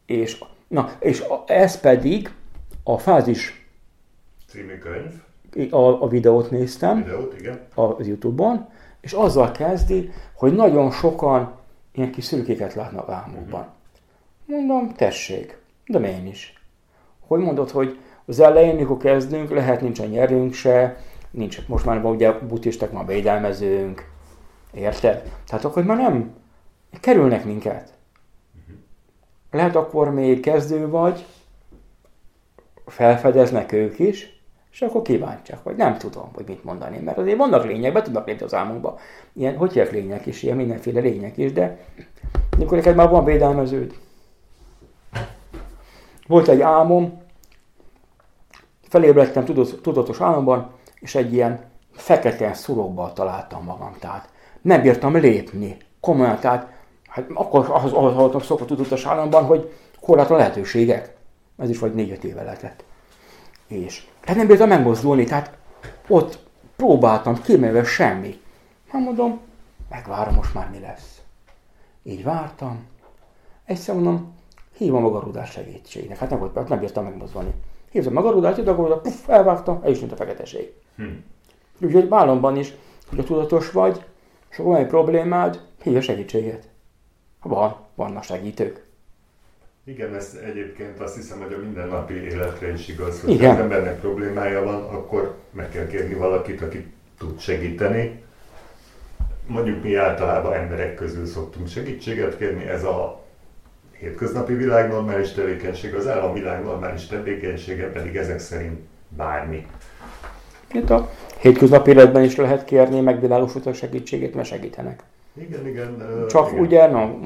és, 0.06 0.44
na, 0.74 0.92
és 1.00 1.24
ez 1.46 1.80
pedig 1.80 2.34
a 2.84 2.98
fázis 2.98 3.68
című 4.48 4.78
könyv. 4.78 5.74
A, 5.74 6.04
a 6.04 6.08
videót 6.08 6.52
néztem. 6.52 7.04
Videót, 7.04 7.40
igen. 7.40 7.60
Az 7.76 8.08
Youtube-on, 8.08 8.70
és 9.02 9.12
azzal 9.14 9.52
kezdi, 9.52 10.12
hogy 10.36 10.54
nagyon 10.54 10.92
sokan 10.92 11.54
ilyen 11.92 12.12
kis 12.12 12.24
szürkéket 12.24 12.74
látnak 12.74 13.10
álmukban. 13.10 13.68
Mondom, 14.46 14.94
tessék, 14.94 15.58
de 15.86 16.00
én 16.00 16.28
is. 16.28 16.54
Hogy 17.28 17.40
mondod, 17.40 17.70
hogy 17.70 17.98
az 18.26 18.40
elején, 18.40 18.76
mikor 18.76 18.98
kezdünk, 18.98 19.50
lehet 19.50 19.82
nincs 19.82 20.00
a 20.00 20.06
nyerünk 20.06 20.54
se, 20.54 20.98
nincs, 21.32 21.68
most 21.68 21.86
már 21.86 22.06
ugye 22.06 22.32
buddhisták, 22.32 22.92
már 22.92 23.06
védelmezőnk, 23.06 24.10
érted? 24.74 25.32
Tehát 25.48 25.66
akkor 25.66 25.84
már 25.84 25.98
nem 25.98 26.34
kerülnek 27.00 27.46
minket. 27.46 27.93
Lehet 29.54 29.76
akkor 29.76 30.12
még 30.12 30.40
kezdő 30.40 30.90
vagy, 30.90 31.26
felfedeznek 32.86 33.72
ők 33.72 34.00
is, 34.00 34.42
és 34.72 34.82
akkor 34.82 35.02
kíváncsiak, 35.02 35.64
vagy 35.64 35.76
nem 35.76 35.98
tudom, 35.98 36.30
hogy 36.34 36.48
mit 36.48 36.64
mondani, 36.64 36.98
mert 36.98 37.18
azért 37.18 37.38
vannak 37.38 37.66
lények, 37.66 37.94
be 37.94 38.02
tudnak 38.02 38.28
lépni 38.28 38.46
az 38.46 38.54
álmunkba. 38.54 39.00
Ilyen, 39.34 39.58
hogy 39.58 39.74
hívják 39.74 39.92
lények 39.92 40.26
is, 40.26 40.44
ilyen 40.44 40.56
mindenféle 40.56 41.00
lények 41.00 41.38
is, 41.38 41.52
de 41.52 41.78
amikor 42.56 42.78
neked 42.78 42.96
már 42.96 43.10
van 43.10 43.26
védelmeződ. 43.26 43.94
Volt 46.28 46.48
egy 46.48 46.62
álmom, 46.62 47.22
felébredtem 48.88 49.46
tudatos 49.82 50.22
álomban, 50.22 50.72
és 51.00 51.16
egy 51.16 51.34
ilyen 51.34 51.64
fekete 51.92 52.54
szurokba 52.54 53.14
találtam 53.14 53.64
magam, 53.64 53.96
tehát 54.00 54.30
nem 54.62 54.82
bírtam 54.82 55.16
lépni, 55.16 55.78
komolyan, 56.00 56.40
tehát 56.40 56.73
hát 57.14 57.26
akkor 57.34 57.66
ahhoz, 57.70 57.92
ahhoz 57.92 58.14
voltam 58.14 58.42
szokva 58.42 58.66
tudatos 58.66 59.06
álomban, 59.06 59.46
hogy 59.46 59.74
korlátlan 60.02 60.38
lehetőségek. 60.38 61.16
Ez 61.58 61.70
is 61.70 61.80
vagy 61.80 61.94
négy-öt 61.94 62.24
éve 62.24 62.44
lehetett. 62.44 62.84
És 63.68 64.08
tehát 64.20 64.38
nem 64.38 64.48
bírtam 64.48 64.68
megmozdulni, 64.68 65.24
tehát 65.24 65.58
ott 66.08 66.40
próbáltam, 66.76 67.42
kimével 67.42 67.84
semmi. 67.84 68.40
Hát 68.88 69.02
mondom, 69.02 69.40
megvárom 69.90 70.34
most 70.34 70.54
már 70.54 70.70
mi 70.70 70.80
lesz. 70.80 71.22
Így 72.04 72.24
vártam. 72.24 72.88
Egyszer 73.66 73.96
mondom, 73.96 74.34
hívom 74.78 75.02
magarudás 75.02 75.52
segítségnek. 75.52 76.18
Hát 76.18 76.30
nem 76.30 76.40
volt, 76.40 76.70
nem 76.70 76.80
bírtam 76.80 77.04
megmozdulni. 77.04 77.54
Hívtam 77.92 78.14
magarudát, 78.14 78.58
a 78.58 78.64
magarudat, 78.64 79.02
puff, 79.02 79.28
elvágta, 79.28 79.80
el 79.84 79.92
is 79.92 80.00
mint 80.00 80.12
a 80.12 80.16
feketeség. 80.16 80.74
Hm. 80.96 81.04
Úgyhogy 81.82 82.10
vállamban 82.10 82.58
is, 82.58 82.74
hogyha 83.10 83.26
tudatos 83.26 83.72
vagy, 83.72 84.06
és 84.50 84.60
akkor 84.60 84.72
van 84.72 84.82
egy 84.82 84.88
problémád, 84.88 85.62
hívja 85.84 86.02
segítséget. 86.02 86.72
Van, 87.44 87.76
vannak 87.96 88.24
segítők. 88.24 88.84
Igen, 89.86 90.16
ez 90.16 90.40
egyébként 90.46 91.00
azt 91.00 91.16
hiszem, 91.16 91.42
hogy 91.42 91.54
a 91.54 91.58
mindennapi 91.58 92.14
életre 92.14 92.72
is 92.74 92.88
igaz, 92.88 93.22
hogy 93.22 93.30
Igen. 93.30 93.56
ha 93.56 93.62
embernek 93.62 94.00
problémája 94.00 94.64
van, 94.64 94.84
akkor 94.84 95.36
meg 95.52 95.70
kell 95.70 95.88
kérni 95.88 96.14
valakit, 96.14 96.62
aki 96.62 96.94
tud 97.18 97.40
segíteni. 97.40 98.24
Mondjuk 99.48 99.84
mi 99.84 99.96
általában 99.96 100.54
emberek 100.54 100.96
közül 100.96 101.26
szoktunk 101.26 101.68
segítséget 101.68 102.38
kérni, 102.38 102.64
ez 102.64 102.84
a 102.84 103.24
hétköznapi 103.92 104.54
világ 104.54 104.90
normális 104.90 105.32
tevékenység, 105.32 105.94
az 105.94 106.08
államvilág 106.08 106.64
normális 106.64 107.06
tevékenysége 107.08 107.92
pedig 107.92 108.16
ezek 108.16 108.40
szerint 108.40 108.80
bármi. 109.10 109.68
Itt 110.74 110.90
a 110.90 111.10
hétköznapi 111.40 111.90
életben 111.90 112.24
is 112.24 112.36
lehet 112.36 112.66
kérni 112.66 113.00
megvilágosító 113.00 113.74
segítséget, 113.74 114.34
mert 114.34 114.48
segítenek. 114.48 115.04
Igen, 115.34 115.68
igen. 115.68 116.26
Csak 116.30 116.48
igen. 116.52 116.60
ugye, 116.60 116.88
na, 116.88 117.20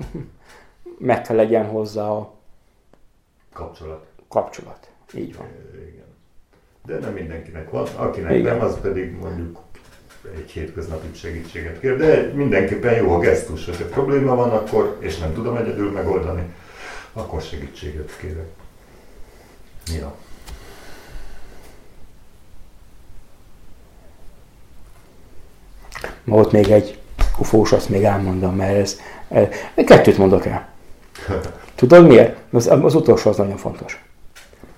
meg 0.97 1.21
kell 1.21 1.35
legyen 1.35 1.65
hozzá 1.65 2.09
a 2.09 2.33
Kapcsolat. 3.53 4.05
kapcsolat. 4.27 4.89
Így 5.15 5.35
van. 5.35 5.47
Igen. 5.73 6.05
De 6.85 6.99
nem 6.99 7.13
mindenkinek 7.13 7.69
van, 7.69 7.87
akinek 7.95 8.35
Igen. 8.35 8.55
nem, 8.57 8.65
az 8.65 8.79
pedig 8.81 9.15
mondjuk 9.15 9.59
egy 10.35 10.51
hétköznapi 10.51 11.07
segítséget 11.13 11.79
kér. 11.79 11.97
De 11.97 12.31
mindenképpen 12.33 12.95
jó 12.95 13.13
a 13.13 13.19
gesztus, 13.19 13.65
hogyha 13.65 13.85
probléma 13.85 14.35
van, 14.35 14.49
akkor, 14.49 14.97
és 14.99 15.17
nem 15.17 15.33
tudom 15.33 15.57
egyedül 15.57 15.91
megoldani, 15.91 16.53
akkor 17.13 17.41
segítséget 17.41 18.17
kérek. 18.17 18.47
Ja. 19.99 20.15
Ott 26.29 26.51
még 26.51 26.69
egy 26.69 26.99
ufós, 27.37 27.71
azt 27.71 27.89
még 27.89 28.03
elmondom, 28.03 28.55
mert 28.55 28.77
ez, 28.77 28.99
ez 29.27 29.85
kettőt 29.85 30.17
mondok 30.17 30.45
el. 30.45 30.67
Tudod 31.75 32.07
miért? 32.07 32.37
Az, 32.51 32.67
az 32.81 32.95
utolsó 32.95 33.29
az 33.29 33.37
nagyon 33.37 33.57
fontos. 33.57 34.05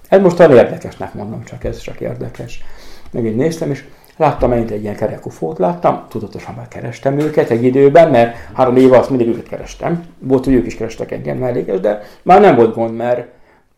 Ez 0.09 0.21
most 0.21 0.39
olyan 0.39 0.51
érdekesnek 0.51 1.13
mondom, 1.13 1.43
csak 1.43 1.63
ez 1.63 1.77
csak 1.77 1.99
érdekes. 1.99 2.63
Meg 3.11 3.25
így 3.25 3.35
néztem, 3.35 3.71
és 3.71 3.83
láttam 4.17 4.49
megint 4.49 4.71
egy 4.71 4.81
ilyen 4.81 4.95
kerek 4.95 5.25
ufót, 5.25 5.57
láttam, 5.57 6.05
tudatosan 6.09 6.53
már 6.55 6.67
kerestem 6.67 7.19
őket 7.19 7.49
egy 7.49 7.63
időben, 7.63 8.09
mert 8.09 8.35
három 8.53 8.75
éve 8.75 8.97
azt 8.97 9.09
mindig 9.09 9.27
őket 9.27 9.47
kerestem. 9.47 10.05
Volt, 10.19 10.45
hogy 10.45 10.53
ők 10.53 10.65
is 10.65 10.75
kerestek 10.75 11.11
engem 11.11 11.37
mellékes, 11.37 11.79
de 11.79 12.01
már 12.21 12.41
nem 12.41 12.55
volt 12.55 12.75
gond, 12.75 12.95
mert 12.95 13.27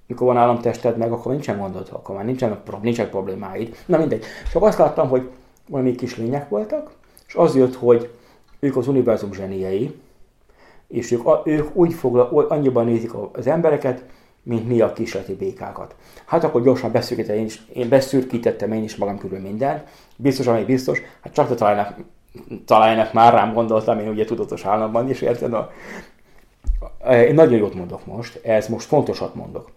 mikor 0.08 0.28
van 0.28 0.38
államtested 0.38 0.98
meg, 0.98 1.12
akkor 1.12 1.32
nincsen 1.32 1.58
gondod, 1.58 1.88
akkor 1.92 2.16
már 2.16 2.26
nincsen, 2.26 2.62
nincsen 2.82 3.10
problémáid. 3.10 3.76
Na 3.86 3.98
mindegy. 3.98 4.24
Csak 4.52 4.64
azt 4.64 4.78
láttam, 4.78 5.10
hogy 5.10 5.30
valami 5.70 5.96
kis 5.96 6.18
lények 6.18 6.50
voltak, 6.50 6.92
és 7.28 7.36
az 7.36 7.56
jött, 7.56 7.76
hogy 7.76 8.10
ők 8.62 8.78
az 8.78 8.88
univerzum 8.88 9.34
zseniei, 9.34 10.00
és 10.88 11.12
ők, 11.12 11.22
ők 11.44 11.76
úgy 11.76 11.94
fogla, 11.94 12.30
oly- 12.32 12.46
annyiban 12.50 12.86
nézik 12.86 13.12
az 13.32 13.48
embereket, 13.48 14.04
mint 14.44 14.68
mi 14.68 14.82
a 14.82 14.94
kisleti 14.94 15.36
békákat. 15.36 15.96
Hát 16.26 16.44
akkor 16.44 16.64
gyorsan 16.64 16.92
beszűkítettem 16.92 17.38
én 17.40 17.46
is, 17.46 17.62
én 17.74 17.90
beszürkítettem 17.90 18.72
én 18.72 18.84
is 18.84 18.96
magam 18.96 19.18
körül 19.18 19.40
mindent. 19.40 19.88
Biztos, 20.16 20.48
ami 20.48 20.64
biztos, 20.64 21.02
hát 21.22 21.34
csak 21.34 21.56
találnak, 21.56 21.98
találnak 22.66 23.14
már 23.14 23.34
rám 23.34 23.54
gondoltam, 23.54 24.00
én 24.00 24.10
ugye 24.10 24.26
tudatos 24.26 24.66
államban 24.66 25.10
is, 25.10 25.22
érted? 25.22 25.54
A, 25.54 25.72
én 27.10 27.34
nagyon 27.34 27.58
jót 27.58 27.74
mondok 27.74 28.06
most, 28.06 28.46
ez 28.46 28.68
most 28.68 28.88
fontosat 28.88 29.36
mondok. 29.36 29.72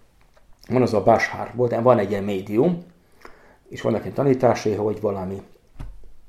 Van 0.69 0.83
az 0.83 0.95
a 0.95 1.03
Bashar, 1.03 1.51
volt, 1.55 1.81
van 1.83 1.99
egy 1.99 2.11
ilyen 2.11 2.25
médium, 2.25 2.85
és 3.69 3.81
vannak 3.81 4.01
ilyen 4.01 4.15
tanításai, 4.15 4.75
hogy 4.75 5.01
valami 5.01 5.43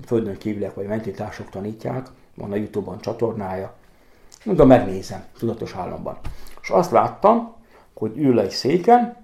földön 0.06 0.38
kívülek 0.38 0.74
vagy 0.74 0.88
mentitások 0.88 1.50
tanítják, 1.50 2.08
van 2.36 2.52
a 2.52 2.56
Youtube-on 2.56 3.00
csatornája. 3.00 3.74
Mondom, 4.44 4.68
megnézem, 4.68 5.24
tudatos 5.38 5.74
államban. 5.76 6.18
És 6.62 6.70
azt 6.70 6.92
láttam, 6.92 7.56
hogy 7.94 8.18
ül 8.18 8.40
egy 8.40 8.50
széken, 8.50 9.18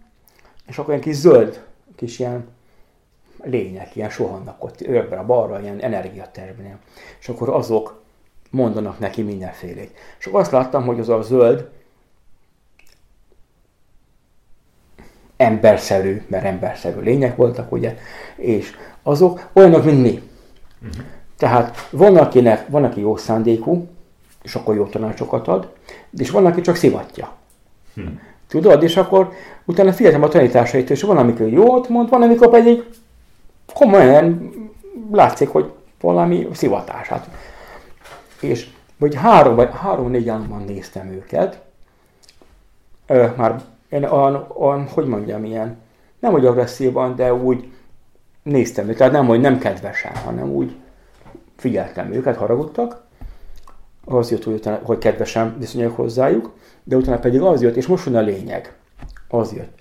és 0.68 0.78
akkor 0.78 0.90
ilyen 0.90 1.06
kis 1.06 1.16
zöld, 1.16 1.66
kis 1.96 2.20
ilyen 2.20 2.48
lények, 3.44 3.96
ilyen 3.96 4.10
sohannak 4.10 4.64
ott 4.64 4.82
a 5.12 5.26
balra, 5.26 5.62
ilyen 5.62 5.80
energiaterménél. 5.80 6.78
És 7.20 7.30
akkor 7.30 7.50
azok 7.50 8.02
mondanak 8.50 9.00
neki 9.00 9.22
mindenfélét. 9.22 9.98
És 10.20 10.26
akkor 10.26 10.40
azt 10.40 10.52
láttam, 10.52 10.86
hogy 10.86 11.00
az 11.00 11.10
a 11.10 11.22
zöld 11.22 11.70
emberszerű, 15.38 16.22
mert 16.28 16.46
emberszerű 16.46 17.00
lények 17.00 17.36
voltak, 17.36 17.72
ugye, 17.72 17.98
és 18.36 18.76
azok 19.04 19.50
olyanok, 19.54 19.84
mint 19.84 20.02
mi. 20.02 20.30
Tehát 21.42 21.88
van, 21.90 22.18
akinek, 22.18 22.68
van, 22.68 22.84
aki 22.84 23.00
jó 23.00 23.18
szándékú, 23.18 23.88
és 24.42 24.56
akkor 24.56 24.76
jó 24.76 24.86
tanácsokat 24.86 25.48
ad, 25.48 25.70
és 26.18 26.30
van, 26.30 26.46
aki 26.46 26.62
csak 26.62 26.76
szivatja. 26.76 27.32
Tudod, 28.48 28.84
és 28.84 28.98
akkor 28.98 29.32
utána 29.66 29.94
figyeltem 29.94 30.24
a 30.24 30.28
tanításait, 30.28 30.90
és 30.90 31.02
van, 31.02 31.18
amikor 31.18 31.48
jót 31.48 31.90
mond, 31.90 32.10
van, 32.10 32.22
amikor 32.22 32.50
pedig 32.50 32.84
komolyan 33.74 34.52
látszik, 35.12 35.50
hogy 35.50 35.72
valami 36.02 36.48
szivatás. 36.54 37.08
Hát. 37.08 37.30
És 38.40 38.70
vagy 38.98 39.16
három, 39.16 39.56
vagy 39.56 39.70
három-négy 39.74 40.30
államban 40.30 40.64
néztem 40.64 41.08
őket, 41.08 41.62
Ö, 43.08 43.28
már 43.36 43.62
én 43.90 44.04
olyan, 44.04 44.48
olyan, 44.58 44.88
hogy 44.88 45.06
mondjam, 45.06 45.46
ilyen, 45.46 45.78
nem 46.20 46.32
hogy 46.32 46.46
agresszívan, 46.46 47.16
de 47.16 47.34
úgy 47.34 47.72
néztem 48.44 48.86
őket, 48.86 48.98
tehát 48.98 49.14
nem, 49.14 49.26
hogy 49.26 49.40
nem 49.40 49.60
kedvesen, 49.60 50.16
hanem 50.16 50.50
úgy 50.50 50.76
figyeltem 51.62 52.12
őket, 52.14 52.36
haragudtak, 52.36 53.04
az 54.06 54.32
jött, 54.32 54.44
hogy, 54.44 54.54
utána, 54.54 54.80
hogy 54.84 54.98
kedvesen 54.98 55.56
viszonyulok 55.60 55.96
hozzájuk, 55.96 56.54
de 56.84 56.96
utána 56.96 57.20
pedig 57.20 57.42
az 57.42 57.62
jött, 57.62 57.76
és 57.76 57.88
most 57.88 58.04
van 58.04 58.16
a 58.16 58.22
lényeg, 58.22 58.76
az 59.28 59.54
jött, 59.54 59.80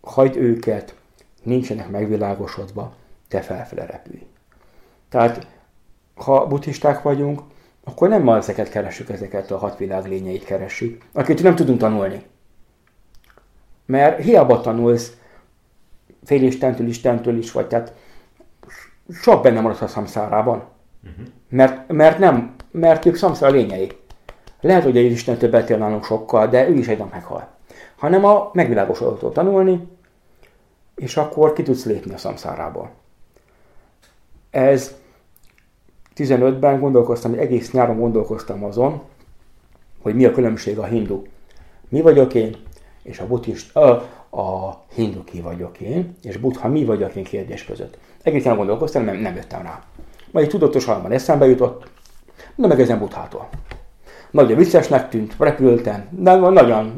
hagyd 0.00 0.36
őket, 0.36 0.94
nincsenek 1.42 1.90
megvilágosodva, 1.90 2.92
te 3.28 3.40
felfele 3.40 3.86
repülj. 3.86 4.26
Tehát, 5.08 5.46
ha 6.14 6.46
buddhisták 6.46 7.02
vagyunk, 7.02 7.40
akkor 7.84 8.08
nem 8.08 8.22
ma 8.22 8.36
ezeket 8.36 8.68
keressük, 8.68 9.08
ezeket 9.08 9.50
a 9.50 9.58
hat 9.58 9.78
világ 9.78 10.06
lényeit 10.06 10.44
keressük, 10.44 11.02
akit 11.12 11.42
nem 11.42 11.54
tudunk 11.54 11.78
tanulni. 11.78 12.22
Mert 13.86 14.22
hiába 14.22 14.60
tanulsz 14.60 15.16
fél 16.24 16.42
Istentől, 16.42 16.86
Istentől 16.86 17.38
is 17.38 17.52
vagy, 17.52 17.66
tehát 17.66 17.92
sok 19.10 19.42
benne 19.42 19.60
maradsz 19.60 19.80
a 19.80 19.86
szamszárában. 19.86 20.76
Mert, 21.48 21.92
mert 21.92 22.18
nem, 22.18 22.54
mert 22.70 23.06
ők 23.06 23.16
szamszár 23.16 23.52
lényei. 23.52 23.92
Lehet, 24.60 24.82
hogy 24.82 24.96
egy 24.96 25.10
Isten 25.10 25.38
többet 25.38 25.70
él 25.70 25.78
nálunk 25.78 26.04
sokkal, 26.04 26.46
de 26.46 26.68
ő 26.68 26.74
is 26.74 26.88
egy 26.88 26.98
nap 26.98 27.12
meghal. 27.12 27.48
Hanem 27.96 28.24
a 28.24 28.50
megvilágosodótól 28.52 29.32
tanulni, 29.32 29.88
és 30.94 31.16
akkor 31.16 31.52
ki 31.52 31.62
tudsz 31.62 31.84
lépni 31.84 32.14
a 32.14 32.18
szamszárából. 32.18 32.90
Ez 34.50 34.96
15-ben 36.16 36.80
gondolkoztam, 36.80 37.30
hogy 37.30 37.40
egész 37.40 37.70
nyáron 37.70 37.98
gondolkoztam 37.98 38.64
azon, 38.64 39.02
hogy 40.02 40.14
mi 40.14 40.24
a 40.24 40.32
különbség 40.32 40.78
a 40.78 40.84
hindu. 40.84 41.22
Mi 41.88 42.00
vagyok 42.00 42.34
én, 42.34 42.56
és 43.02 43.18
a 43.18 43.26
buddhist, 43.26 43.76
a, 43.76 43.88
a 44.30 44.80
hindu 44.94 45.24
ki 45.24 45.40
vagyok 45.40 45.80
én, 45.80 46.16
és 46.22 46.36
buddha 46.36 46.68
mi 46.68 46.84
vagyok 46.84 47.14
én 47.14 47.24
kérdés 47.24 47.64
között. 47.64 47.98
Egész 48.22 48.42
nyáron 48.42 48.58
gondolkoztam, 48.58 49.04
nem, 49.04 49.16
nem 49.16 49.34
jöttem 49.34 49.62
rá. 49.62 49.82
Majd 50.30 50.44
egy 50.46 50.50
tudatos 50.50 50.84
halban 50.84 51.12
eszembe 51.12 51.46
jutott, 51.46 51.90
de 52.54 52.66
meg 52.66 52.80
ezen 52.80 52.98
buddhától. 52.98 53.48
Nagyon 54.30 54.56
viccesnek 54.56 55.08
tűnt, 55.08 55.34
repültem, 55.38 56.08
de 56.10 56.34
nagyon, 56.36 56.96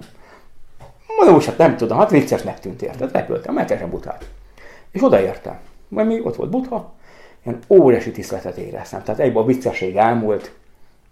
mondom, 1.16 1.36
úgy, 1.36 1.44
hát 1.44 1.58
nem 1.58 1.76
tudom, 1.76 1.98
hát 1.98 2.10
viccesnek 2.10 2.60
tűnt, 2.60 2.82
érted? 2.82 3.12
Repültem, 3.12 3.54
megkeresem 3.54 3.90
buddhát. 3.90 4.28
És 4.90 5.02
odaértem. 5.02 5.58
Majd 5.88 6.06
még 6.06 6.26
ott 6.26 6.36
volt 6.36 6.50
buddha, 6.50 6.92
ilyen 7.42 7.58
óriási 7.68 8.10
tiszteletet 8.10 8.56
éreztem. 8.56 9.02
Tehát 9.02 9.20
egyben 9.20 9.42
a 9.42 9.46
viccesség 9.46 9.96
elmúlt, 9.96 10.52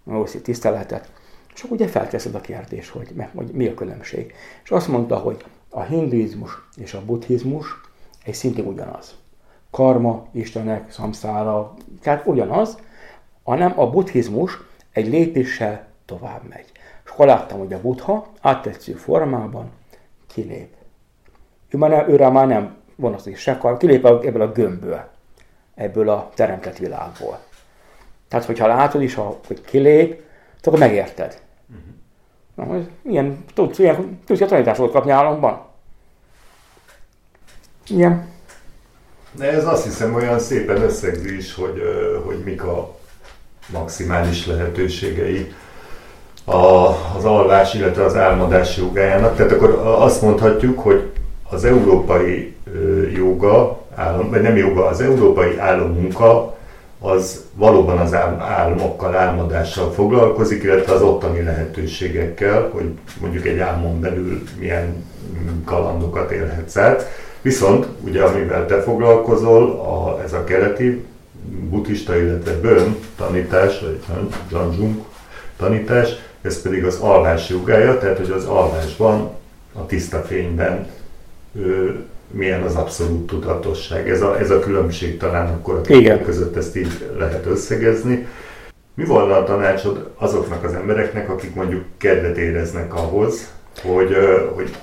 óriási 0.07 0.41
tiszteletet. 0.41 1.09
És 1.55 1.61
akkor 1.61 1.77
ugye 1.77 1.87
felteszed 1.87 2.35
a 2.35 2.41
kérdés, 2.41 2.89
hogy, 2.89 3.13
hogy 3.35 3.47
mi 3.51 3.67
a 3.67 3.73
különbség. 3.73 4.33
És 4.63 4.71
azt 4.71 4.87
mondta, 4.87 5.17
hogy 5.17 5.43
a 5.69 5.81
hinduizmus 5.81 6.51
és 6.75 6.93
a 6.93 7.05
buddhizmus 7.05 7.81
egy 8.23 8.33
szintén 8.33 8.65
ugyanaz. 8.65 9.15
Karma, 9.71 10.25
Istenek, 10.31 10.91
szamszára, 10.91 11.73
tehát 12.01 12.25
ugyanaz, 12.25 12.77
hanem 13.43 13.79
a 13.79 13.89
buddhizmus 13.89 14.59
egy 14.91 15.07
lépéssel 15.07 15.87
tovább 16.05 16.41
megy. 16.49 16.65
És 17.05 17.11
akkor 17.11 17.25
láttam, 17.25 17.59
hogy 17.59 17.73
a 17.73 17.81
buddha 17.81 18.27
áttetsző 18.41 18.93
formában 18.93 19.71
kilép. 20.27 20.73
Ő 21.69 21.77
már 21.77 21.89
nem, 21.89 22.09
őre 22.09 22.29
már 22.29 22.47
nem 22.47 22.75
vonatkozik 22.95 23.37
se 23.37 23.57
kar, 23.57 23.77
kilép 23.77 24.05
ebből 24.05 24.41
a 24.41 24.51
gömbből, 24.51 25.09
ebből 25.75 26.09
a 26.09 26.29
teremtett 26.33 26.77
világból. 26.77 27.39
Tehát, 28.27 28.45
hogyha 28.45 28.67
látod 28.67 29.01
is, 29.01 29.13
hogy 29.13 29.61
kilép, 29.65 30.21
akkor 30.61 30.79
megérted. 30.79 31.41
Na, 32.55 32.63
hogy 32.63 32.89
ilyen, 33.01 33.45
tudsz, 33.53 33.79
ilyen, 33.79 34.19
tudsz 34.25 34.39
ilyen 34.39 34.51
tanítást 34.51 34.79
volt 34.79 34.91
kapni 34.91 35.11
államban? 35.11 35.65
Igen. 37.87 38.27
Ez 39.37 39.65
azt 39.65 39.83
hiszem 39.83 40.15
olyan 40.15 40.39
szépen 40.39 40.81
összegzi 40.81 41.37
is, 41.37 41.55
hogy, 41.55 41.81
hogy 42.25 42.41
mik 42.45 42.63
a 42.63 42.95
maximális 43.67 44.45
lehetőségei 44.45 45.53
a, 46.45 46.87
az 47.17 47.23
alvás, 47.25 47.73
illetve 47.73 48.03
az 48.03 48.15
álmodás 48.15 48.77
jogájának. 48.77 49.35
Tehát 49.35 49.51
akkor 49.51 49.69
azt 49.83 50.21
mondhatjuk, 50.21 50.79
hogy 50.79 51.09
az 51.49 51.63
európai 51.63 52.55
joga, 53.15 53.79
állam, 53.95 54.29
vagy 54.29 54.41
nem 54.41 54.57
joga, 54.57 54.85
az 54.85 55.01
európai 55.01 55.57
állammunka 55.57 56.57
az 56.99 57.45
valóban 57.53 57.97
az 57.97 58.13
ál- 58.13 58.41
álmokkal, 58.41 59.15
álmodással 59.15 59.91
foglalkozik, 59.91 60.63
illetve 60.63 60.93
az 60.93 61.01
ottani 61.01 61.41
lehetőségekkel, 61.41 62.69
hogy 62.71 62.91
mondjuk 63.19 63.45
egy 63.45 63.59
álmon 63.59 63.99
belül 63.99 64.43
milyen 64.59 65.05
kalandokat 65.65 66.31
élhetsz 66.31 66.77
át. 66.77 67.07
Viszont, 67.41 67.87
ugye 67.99 68.23
amivel 68.23 68.65
te 68.65 68.81
foglalkozol, 68.81 69.71
a, 69.71 70.21
ez 70.23 70.33
a 70.33 70.43
keleti 70.43 71.05
buddhista, 71.69 72.17
illetve 72.17 72.59
bön 72.59 72.95
tanítás, 73.17 73.79
vagy 73.79 73.99
Janjung 74.51 74.95
tanítás, 75.57 76.09
ez 76.41 76.61
pedig 76.61 76.85
az 76.85 76.99
alvás 76.99 77.49
jogája, 77.49 77.97
tehát 77.97 78.17
hogy 78.17 78.31
az 78.31 78.45
alvásban, 78.45 79.31
a 79.73 79.85
tiszta 79.85 80.21
fényben 80.21 80.87
ő, 81.55 82.03
milyen 82.31 82.61
az 82.61 82.75
abszolút 82.75 83.27
tudatosság. 83.27 84.09
Ez 84.09 84.21
a, 84.21 84.39
ez 84.39 84.49
a 84.49 84.59
különbség 84.59 85.17
talán 85.17 85.47
akkor 85.47 85.75
a 85.75 85.81
kettő 85.81 86.21
között 86.21 86.55
ezt 86.55 86.75
így 86.75 87.09
lehet 87.17 87.45
összegezni. 87.45 88.27
Mi 88.93 89.05
volna 89.05 89.37
a 89.37 89.43
tanácsod 89.43 90.11
azoknak 90.15 90.63
az 90.63 90.73
embereknek, 90.73 91.29
akik 91.29 91.55
mondjuk 91.55 91.83
kedvet 91.97 92.37
éreznek 92.37 92.93
ahhoz, 92.93 93.53
hogy, 93.81 94.11
ö, 94.11 94.49
hogy 94.53 94.75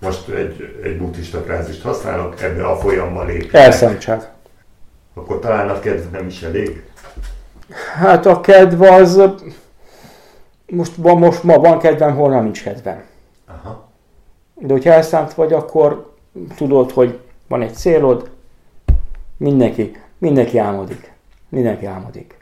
most 0.00 0.28
egy, 0.28 0.80
egy 0.82 0.98
buddhista 0.98 1.40
frázist 1.40 1.82
használok, 1.82 2.42
ebbe 2.42 2.66
a 2.66 2.76
folyamba 2.76 3.24
lépjenek, 3.24 3.54
Elszántság. 3.66 4.28
akkor 5.14 5.38
talán 5.38 5.68
a 5.68 5.80
kedv 5.80 6.12
nem 6.12 6.26
is 6.26 6.42
elég. 6.42 6.82
Hát 7.94 8.26
a 8.26 8.40
kedv 8.40 8.82
az... 8.82 9.22
Most, 10.66 10.94
van, 10.96 11.18
most 11.18 11.42
ma 11.42 11.58
van 11.58 11.78
kedvem, 11.78 12.16
holnap 12.16 12.42
nincs 12.42 12.62
kedvem. 12.62 13.02
Aha. 13.46 13.88
De 14.54 14.72
hogyha 14.72 14.92
elszánt 14.92 15.34
vagy, 15.34 15.52
akkor 15.52 16.14
tudod, 16.56 16.90
hogy 16.90 17.18
van 17.48 17.62
egy 17.62 17.74
célod, 17.74 18.30
mindenki, 19.36 19.96
mindenki 20.18 20.58
álmodik. 20.58 21.12
Mindenki 21.48 21.86
álmodik. 21.86 22.36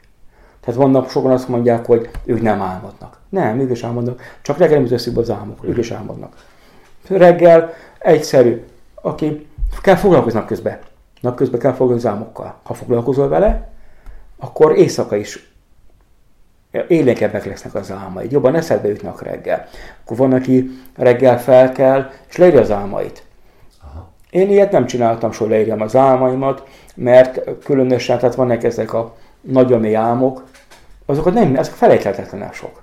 Tehát 0.59 0.79
vannak 0.79 1.09
sokan 1.09 1.31
azt 1.31 1.47
mondják, 1.47 1.85
hogy 1.85 2.09
ők 2.25 2.41
nem 2.41 2.61
álmodnak. 2.61 3.19
Nem, 3.29 3.59
ők 3.59 3.71
is 3.71 3.83
álmodnak. 3.83 4.21
Csak 4.41 4.57
reggel 4.57 4.81
nem 4.81 5.13
az 5.15 5.29
álmok, 5.29 5.63
ők 5.63 5.77
is 5.77 5.91
álmodnak. 5.91 6.35
Reggel 7.07 7.73
egyszerű. 7.99 8.63
Aki 8.95 9.47
kell 9.81 9.95
foglalkozni 9.95 10.39
napközben. 10.39 10.79
Napközben 11.21 11.59
kell 11.59 11.71
foglalkozni 11.71 12.09
az 12.09 12.15
álmokkal. 12.15 12.55
Ha 12.63 12.73
foglalkozol 12.73 13.27
vele, 13.27 13.69
akkor 14.37 14.77
éjszaka 14.77 15.15
is 15.15 15.51
élénkebbek 16.87 17.45
lesznek 17.45 17.75
az 17.75 17.91
álmaid. 17.91 18.31
Jobban 18.31 18.55
eszedbe 18.55 18.87
jutnak 18.87 19.21
reggel. 19.21 19.67
Akkor 20.03 20.17
van, 20.17 20.33
aki 20.33 20.69
reggel 20.95 21.39
felkel, 21.39 22.11
és 22.29 22.37
leírja 22.37 22.59
az 22.59 22.71
álmait. 22.71 23.23
Aha. 23.83 24.09
Én 24.29 24.49
ilyet 24.49 24.71
nem 24.71 24.85
csináltam, 24.85 25.31
soha 25.31 25.49
leírjam 25.49 25.81
az 25.81 25.95
álmaimat, 25.95 26.67
mert 26.95 27.41
különösen, 27.63 28.19
tehát 28.19 28.35
vannak 28.35 28.63
ezek 28.63 28.93
a 28.93 29.15
nagyon 29.41 29.79
mély 29.79 29.95
álmok, 29.95 30.43
azokat 31.05 31.33
nem, 31.33 31.55
ezek 31.55 31.73
felejthetetlenek 31.73 32.53
sok. 32.53 32.81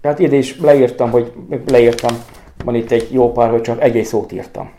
Tehát 0.00 0.18
ide 0.18 0.36
is 0.36 0.60
leírtam, 0.60 1.10
hogy 1.10 1.32
leírtam, 1.66 2.16
van 2.64 2.74
itt 2.74 2.90
egy 2.90 3.12
jó 3.12 3.32
pár, 3.32 3.50
hogy 3.50 3.60
csak 3.60 3.82
egy 3.82 4.04
szót 4.04 4.32
írtam. 4.32 4.70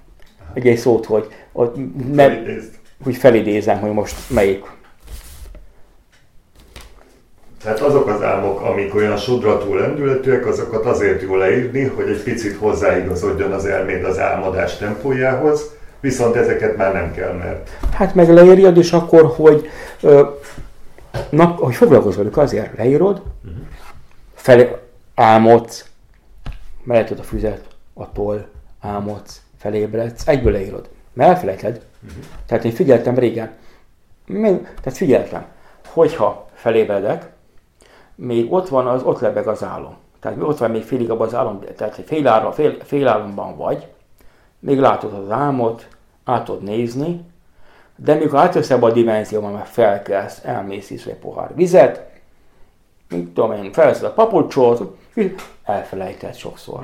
Egy 0.54 0.78
szót, 0.78 1.06
hogy, 1.06 1.28
hogy, 1.52 1.72
Felidézd. 2.16 2.74
hogy 3.04 3.16
felidézem, 3.16 3.80
hogy 3.80 3.92
most 3.92 4.16
melyik. 4.30 4.66
Tehát 7.64 7.80
azok 7.80 8.08
az 8.08 8.22
álmok, 8.22 8.62
amik 8.62 8.96
olyan 8.96 9.18
sodratú 9.18 9.74
lendületűek, 9.74 10.46
azokat 10.46 10.86
azért 10.86 11.22
jó 11.22 11.36
leírni, 11.36 11.84
hogy 11.84 12.10
egy 12.10 12.24
picit 12.24 12.58
hozzáigazodjon 12.58 13.52
az 13.52 13.66
elméd 13.66 14.04
az 14.04 14.20
álmodás 14.20 14.78
tempójához, 14.78 15.70
viszont 16.00 16.36
ezeket 16.36 16.78
már 16.78 16.94
nem 16.94 17.12
kell, 17.12 17.34
mert 17.34 17.70
Hát 17.94 18.16
meg 18.16 18.34
leírjad, 18.34 18.78
és 18.78 18.92
akkor, 18.92 19.34
hogy, 19.36 19.70
ö, 20.02 20.28
nap, 21.30 21.60
hogy 21.60 21.76
foglalkozol 21.76 22.18
velük, 22.24 22.38
azért 22.38 22.78
leírod, 22.78 23.22
fel, 24.36 24.80
álmodsz, 25.20 25.90
melegíted 26.84 27.20
a 27.20 27.24
füzet, 27.24 27.66
a 27.94 28.12
toll, 28.12 28.48
álmodsz, 28.80 29.42
felébredsz, 29.58 30.28
egyből 30.28 30.52
leírod. 30.52 30.90
Mert 31.14 31.30
elfelejted. 31.30 31.86
Tehát 32.46 32.66
én 32.66 32.72
figyeltem 32.72 33.18
régen, 33.18 33.52
még, 34.26 34.62
tehát 34.62 34.98
figyeltem, 34.98 35.46
hogyha 35.88 36.50
felébredek, 36.54 37.30
még 38.16 38.54
ott 38.54 38.68
van, 38.68 38.88
az, 38.88 39.04
ott 39.04 39.20
lebeg 39.20 39.48
az 39.48 39.64
álom. 39.64 39.96
Tehát 40.20 40.42
ott 40.42 40.58
van 40.58 40.72
még 40.72 40.84
félig 40.84 41.10
abban 41.10 41.28
az 41.28 41.36
álom, 41.36 41.60
tehát 41.76 42.02
fél, 42.06 42.28
ára, 42.28 42.52
fél, 42.52 42.78
fél 42.84 43.08
álomban 43.08 43.58
vagy, 43.58 43.88
még 44.60 44.80
látod 44.80 45.14
az 45.14 45.32
álmot, 45.32 45.88
át 46.24 46.44
tudod 46.44 46.64
nézni, 46.64 47.26
de 47.96 48.14
mikor 48.14 48.40
átjössz 48.40 48.70
ebbe 48.70 48.86
a 48.86 48.92
dimenzióba, 48.92 49.52
mert 49.52 49.68
felkelsz, 49.68 50.42
elmész 50.44 50.90
is 50.90 51.06
egy 51.06 51.16
pohár 51.16 51.56
vizet, 51.56 52.09
mit 53.10 53.28
tudom 53.30 53.52
én, 53.52 53.72
felveszed 53.72 54.04
a 54.04 54.12
papucsot, 54.14 54.98
elfelejtett 55.64 56.36
sokszor. 56.36 56.80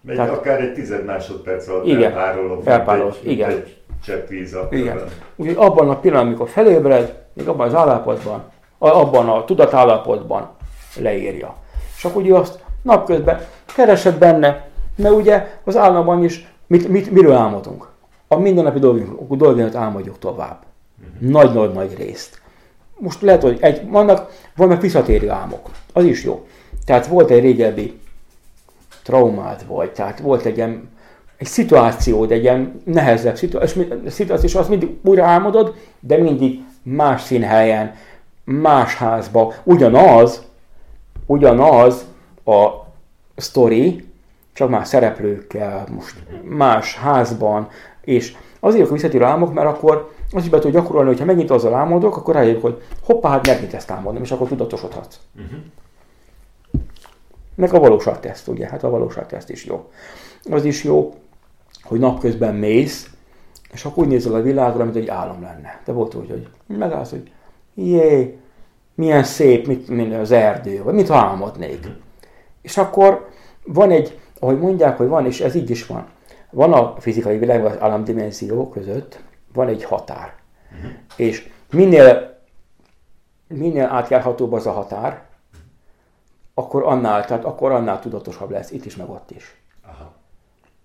megy 0.00 0.16
Tehát- 0.16 0.32
akár 0.32 0.60
egy 0.60 0.72
tized 0.72 1.04
másodperc 1.04 1.68
alatt 1.68 1.86
Igen, 1.86 2.02
elpárolog, 2.02 2.66
elpárolog, 2.66 3.14
egy, 3.22 3.30
igen. 3.30 3.50
egy 3.50 3.76
csepp 4.04 4.28
víz 4.28 4.54
a 4.54 4.68
Igen. 4.70 5.00
Úgyhogy 5.36 5.56
abban 5.56 5.90
a 5.90 5.98
pillanatban, 5.98 6.26
amikor 6.32 6.48
felébred, 6.48 7.22
még 7.32 7.48
abban 7.48 7.66
az 7.66 7.74
állapotban, 7.74 8.42
abban 8.78 9.28
a 9.28 9.44
tudatállapotban 9.44 10.48
leírja. 10.96 11.54
És 11.96 12.04
akkor 12.04 12.22
ugye 12.22 12.34
azt 12.34 12.64
napközben 12.82 13.40
keresed 13.74 14.18
benne, 14.18 14.68
mert 14.96 15.14
ugye 15.14 15.58
az 15.64 15.76
államban 15.76 16.24
is 16.24 16.46
mit, 16.66 16.88
mit, 16.88 17.10
miről 17.10 17.32
álmodunk? 17.34 17.88
A 18.28 18.36
mindennapi 18.36 18.78
dolgunk, 18.78 19.32
dolgunk 19.34 19.74
álmodjuk 19.74 20.18
tovább. 20.18 20.58
Nagy-nagy-nagy 21.18 21.96
részt. 21.96 22.41
Most 23.02 23.22
lehet, 23.22 23.42
hogy 23.42 23.58
egy, 23.60 23.88
vannak, 23.88 24.30
vannak 24.56 24.80
visszatérő 24.80 25.30
álmok. 25.30 25.70
Az 25.92 26.04
is 26.04 26.24
jó. 26.24 26.46
Tehát 26.84 27.06
volt 27.06 27.30
egy 27.30 27.40
régebbi 27.40 28.00
traumád 29.02 29.66
vagy, 29.66 29.90
tehát 29.90 30.20
volt 30.20 30.44
egy 30.44 30.56
ilyen 30.56 30.90
egy 31.36 31.46
szituációd, 31.46 32.30
egy 32.30 32.42
ilyen 32.42 32.82
nehezebb 32.84 33.36
szituáció, 33.36 33.82
és 33.82 34.12
szituáció, 34.12 34.48
és 34.48 34.54
azt 34.54 34.68
mindig 34.68 34.98
újra 35.02 35.24
álmodod, 35.24 35.74
de 36.00 36.16
mindig 36.16 36.64
más 36.82 37.22
színhelyen, 37.22 37.94
más 38.44 38.94
házba, 38.94 39.54
ugyanaz, 39.62 40.42
ugyanaz 41.26 42.04
a 42.44 42.68
sztori, 43.36 44.04
csak 44.52 44.68
más 44.68 44.88
szereplőkkel, 44.88 45.86
most 45.96 46.16
más 46.42 46.96
házban, 46.96 47.68
és 48.04 48.36
azért 48.60 48.88
a 48.88 48.92
visszatérő 48.92 49.24
álmok, 49.24 49.52
mert 49.52 49.68
akkor 49.68 50.12
az 50.32 50.42
is 50.42 50.48
be 50.48 50.58
tud 50.58 50.72
gyakorolni, 50.72 51.08
hogyha 51.08 51.24
megint 51.24 51.50
azzal 51.50 51.74
álmodok, 51.74 52.16
akkor 52.16 52.34
rájövök, 52.34 52.62
hogy 52.62 52.82
hoppá, 53.04 53.30
hát 53.30 53.46
megint 53.46 53.74
ezt 53.74 53.90
álmodom, 53.90 54.22
és 54.22 54.30
akkor 54.30 54.48
tudatosodhatsz. 54.48 55.16
Meg 57.54 57.74
a 57.74 57.80
valóságteszt, 57.80 58.48
ugye? 58.48 58.68
Hát 58.68 58.84
a 58.84 58.90
valóságteszt 58.90 59.50
is 59.50 59.64
jó. 59.64 59.90
Az 60.50 60.64
is 60.64 60.84
jó, 60.84 61.14
hogy 61.82 61.98
napközben 61.98 62.54
mész, 62.54 63.10
és 63.72 63.84
akkor 63.84 64.04
úgy 64.04 64.10
nézel 64.10 64.34
a 64.34 64.42
világra, 64.42 64.84
mint 64.84 64.96
egy 64.96 65.08
álom 65.08 65.42
lenne. 65.42 65.80
De 65.84 65.92
volt 65.92 66.14
úgy, 66.14 66.28
hogy 66.28 66.48
megállsz, 66.78 67.10
hogy 67.10 67.30
jé, 67.74 68.38
milyen 68.94 69.24
szép, 69.24 69.66
mit, 69.66 69.88
mint 69.88 70.14
az 70.14 70.30
erdő, 70.30 70.82
vagy 70.82 70.94
mit 70.94 71.10
álmodnék. 71.10 71.88
És 72.62 72.76
akkor 72.76 73.28
van 73.64 73.90
egy, 73.90 74.18
ahogy 74.38 74.58
mondják, 74.58 74.96
hogy 74.96 75.08
van, 75.08 75.26
és 75.26 75.40
ez 75.40 75.54
így 75.54 75.70
is 75.70 75.86
van. 75.86 76.06
Van 76.50 76.72
a 76.72 76.94
fizikai 76.98 77.38
világ, 77.38 77.64
az 77.64 77.80
államdimenzió 77.80 78.68
között, 78.68 79.20
van 79.52 79.68
egy 79.68 79.84
határ. 79.84 80.34
És 81.16 81.50
minél, 81.70 82.38
minél 83.46 83.86
átjárhatóbb 83.86 84.52
az 84.52 84.66
a 84.66 84.72
határ, 84.72 85.22
akkor 86.54 86.82
annál, 86.82 87.24
tehát 87.24 87.44
akkor 87.44 87.72
annál 87.72 88.00
tudatosabb 88.00 88.50
lesz, 88.50 88.70
itt 88.70 88.84
is, 88.84 88.96
meg 88.96 89.10
ott 89.10 89.30
is. 89.30 89.56
Aha. 89.82 90.12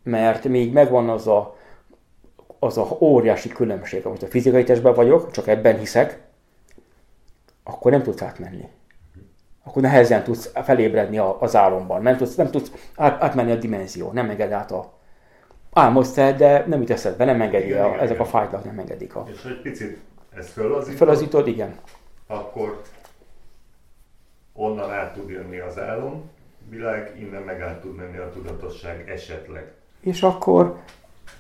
Mert 0.04 0.44
még 0.44 0.74
megvan 0.74 1.10
az 1.10 1.28
a, 1.28 1.58
az 2.60 2.78
a 2.78 2.98
óriási 3.00 3.50
különbség, 3.50 4.06
amit 4.06 4.24
a 4.24 4.28
fizikai 4.28 4.64
testben 4.64 4.94
vagyok, 4.94 5.32
csak 5.32 5.48
ebben 5.48 5.78
hiszek, 5.78 6.22
akkor 7.64 7.92
nem 7.92 8.04
tudsz 8.04 8.22
átmenni. 8.22 8.70
Akkor 9.64 9.82
nehezen 9.82 10.24
tudsz 10.24 10.52
felébredni 10.54 11.18
az 11.18 11.56
álomban. 11.56 12.02
Nem 12.02 12.18
tudsz, 12.18 12.36
nem 12.36 12.52
tudsz 12.52 12.72
át, 12.96 13.22
átmenni 13.22 13.52
a 13.52 13.56
dimenzió, 13.56 14.12
nem 14.12 14.30
enged 14.30 14.52
át 14.52 14.72
a... 14.72 14.97
Álmodsz 15.78 16.18
el, 16.18 16.36
de 16.36 16.66
nem 16.68 16.80
jut 16.80 16.90
eszedbe, 16.90 17.26
nem 17.26 17.42
engedi, 17.42 17.66
Igen, 17.66 17.84
a, 17.84 17.88
igen, 17.88 18.00
ezek 18.00 18.16
igen. 18.16 18.22
a 18.22 18.30
fájtlak 18.30 18.64
nem 18.64 18.80
engedik. 18.80 19.16
A, 19.16 19.28
És 19.32 19.44
egy 19.44 19.62
picit 19.62 19.98
ezt 20.36 20.50
fölazítod, 20.50 20.98
felazítod, 20.98 21.48
igen. 21.48 21.76
akkor 22.28 22.82
onnan 24.54 24.92
át 24.92 25.14
tud 25.14 25.30
jönni 25.30 25.60
az 25.60 25.80
álom, 25.80 26.30
világ, 26.70 27.14
innen 27.20 27.42
meg 27.42 27.62
át 27.62 27.82
tud 27.82 27.96
menni 27.96 28.18
a 28.18 28.30
tudatosság 28.30 29.10
esetleg. 29.10 29.72
És 30.00 30.22
akkor, 30.22 30.78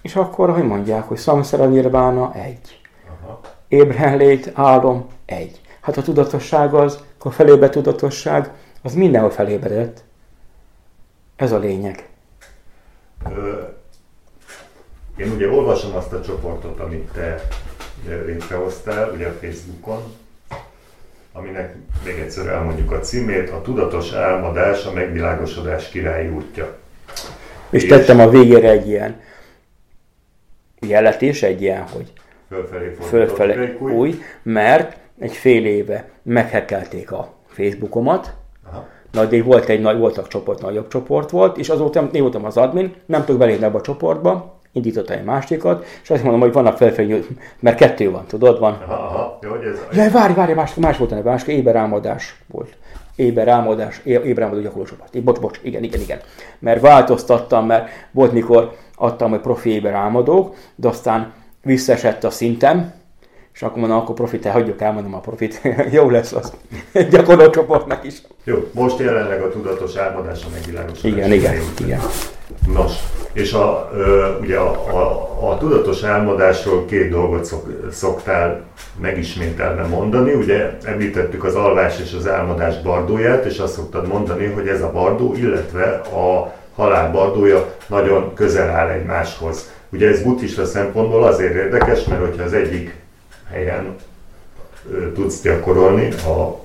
és 0.01 0.15
akkor, 0.15 0.49
hogy 0.49 0.63
mondják, 0.63 1.03
hogy 1.03 1.17
szamszara 1.17 1.65
nirvána 1.65 2.33
egy. 2.33 2.81
Aha. 3.07 3.39
Ébrenlét, 3.67 4.51
álom 4.53 5.07
egy. 5.25 5.61
Hát 5.81 5.97
a 5.97 6.01
tudatosság 6.01 6.73
az, 6.73 7.03
a 7.17 7.31
felébe 7.31 7.69
tudatosság, 7.69 8.51
az 8.81 8.93
mindenhol 8.93 9.31
felébredett. 9.31 10.03
Ez 11.35 11.51
a 11.51 11.57
lényeg. 11.57 12.09
Ö, 13.29 13.63
Én 15.17 15.31
ugye 15.31 15.49
olvasom 15.49 15.95
azt 15.95 16.13
a 16.13 16.21
csoportot, 16.21 16.79
amit 16.79 17.11
te 17.13 17.41
létrehoztál, 18.25 19.11
ugye 19.11 19.27
a 19.27 19.31
Facebookon, 19.41 20.03
aminek 21.33 21.75
még 22.05 22.19
egyszer 22.19 22.47
elmondjuk 22.47 22.91
a 22.91 22.99
címét, 22.99 23.49
a 23.49 23.61
tudatos 23.61 24.11
álmodás, 24.11 24.85
a 24.85 24.91
megvilágosodás 24.93 25.89
királyi 25.89 26.27
útja. 26.27 26.77
És 27.69 27.83
És- 27.83 27.89
tettem 27.89 28.19
a 28.19 28.29
végére 28.29 28.69
egy 28.69 28.87
ilyen 28.87 29.19
jelet 30.79 31.21
is, 31.21 31.43
egy 31.43 31.61
ilyen, 31.61 31.81
hogy 31.81 32.11
Fölfelé 32.49 32.95
fölfele 33.01 33.53
Grékúj. 33.53 33.91
új, 33.93 34.19
mert 34.43 34.97
egy 35.19 35.31
fél 35.33 35.65
éve 35.65 36.09
meghekkelték 36.23 37.11
a 37.11 37.33
Facebookomat, 37.47 38.33
Aha. 38.71 38.87
Na, 39.11 39.21
addig 39.21 39.43
volt 39.43 39.69
egy 39.69 39.81
nagy, 39.81 39.97
voltak 39.97 40.27
csoport, 40.27 40.61
nagyobb 40.61 40.87
csoport 40.87 41.29
volt, 41.29 41.57
és 41.57 41.69
azóta 41.69 42.09
én 42.11 42.21
voltam 42.21 42.45
az 42.45 42.57
admin, 42.57 42.95
nem 43.05 43.25
tudok 43.25 43.39
belépni 43.39 43.65
ebbe 43.65 43.77
a 43.77 43.81
csoportba, 43.81 44.56
indítottam 44.77 45.17
egy 45.17 45.23
másikat, 45.23 45.85
és 46.03 46.09
azt 46.09 46.23
mondom, 46.23 46.41
hogy 46.41 46.51
vannak 46.51 46.77
felfelé, 46.77 47.25
mert 47.59 47.77
kettő 47.77 48.11
van, 48.11 48.25
tudod, 48.27 48.59
van. 48.59 48.77
Aha, 48.87 48.93
aha. 48.93 49.39
Jó, 49.41 49.49
hogy 49.49 49.65
ez, 49.65 49.97
Jaj, 49.97 50.11
várj, 50.11 50.33
várj, 50.33 50.53
más, 50.53 50.73
más 50.73 50.97
volt 50.97 51.11
a 51.11 51.15
neve, 51.15 51.29
más, 51.29 51.43
éberálmodás 51.47 52.35
volt. 52.47 52.75
Éberálmodás, 53.15 54.01
é- 54.03 54.25
éberálmodó 54.25 54.61
gyakorlócsoport. 54.61 55.15
É, 55.15 55.19
Bocs, 55.19 55.39
bocs, 55.39 55.59
igen, 55.61 55.83
igen, 55.83 56.01
igen. 56.01 56.19
Mert 56.59 56.81
változtattam, 56.81 57.65
mert 57.65 57.89
volt 58.11 58.31
mikor 58.31 58.75
adtam, 58.95 59.29
hogy 59.29 59.39
profi 59.39 59.69
éberálmodók, 59.69 60.55
de 60.75 60.87
aztán 60.87 61.33
visszaesett 61.61 62.23
a 62.23 62.29
szintem, 62.29 62.93
és 63.53 63.61
akkor 63.61 63.77
mondom, 63.77 63.97
akkor 63.97 64.15
profit, 64.15 64.45
hagyjuk 64.45 64.81
elmondom 64.81 65.13
a 65.13 65.19
profit, 65.19 65.61
jó 65.97 66.09
lesz 66.09 66.33
az 66.33 66.53
gyakorlócsoportnak 67.11 68.03
is. 68.03 68.21
Jó, 68.43 68.69
most 68.73 68.99
jelenleg 68.99 69.41
a 69.41 69.49
tudatos 69.49 69.95
álmodás 69.95 70.45
a 70.45 70.47
megvilágosodás. 70.53 71.11
Igen, 71.11 71.31
igen, 71.31 71.55
igen. 71.79 71.99
Nos, 72.73 72.93
és 73.37 73.53
a, 73.53 73.91
ugye 74.41 74.57
a, 74.57 74.69
a, 74.71 75.49
a 75.49 75.57
tudatos 75.57 76.03
álmodásról 76.03 76.85
két 76.85 77.09
dolgot 77.09 77.45
szok, 77.45 77.69
szoktál 77.91 78.61
megismételve 78.99 79.83
mondani. 79.83 80.33
Ugye 80.33 80.77
említettük 80.83 81.43
az 81.43 81.55
alvás 81.55 81.99
és 81.99 82.13
az 82.13 82.27
álmodás 82.27 82.81
bardóját, 82.81 83.45
és 83.45 83.57
azt 83.57 83.73
szoktad 83.73 84.07
mondani, 84.07 84.45
hogy 84.45 84.67
ez 84.67 84.81
a 84.81 84.91
bardó, 84.91 85.33
illetve 85.35 85.85
a 85.93 86.53
halál 86.75 87.11
bardója 87.11 87.73
nagyon 87.87 88.33
közel 88.33 88.69
áll 88.69 88.89
egymáshoz. 88.89 89.71
Ugye 89.89 90.07
ez 90.07 90.21
buddhista 90.21 90.65
szempontból 90.65 91.23
azért 91.23 91.55
érdekes, 91.55 92.03
mert 92.03 92.21
hogyha 92.21 92.43
az 92.43 92.53
egyik 92.53 92.95
helyen 93.51 93.95
tudsz 95.13 95.41
gyakorolni 95.41 96.09
a, 96.11 96.59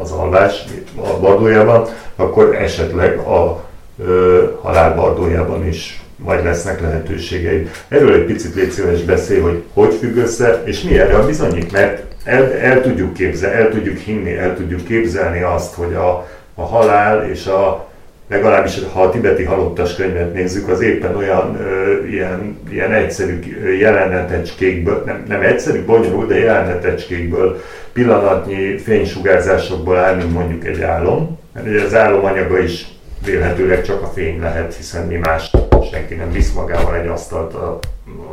az 0.00 0.10
alvás 0.10 0.64
a 0.96 1.20
bardójában, 1.20 1.86
akkor 2.16 2.54
esetleg 2.54 3.18
a 3.18 3.64
ö, 3.98 4.44
halál 4.62 4.94
bardójában 4.94 5.66
is 5.66 6.02
majd 6.16 6.44
lesznek 6.44 6.80
lehetőségeid. 6.80 7.70
Erről 7.88 8.14
egy 8.14 8.24
picit 8.24 8.54
légy 8.54 8.70
szíves 8.70 9.02
beszélj, 9.02 9.40
hogy 9.40 9.62
hogy 9.72 9.94
függ 9.94 10.16
össze, 10.16 10.62
és 10.64 10.82
mi 10.82 10.98
erre 10.98 11.14
a 11.14 11.26
bizonyít, 11.26 11.72
mert 11.72 12.02
el, 12.24 12.52
el 12.52 12.82
tudjuk 12.82 13.12
képzelni, 13.12 13.56
el 13.56 13.70
tudjuk 13.70 13.98
hinni, 13.98 14.36
el 14.36 14.56
tudjuk 14.56 14.84
képzelni 14.84 15.42
azt, 15.42 15.74
hogy 15.74 15.94
a, 15.94 16.28
a 16.54 16.62
halál 16.62 17.28
és 17.30 17.46
a 17.46 17.88
legalábbis 18.28 18.78
ha 18.92 19.02
a 19.02 19.10
tibeti 19.10 19.42
halottas 19.42 19.94
könyvet 19.94 20.34
nézzük, 20.34 20.68
az 20.68 20.80
éppen 20.80 21.16
olyan 21.16 21.56
ö, 21.60 22.04
ilyen, 22.06 22.58
ilyen 22.70 22.92
egyszerű 22.92 23.38
jelenetecskékből, 23.78 25.02
nem, 25.06 25.24
nem 25.28 25.40
egyszerű, 25.40 25.84
bonyolult, 25.84 26.28
de 26.28 26.38
jelenetecskékből, 26.38 27.62
pillanatnyi 27.92 28.78
fénysugárzásokból 28.78 29.96
áll, 29.96 30.14
mint 30.14 30.32
mondjuk 30.32 30.66
egy 30.66 30.82
álom. 30.82 31.38
Mert 31.52 31.66
ugye 31.66 31.82
az 31.82 31.94
álom 31.94 32.24
anyaga 32.24 32.58
is 32.58 32.86
vélhetőleg 33.24 33.82
csak 33.82 34.02
a 34.02 34.06
fény 34.06 34.40
lehet, 34.40 34.74
hiszen 34.74 35.06
mi 35.06 35.16
más 35.16 35.50
senki 35.90 36.14
nem 36.14 36.30
visz 36.30 36.52
magával 36.52 36.96
egy 36.96 37.06
asztalt 37.06 37.54
a, 37.54 37.78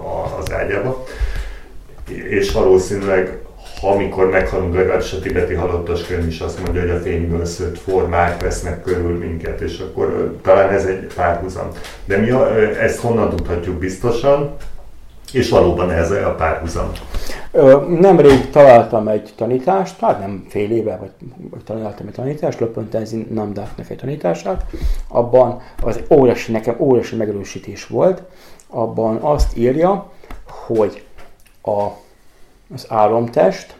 a, 0.03 0.37
az 0.39 0.51
ágyába. 0.51 1.03
És 2.29 2.51
valószínűleg 2.51 3.39
ha 3.81 3.89
amikor 3.89 4.29
meghalunk, 4.29 4.75
legalábbis 4.75 5.13
a 5.13 5.19
tibeti 5.19 5.53
halottas 5.53 6.05
könyv 6.05 6.27
is 6.27 6.39
azt 6.39 6.63
mondja, 6.63 6.81
hogy 6.81 6.89
a 6.89 6.99
fényből 6.99 7.45
szőtt 7.45 7.77
formák 7.77 8.41
vesznek 8.41 8.81
körül 8.81 9.17
minket, 9.17 9.61
és 9.61 9.79
akkor 9.79 10.35
talán 10.41 10.69
ez 10.69 10.85
egy 10.85 11.07
párhuzam. 11.15 11.67
De 12.05 12.17
mi 12.17 12.29
a, 12.29 12.57
ezt 12.81 12.99
honnan 12.99 13.29
tudhatjuk 13.29 13.77
biztosan, 13.77 14.55
és 15.33 15.49
valóban 15.49 15.91
ez 15.91 16.11
a 16.11 16.35
párhuzam. 16.37 16.91
Nemrég 17.99 18.49
találtam 18.49 19.07
egy 19.07 19.33
tanítást, 19.35 19.99
hát 19.99 20.19
nem 20.19 20.45
fél 20.49 20.71
éve, 20.71 20.97
vagy, 20.97 21.11
vagy 21.49 21.63
találtam 21.63 22.07
egy 22.07 22.13
tanítást, 22.13 22.59
Löpöntenzin 22.59 23.27
Namdáknak 23.31 23.89
egy 23.89 23.97
tanítását. 23.97 24.65
Abban 25.07 25.61
az 25.81 25.99
óriási, 26.09 26.51
nekem 26.51 26.75
óriási 26.79 27.15
megerősítés 27.15 27.87
volt. 27.87 28.21
Abban 28.69 29.17
azt 29.17 29.57
írja, 29.57 30.11
hogy 30.65 31.05
a, 31.61 31.87
az 32.73 32.85
álomtest, 32.89 33.75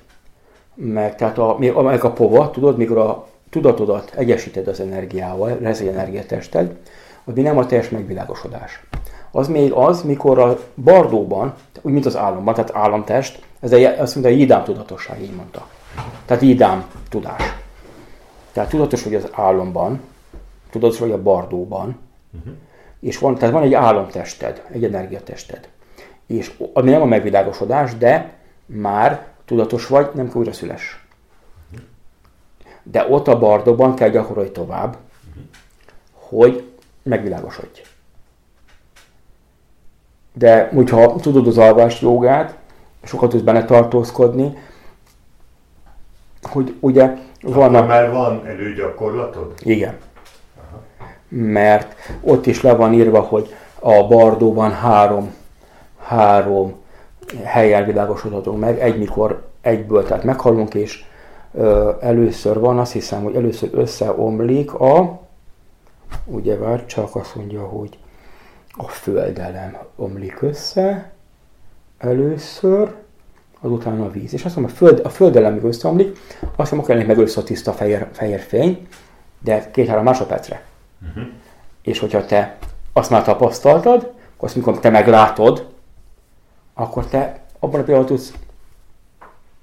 meg, 0.76 1.16
tehát 1.16 1.38
a, 1.38 1.56
mi- 1.60 1.70
meg 1.70 2.04
a 2.04 2.12
pova, 2.12 2.52
tudod, 2.52 2.78
mikor 2.78 2.98
a 2.98 3.28
tudatodat 3.50 4.12
egyesíted 4.16 4.68
az 4.68 4.80
energiával, 4.80 5.58
ez 5.64 5.80
egy 5.82 5.88
energiatested, 5.88 6.76
az 7.24 7.34
még 7.34 7.44
nem 7.44 7.58
a 7.58 7.66
teljes 7.66 7.90
megvilágosodás. 7.90 8.84
Az 9.32 9.48
még 9.48 9.72
az, 9.72 10.02
mikor 10.02 10.40
a 10.40 10.58
bardóban, 10.76 11.54
úgy 11.82 11.92
mint 11.92 12.06
az 12.06 12.18
álomban, 12.18 12.54
tehát 12.54 12.76
álomtest, 12.76 13.44
ez 13.60 13.72
egy, 13.72 13.84
azt 13.84 14.16
mondja, 14.16 14.34
jidám 14.34 14.64
tudatosság, 14.64 15.22
így 15.22 15.36
mondta. 15.36 15.68
Tehát 16.26 16.44
jidám 16.44 16.86
tudás. 17.10 17.56
Tehát 18.52 18.70
tudatos 18.70 19.04
vagy 19.04 19.16
az 19.16 19.28
álomban, 19.32 20.02
tudatos 20.70 21.00
vagy 21.00 21.12
a 21.12 21.22
bardóban, 21.22 22.00
és 23.00 23.18
van, 23.18 23.36
tehát 23.36 23.54
van 23.54 23.64
egy 23.64 23.74
álomtested, 23.74 24.66
egy 24.72 24.84
energiatested. 24.84 25.70
És 26.26 26.54
ami 26.74 26.90
nem 26.90 27.02
a 27.02 27.06
megvilágosodás, 27.06 27.98
de 27.98 28.34
már 28.66 29.28
tudatos 29.46 29.88
vagy, 29.88 30.10
nem 30.14 30.28
kell 30.28 30.38
újra 30.38 30.54
szüles. 30.54 31.06
De 32.84 33.08
ott 33.10 33.28
a 33.28 33.40
bardóban 33.40 33.96
kell 33.96 34.10
gyakorolni 34.10 34.52
tovább, 34.52 34.98
hogy 36.14 36.70
megvilágosodj. 37.04 37.82
De 40.34 40.70
hogyha 40.74 41.16
tudod 41.16 41.48
az 41.48 41.58
alvás 41.58 42.02
jogát, 42.02 42.58
sokat 43.04 43.30
tudsz 43.30 43.44
benne 43.44 43.66
tartózkodni, 43.66 44.58
hogy 46.42 46.76
ugye 46.80 47.16
Vannak... 47.42 47.60
vannak... 47.60 47.88
Már 47.88 48.12
van 48.12 48.46
előgyakorlatod? 48.46 49.54
Igen. 49.64 49.98
Mert 51.28 51.96
ott 52.22 52.46
is 52.46 52.62
le 52.62 52.76
van 52.76 52.94
írva, 52.94 53.20
hogy 53.20 53.56
a 53.80 54.08
Bardóban 54.08 54.72
három, 54.72 55.34
három 55.98 56.74
helyen 57.44 57.86
világosodhatunk 57.86 58.60
meg, 58.60 58.80
egy 58.80 58.98
mikor 58.98 59.44
egyből, 59.62 60.04
tehát 60.06 60.24
meghalunk, 60.24 60.74
és 60.74 61.04
ö, 61.54 61.92
először 62.00 62.60
van, 62.60 62.80
azt 62.80 62.92
hiszem, 62.92 63.24
hogy 63.24 63.36
először 63.36 63.70
összeomlik 63.74 64.74
a, 64.74 65.20
ugye 66.26 66.58
vár, 66.58 66.86
csak 66.86 67.16
azt 67.16 67.36
mondja, 67.36 67.62
hogy 67.62 67.98
a 68.78 68.88
földelem 68.88 69.78
omlik 69.96 70.42
össze 70.42 71.12
először, 71.98 72.96
azután 73.62 74.02
a 74.02 74.10
víz. 74.10 74.34
És 74.34 74.46
azt 74.46 74.56
mondom, 74.56 74.74
a, 74.74 74.78
föld, 74.78 75.00
a 75.06 75.10
földelem 75.10 75.54
még 75.54 75.64
összeomlik, 75.64 76.18
azt 76.40 76.72
mondom, 76.72 76.80
akkor 76.80 76.90
jelenik 76.90 77.18
meg 77.18 77.28
a 77.38 77.44
tiszta 77.44 77.74
fehér, 77.74 78.08
fehér 78.12 78.40
fény, 78.40 78.88
de 79.40 79.72
két-három 79.72 80.04
másodpercre. 80.04 80.64
Uh-huh. 81.08 81.24
És 81.82 82.00
hogyha 82.00 82.26
te 82.26 82.58
azt 82.94 83.10
már 83.10 83.24
tapasztaltad, 83.24 84.14
akkor 84.36 84.48
azt, 84.48 84.56
mikor 84.56 84.80
te 84.80 84.90
meglátod, 84.90 85.70
akkor 86.74 87.06
te 87.06 87.42
abban 87.60 87.80
a 87.80 87.84
pillanatban 87.84 88.18
tudsz 88.18 88.34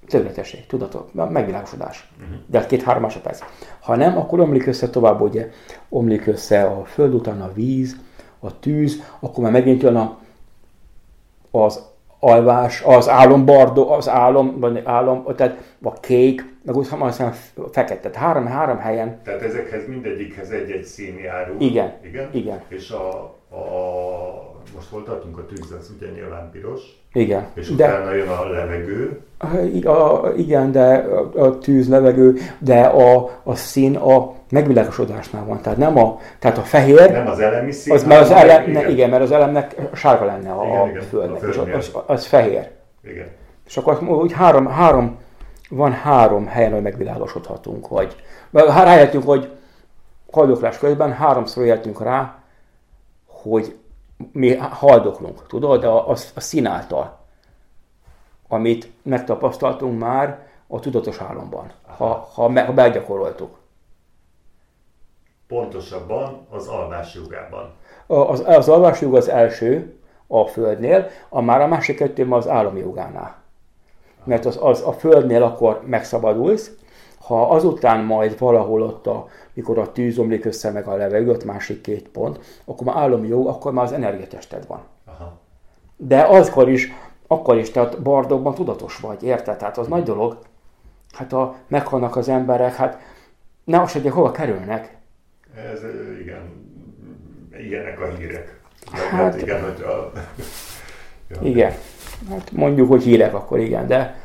többletesség, 0.06 0.66
tudatot, 0.66 1.14
megvilágosodás. 1.14 2.10
Uh-huh. 2.20 2.36
De 2.46 2.66
két-három 2.66 3.02
másodperc. 3.02 3.40
Ha 3.80 3.96
nem, 3.96 4.18
akkor 4.18 4.40
omlik 4.40 4.66
össze 4.66 4.90
tovább, 4.90 5.20
ugye 5.20 5.50
omlik 5.88 6.26
össze 6.26 6.62
a 6.62 6.84
föld 6.84 7.14
után 7.14 7.40
a 7.40 7.52
víz, 7.52 7.96
a 8.40 8.58
tűz, 8.58 9.02
akkor 9.20 9.42
már 9.42 9.52
megint 9.52 9.82
jön 9.82 9.96
a, 9.96 10.18
az 11.50 11.86
alvás, 12.20 12.82
az 12.82 13.08
álombardó, 13.08 13.90
az 13.90 14.08
álom, 14.08 14.60
vagy 14.60 14.82
álom, 14.84 15.24
tehát 15.36 15.74
a 15.82 16.00
kék, 16.00 16.44
meg 16.62 16.76
úgy 16.76 16.86
aztán 16.98 17.32
a 17.56 17.62
fekete. 17.72 18.10
Tehát 18.10 18.26
három, 18.26 18.46
három 18.46 18.78
helyen, 18.78 19.20
Tehát 19.24 19.42
ezekhez 19.42 19.86
mindegyikhez 19.86 20.50
egy-egy 20.50 20.84
szín 20.84 21.18
járul. 21.18 21.56
Igen, 21.60 21.92
Igen? 22.02 22.28
igen. 22.32 22.62
És 22.68 22.90
a 22.90 23.34
a, 23.50 23.56
most 24.74 24.90
hol 24.90 25.04
tartunk 25.04 25.38
a 25.38 25.46
tűz, 25.46 25.72
az 25.78 25.92
ugye 25.96 26.10
nyilván 26.12 26.50
piros, 26.52 26.80
Igen. 27.12 27.46
és 27.54 27.74
De, 27.74 27.86
utána 27.88 28.12
jön 28.12 28.28
a 28.28 28.48
levegő, 28.48 29.20
a, 29.84 29.88
a, 29.90 30.32
igen, 30.36 30.72
de 30.72 30.94
a, 30.94 31.44
a 31.44 31.58
tűz, 31.58 31.88
levegő, 31.88 32.36
de 32.58 32.80
a, 32.80 33.30
a 33.42 33.54
szín 33.54 33.96
a 33.96 34.34
megvilágosodásnál 34.50 35.44
van. 35.44 35.60
Tehát 35.60 35.78
nem 35.78 35.98
a, 35.98 36.18
tehát 36.38 36.58
a 36.58 36.62
fehér, 36.62 37.10
nem 37.10 37.26
az 37.26 37.38
elemi 37.40 37.72
szín, 37.72 37.92
az, 37.92 38.04
mert 38.04 38.20
az 38.20 38.30
elem, 38.30 38.46
levegő. 38.46 38.72
ne, 38.72 38.88
igen, 38.88 39.10
mert 39.10 39.22
az 39.22 39.32
elemnek 39.32 39.74
sárga 39.94 40.24
lenne 40.24 40.50
a, 40.52 40.64
Igen, 40.64 40.80
a 40.80 40.88
igen, 40.88 41.02
földnek, 41.02 41.42
a 41.42 41.46
és 41.46 41.56
az, 41.56 41.92
az 42.06 42.26
fehér. 42.26 42.68
Igen. 43.04 43.26
És 43.66 43.76
akkor 43.76 43.94
hogy 43.94 44.32
három, 44.32 44.66
három, 44.66 45.18
van 45.70 45.92
három 45.92 46.46
helyen, 46.46 46.70
ahol 46.70 46.82
megvilágosodhatunk, 46.82 47.88
vagy 47.88 48.16
rájöttünk, 48.50 49.24
hogy 49.24 49.48
haldoklás 50.30 50.78
közben 50.78 51.12
háromszor 51.12 51.64
jöttünk 51.64 52.02
rá, 52.02 52.38
hogy 53.50 53.76
mi 54.32 54.56
haldoklunk, 54.56 55.46
tudod, 55.46 55.84
a, 55.84 56.10
a, 56.10 56.16
a 56.34 56.40
szín 56.40 56.66
által, 56.66 57.18
amit 58.48 58.90
megtapasztaltunk 59.02 59.98
már 59.98 60.46
a 60.66 60.80
tudatos 60.80 61.18
álomban, 61.18 61.72
ha, 61.96 62.28
ha, 62.32 62.48
me, 62.48 62.64
ha 62.64 62.72
begyakoroltuk. 62.72 63.56
Pontosabban 65.46 66.46
az 66.50 66.66
alvás 66.66 67.14
jogában. 67.14 67.72
Az, 68.06 68.42
az 68.46 68.68
alvásjog 68.68 69.14
az 69.14 69.28
első 69.28 69.98
a 70.26 70.44
Földnél, 70.44 71.08
a 71.28 71.40
már 71.40 71.60
a 71.60 71.66
másik 71.66 71.96
kettő 71.96 72.30
az 72.30 72.48
állami 72.48 72.80
jogánál. 72.80 73.36
Mert 74.24 74.44
az, 74.44 74.58
az 74.62 74.82
a 74.86 74.92
Földnél 74.92 75.42
akkor 75.42 75.82
megszabadulsz, 75.86 76.70
ha 77.28 77.48
azután 77.50 78.04
majd 78.04 78.38
valahol 78.38 78.82
ott, 78.82 79.06
a, 79.06 79.26
mikor 79.52 79.78
a 79.78 79.92
tűz 79.92 80.18
omlik 80.18 80.44
össze 80.44 80.70
meg 80.70 80.86
a 80.86 80.96
levegő, 80.96 81.30
ott 81.30 81.44
másik 81.44 81.80
két 81.80 82.08
pont, 82.08 82.40
akkor 82.64 82.86
már 82.86 82.96
állami 82.96 83.28
jog, 83.28 83.46
akkor 83.46 83.72
már 83.72 83.84
az 83.84 83.92
energiatested 83.92 84.66
van. 84.66 84.80
Aha. 85.06 85.38
De 85.96 86.22
azkor 86.22 86.68
is, 86.68 86.92
akkor 87.26 87.56
is, 87.56 87.70
tehát 87.70 88.02
bardokban 88.02 88.54
tudatos 88.54 88.96
vagy, 88.96 89.22
érted? 89.22 89.56
Tehát 89.56 89.78
az 89.78 89.86
nagy 89.86 90.02
dolog. 90.02 90.38
Hát 91.12 91.30
ha 91.30 91.54
meghalnak 91.68 92.16
az 92.16 92.28
emberek, 92.28 92.74
hát 92.74 92.98
ne 93.64 93.80
azt 93.80 93.92
hogy 93.92 94.08
hova 94.10 94.30
kerülnek. 94.30 94.96
Ez 95.72 95.80
igen, 96.20 96.42
ilyenek 97.66 98.00
a 98.00 98.06
hírek. 98.18 98.60
Hát- 98.92 99.02
Hát 99.02 99.40
igen, 99.40 99.62
hogy 99.62 99.82
a... 99.82 100.12
Ja. 101.30 101.36
Igen. 101.42 101.72
Hát 102.30 102.52
mondjuk, 102.52 102.88
hogy 102.88 103.02
hírek 103.02 103.34
akkor 103.34 103.58
igen, 103.58 103.86
de 103.86 104.16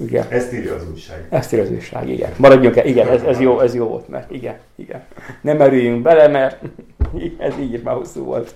igen. 0.00 0.26
Ezt 0.28 0.52
írja 0.52 0.74
az 0.74 0.82
újság. 0.90 1.26
Ezt 1.28 1.52
írja 1.52 1.64
az 1.64 1.70
újság, 1.70 2.08
igen. 2.08 2.32
Maradjunk 2.36 2.76
el, 2.76 2.86
igen, 2.86 3.08
ez, 3.08 3.22
ez, 3.22 3.40
jó, 3.40 3.60
ez 3.60 3.74
jó 3.74 3.86
volt, 3.86 4.08
mert 4.08 4.30
igen, 4.30 4.56
igen. 4.74 5.04
Nem 5.40 5.56
merüljünk 5.56 6.02
bele, 6.02 6.28
mert 6.28 6.62
ez 7.38 7.58
így 7.58 7.82
már 7.82 7.94
hosszú 7.94 8.24
volt. 8.24 8.54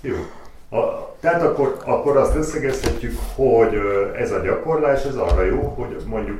Jó. 0.00 0.14
A, 0.70 1.14
tehát 1.20 1.42
akkor, 1.42 1.76
akkor 1.84 2.16
azt 2.16 2.36
összegezhetjük, 2.36 3.18
hogy 3.34 3.74
ez 4.18 4.32
a 4.32 4.40
gyakorlás, 4.40 5.04
ez 5.04 5.16
arra 5.16 5.44
jó, 5.44 5.60
hogy 5.60 5.96
mondjuk 6.06 6.38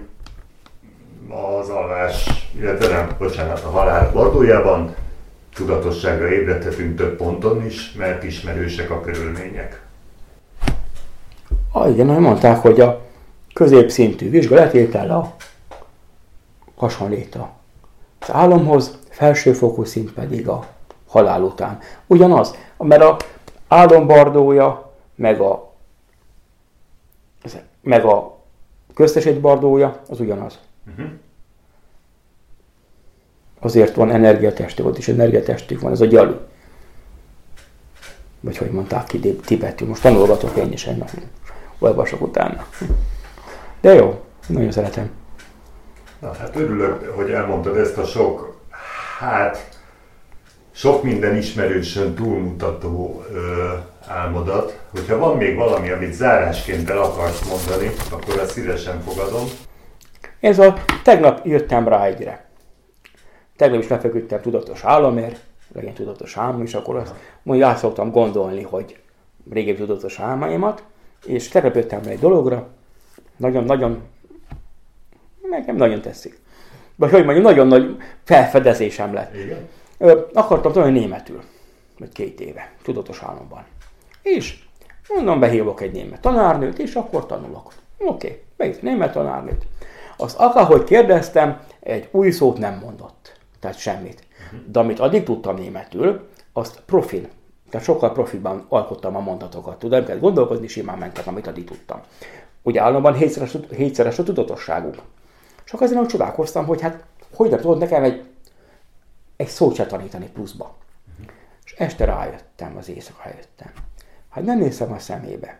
az 1.60 1.68
alvás, 1.68 2.28
illetve 2.58 2.88
nem, 2.88 3.08
bocsánat, 3.18 3.64
a 3.64 3.68
halál 3.68 4.12
valójában 4.12 4.94
tudatosságra 5.54 6.32
ébredhetünk 6.32 6.96
több 6.96 7.16
ponton 7.16 7.64
is, 7.64 7.92
mert 7.92 8.22
ismerősek 8.22 8.90
a 8.90 9.00
körülmények. 9.00 9.80
Ah, 11.72 11.90
igen, 11.90 12.08
ahogy 12.08 12.22
mondták, 12.22 12.56
hogy 12.56 12.80
a 12.80 13.05
középszintű 13.56 14.30
vizsgálatétel 14.30 15.10
a 15.10 15.34
hasonlít 16.74 17.34
a- 17.34 17.50
az 18.18 18.30
álomhoz, 18.30 18.98
felsőfokú 19.08 19.84
szint 19.84 20.12
pedig 20.12 20.48
a 20.48 20.66
halál 21.06 21.42
után. 21.42 21.78
Ugyanaz, 22.06 22.54
mert 22.78 23.02
a 23.02 23.16
álombardója, 23.68 24.92
meg 25.14 25.40
a, 25.40 25.72
meg 27.80 28.04
a 28.04 28.36
köztesét 28.94 29.40
bardója, 29.40 30.00
az 30.08 30.20
ugyanaz. 30.20 30.58
Uh-huh. 30.90 31.06
Azért 33.60 33.94
van 33.94 34.10
energiatestük, 34.10 34.86
ott 34.86 34.98
is 34.98 35.08
energiatestük 35.08 35.80
van, 35.80 35.92
ez 35.92 36.00
a 36.00 36.06
gyalu. 36.06 36.34
Vagy 38.40 38.56
hogy 38.56 38.70
mondták 38.70 39.06
ki 39.06 39.18
tibetű. 39.20 39.86
Most 39.86 40.02
tanulgatok 40.02 40.56
én 40.56 40.72
is 40.72 40.84
nap. 40.84 41.10
Olvasok 41.78 42.20
utána. 42.20 42.66
De 43.86 43.94
jó, 43.94 44.20
nagyon 44.46 44.70
szeretem. 44.70 45.10
Na, 46.20 46.32
hát 46.32 46.56
örülök, 46.56 47.04
hogy 47.14 47.30
elmondtad 47.30 47.76
ezt 47.76 47.98
a 47.98 48.04
sok, 48.04 48.60
hát 49.18 49.78
sok 50.72 51.02
minden 51.02 51.36
ismerősön 51.36 52.14
túlmutató 52.14 53.24
ö, 53.32 53.72
álmodat. 54.06 54.80
Hogyha 54.90 55.18
van 55.18 55.36
még 55.36 55.56
valami, 55.56 55.90
amit 55.90 56.12
zárásként 56.12 56.90
el 56.90 56.98
akarsz 56.98 57.48
mondani, 57.48 57.90
akkor 58.10 58.38
ezt 58.38 58.50
szívesen 58.50 59.00
fogadom. 59.00 59.44
Ez 60.40 60.58
a, 60.58 60.74
tegnap 61.02 61.46
jöttem 61.46 61.88
rá 61.88 62.04
egyre. 62.04 62.44
Tegnap 63.56 63.80
is 63.80 63.88
lefeküdtem 63.88 64.40
tudatos 64.40 64.84
álomért, 64.84 65.40
legyen 65.74 65.94
tudatos 65.94 66.36
álom, 66.36 66.62
és 66.62 66.74
akkor 66.74 66.96
azt 66.96 67.14
mondja, 67.42 67.66
át 67.66 67.78
szoktam 67.78 68.10
gondolni, 68.10 68.62
hogy 68.62 68.98
régebbi 69.50 69.78
tudatos 69.78 70.18
álmaimat, 70.18 70.82
és 71.26 71.48
tegnap 71.48 71.74
jöttem 71.74 72.02
rá 72.02 72.10
egy 72.10 72.18
dologra, 72.18 72.74
nagyon-nagyon, 73.36 74.02
nekem 75.50 75.76
nagyon 75.76 76.00
tetszik. 76.00 76.40
Vagy 76.96 77.10
hogy 77.10 77.24
mondjam, 77.24 77.44
nagyon 77.44 77.66
nagy 77.66 77.96
felfedezésem 78.24 79.14
lett. 79.14 79.34
Igen? 79.34 79.68
Ö, 79.98 80.20
akartam 80.32 80.72
tanulni 80.72 80.98
németül, 80.98 81.42
vagy 81.98 82.12
két 82.12 82.40
éve, 82.40 82.72
tudatos 82.82 83.22
álomban. 83.22 83.64
És 84.22 84.58
mondom, 85.14 85.40
behívok 85.40 85.80
egy 85.80 85.92
német 85.92 86.20
tanárnőt, 86.20 86.78
és 86.78 86.94
akkor 86.94 87.26
tanulok. 87.26 87.72
Oké, 87.98 88.42
okay, 88.56 88.74
német 88.80 89.12
tanárnőt. 89.12 89.66
Azt 90.16 90.38
akárhogy 90.38 90.84
kérdeztem, 90.84 91.60
egy 91.80 92.08
új 92.10 92.30
szót 92.30 92.58
nem 92.58 92.78
mondott. 92.84 93.36
Tehát 93.60 93.78
semmit. 93.78 94.26
De 94.66 94.78
amit 94.78 95.00
addig 95.00 95.22
tudtam 95.22 95.56
németül, 95.56 96.28
azt 96.52 96.82
profil. 96.86 97.28
Tehát 97.70 97.86
sokkal 97.86 98.12
profilban 98.12 98.66
alkottam 98.68 99.16
a 99.16 99.20
mondatokat. 99.20 99.78
Tudom, 99.78 99.98
nem 99.98 100.08
kell 100.08 100.18
gondolkozni, 100.18 100.66
simán 100.66 100.98
mentem, 100.98 101.24
amit 101.26 101.46
addig 101.46 101.64
tudtam. 101.64 102.00
Ugye 102.66 102.80
államban 102.80 103.14
hétszeres, 103.14 103.56
hétszeres 103.76 104.18
a 104.18 104.22
tudatosságunk. 104.22 104.96
Csak 105.64 105.80
azért 105.80 105.98
nem 105.98 106.08
csodálkoztam, 106.08 106.66
hogy 106.66 106.80
hát 106.80 107.04
hogy 107.34 107.50
nem 107.50 107.60
tudod 107.60 107.78
nekem 107.78 108.02
egy, 108.02 108.24
egy 109.36 109.46
szót 109.46 109.74
se 109.74 109.86
tanítani 109.86 110.30
pluszba. 110.32 110.74
És 111.64 111.74
este 111.78 112.04
rájöttem, 112.04 112.76
az 112.76 112.88
éjszaka 112.88 113.22
rájöttem. 113.24 113.70
Hát 114.30 114.44
nem 114.44 114.58
néztem 114.58 114.92
a 114.92 114.98
szemébe. 114.98 115.58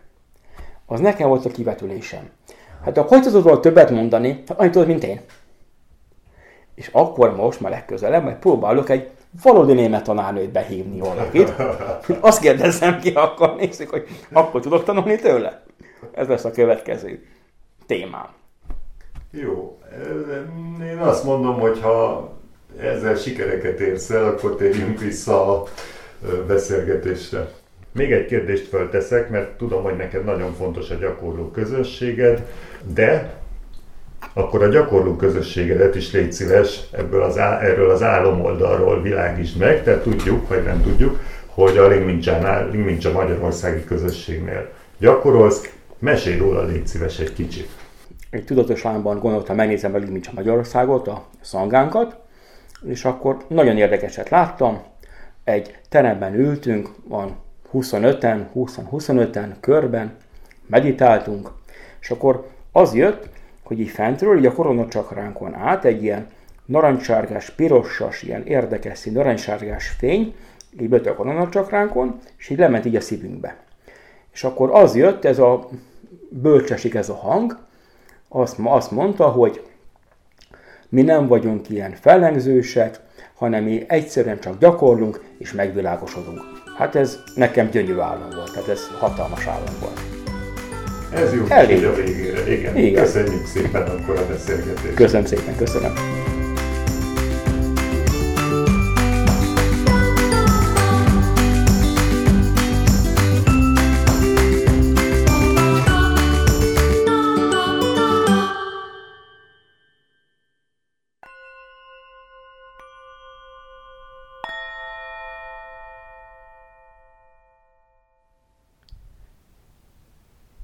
Az 0.85 0.99
nekem 0.99 1.27
volt 1.27 1.45
a 1.45 1.49
kivetülésem. 1.49 2.29
Hát 2.83 2.97
akkor 2.97 3.09
hogy 3.09 3.21
tudod 3.21 3.43
volna 3.43 3.59
többet 3.59 3.89
mondani, 3.89 4.43
hát 4.47 4.59
annyit 4.59 4.71
tudod, 4.71 4.87
mint 4.87 5.03
én. 5.03 5.21
És 6.75 6.89
akkor 6.91 7.35
most, 7.35 7.59
már 7.59 7.71
legközelebb, 7.71 8.23
majd 8.23 8.35
próbálok 8.35 8.89
egy 8.89 9.09
valódi 9.43 9.73
német 9.73 10.03
tanárnőt 10.03 10.51
behívni 10.51 10.99
valakit. 10.99 11.53
Azt 12.19 12.39
kérdezem 12.39 12.99
ki, 12.99 13.11
akkor 13.11 13.55
nézzük, 13.55 13.89
hogy 13.89 14.07
akkor 14.31 14.61
tudok 14.61 14.83
tanulni 14.83 15.15
tőle. 15.15 15.65
Ez 16.11 16.27
lesz 16.27 16.45
a 16.45 16.51
következő 16.51 17.25
témám. 17.85 18.27
Jó. 19.31 19.79
Én 20.83 20.97
azt 20.97 21.23
mondom, 21.23 21.59
hogy 21.59 21.79
ha 21.81 22.31
ezzel 22.79 23.15
sikereket 23.15 23.79
érsz 23.79 24.09
el, 24.09 24.25
akkor 24.25 24.55
térjünk 24.55 24.99
vissza 24.99 25.53
a 25.53 25.63
beszélgetésre. 26.47 27.49
Még 27.91 28.11
egy 28.11 28.25
kérdést 28.25 28.67
fölteszek, 28.67 29.29
mert 29.29 29.57
tudom, 29.57 29.83
hogy 29.83 29.95
neked 29.95 30.23
nagyon 30.23 30.53
fontos 30.53 30.89
a 30.89 30.95
gyakorló 30.95 31.51
közösséged, 31.51 32.45
de 32.93 33.35
akkor 34.33 34.63
a 34.63 34.67
gyakorló 34.67 35.15
közösségedet 35.15 35.95
is 35.95 36.11
légy 36.11 36.31
szíves 36.31 36.79
ebből 36.91 37.21
az, 37.21 37.37
á- 37.37 37.61
erről 37.61 37.89
az 37.89 38.03
álomoldalról 38.03 39.01
világítsd 39.01 39.57
meg, 39.57 39.83
tehát 39.83 40.03
tudjuk, 40.03 40.47
vagy 40.47 40.63
nem 40.63 40.81
tudjuk, 40.81 41.19
hogy 41.45 41.77
a 41.77 41.87
Lingmincsa 41.87 43.11
Magyarországi 43.11 43.83
közösségnél 43.83 44.69
gyakorolsz, 44.97 45.76
mesélj 45.99 46.37
róla, 46.37 46.63
légy 46.63 46.87
szíves 46.87 47.19
egy 47.19 47.33
kicsit. 47.33 47.69
Egy 48.29 48.45
tudatos 48.45 48.85
államban 48.85 49.19
gondoltam, 49.19 49.55
megnézem 49.55 49.91
velük, 49.91 50.09
mint 50.09 50.27
a 50.27 50.31
Magyarországot, 50.33 51.07
a 51.07 51.25
szangánkat, 51.41 52.17
és 52.87 53.05
akkor 53.05 53.37
nagyon 53.47 53.77
érdekeset 53.77 54.29
láttam. 54.29 54.81
Egy 55.43 55.77
teremben 55.89 56.33
ültünk, 56.35 56.89
van 57.07 57.35
25-en, 57.73 58.45
20-25-en 58.55 59.51
körben, 59.59 60.15
meditáltunk, 60.65 61.51
és 61.99 62.09
akkor 62.09 62.47
az 62.71 62.93
jött, 62.93 63.29
hogy 63.63 63.79
így 63.79 63.89
fentről, 63.89 64.37
így 64.37 64.45
a 64.45 64.53
koronacakránkon 64.53 65.53
át 65.53 65.85
egy 65.85 66.03
ilyen 66.03 66.27
narancssárgás, 66.65 67.49
pirossas, 67.49 68.23
ilyen 68.23 68.45
érdekes 68.45 68.97
szín, 68.97 69.13
narancssárgás 69.13 69.87
fény, 69.87 70.35
így 70.79 70.89
bejött 70.89 71.05
a 71.05 71.15
koronacakránkon, 71.15 72.19
és 72.37 72.49
így 72.49 72.57
lement 72.57 72.85
így 72.85 72.95
a 72.95 73.01
szívünkbe. 73.01 73.57
És 74.33 74.43
akkor 74.43 74.69
az 74.71 74.95
jött, 74.95 75.25
ez 75.25 75.39
a 75.39 75.69
bölcsesik 76.29 76.93
ez 76.93 77.09
a 77.09 77.15
hang, 77.15 77.57
azt, 78.29 78.55
azt 78.63 78.91
mondta, 78.91 79.27
hogy 79.27 79.61
mi 80.89 81.01
nem 81.01 81.27
vagyunk 81.27 81.69
ilyen 81.69 81.93
fellengzősek, 82.01 82.99
hanem 83.35 83.63
mi 83.63 83.83
egyszerűen 83.87 84.39
csak 84.39 84.59
gyakorlunk 84.59 85.23
és 85.37 85.53
megvilágosodunk. 85.53 86.41
Hát 86.77 86.95
ez 86.95 87.19
nekem 87.35 87.69
gyönyörű 87.69 87.99
állam 87.99 88.29
volt, 88.35 88.51
tehát 88.53 88.69
ez 88.69 88.87
hatalmas 88.99 89.45
állam 89.45 89.73
volt. 89.81 89.99
Ez 91.13 91.33
jó 91.33 91.45
Elég. 91.47 91.85
a 91.85 91.93
végére. 91.93 92.51
Igen. 92.51 92.77
Igen. 92.77 93.03
Köszönjük 93.03 93.45
szépen 93.45 93.81
akkor 93.81 94.17
a 94.17 94.27
beszélgetést. 94.27 94.93
Köszönöm 94.93 95.25
szépen, 95.25 95.55
köszönöm. 95.55 95.93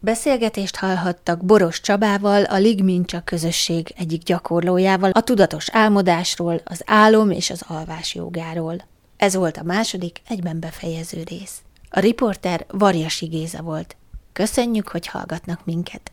Beszélgetést 0.05 0.75
hallhattak 0.75 1.45
Boros 1.45 1.81
Csabával, 1.81 2.43
a 2.43 2.57
Ligmincsa 2.57 3.21
közösség 3.21 3.93
egyik 3.97 4.23
gyakorlójával, 4.23 5.09
a 5.09 5.21
tudatos 5.21 5.69
álmodásról, 5.71 6.61
az 6.63 6.81
álom 6.85 7.31
és 7.31 7.49
az 7.49 7.63
alvás 7.67 8.15
jogáról. 8.15 8.75
Ez 9.17 9.35
volt 9.35 9.57
a 9.57 9.63
második, 9.63 10.21
egyben 10.27 10.59
befejező 10.59 11.23
rész. 11.23 11.61
A 11.89 11.99
riporter 11.99 12.65
Varjasi 12.67 13.25
Géza 13.25 13.61
volt. 13.61 13.95
Köszönjük, 14.33 14.87
hogy 14.87 15.07
hallgatnak 15.07 15.65
minket! 15.65 16.12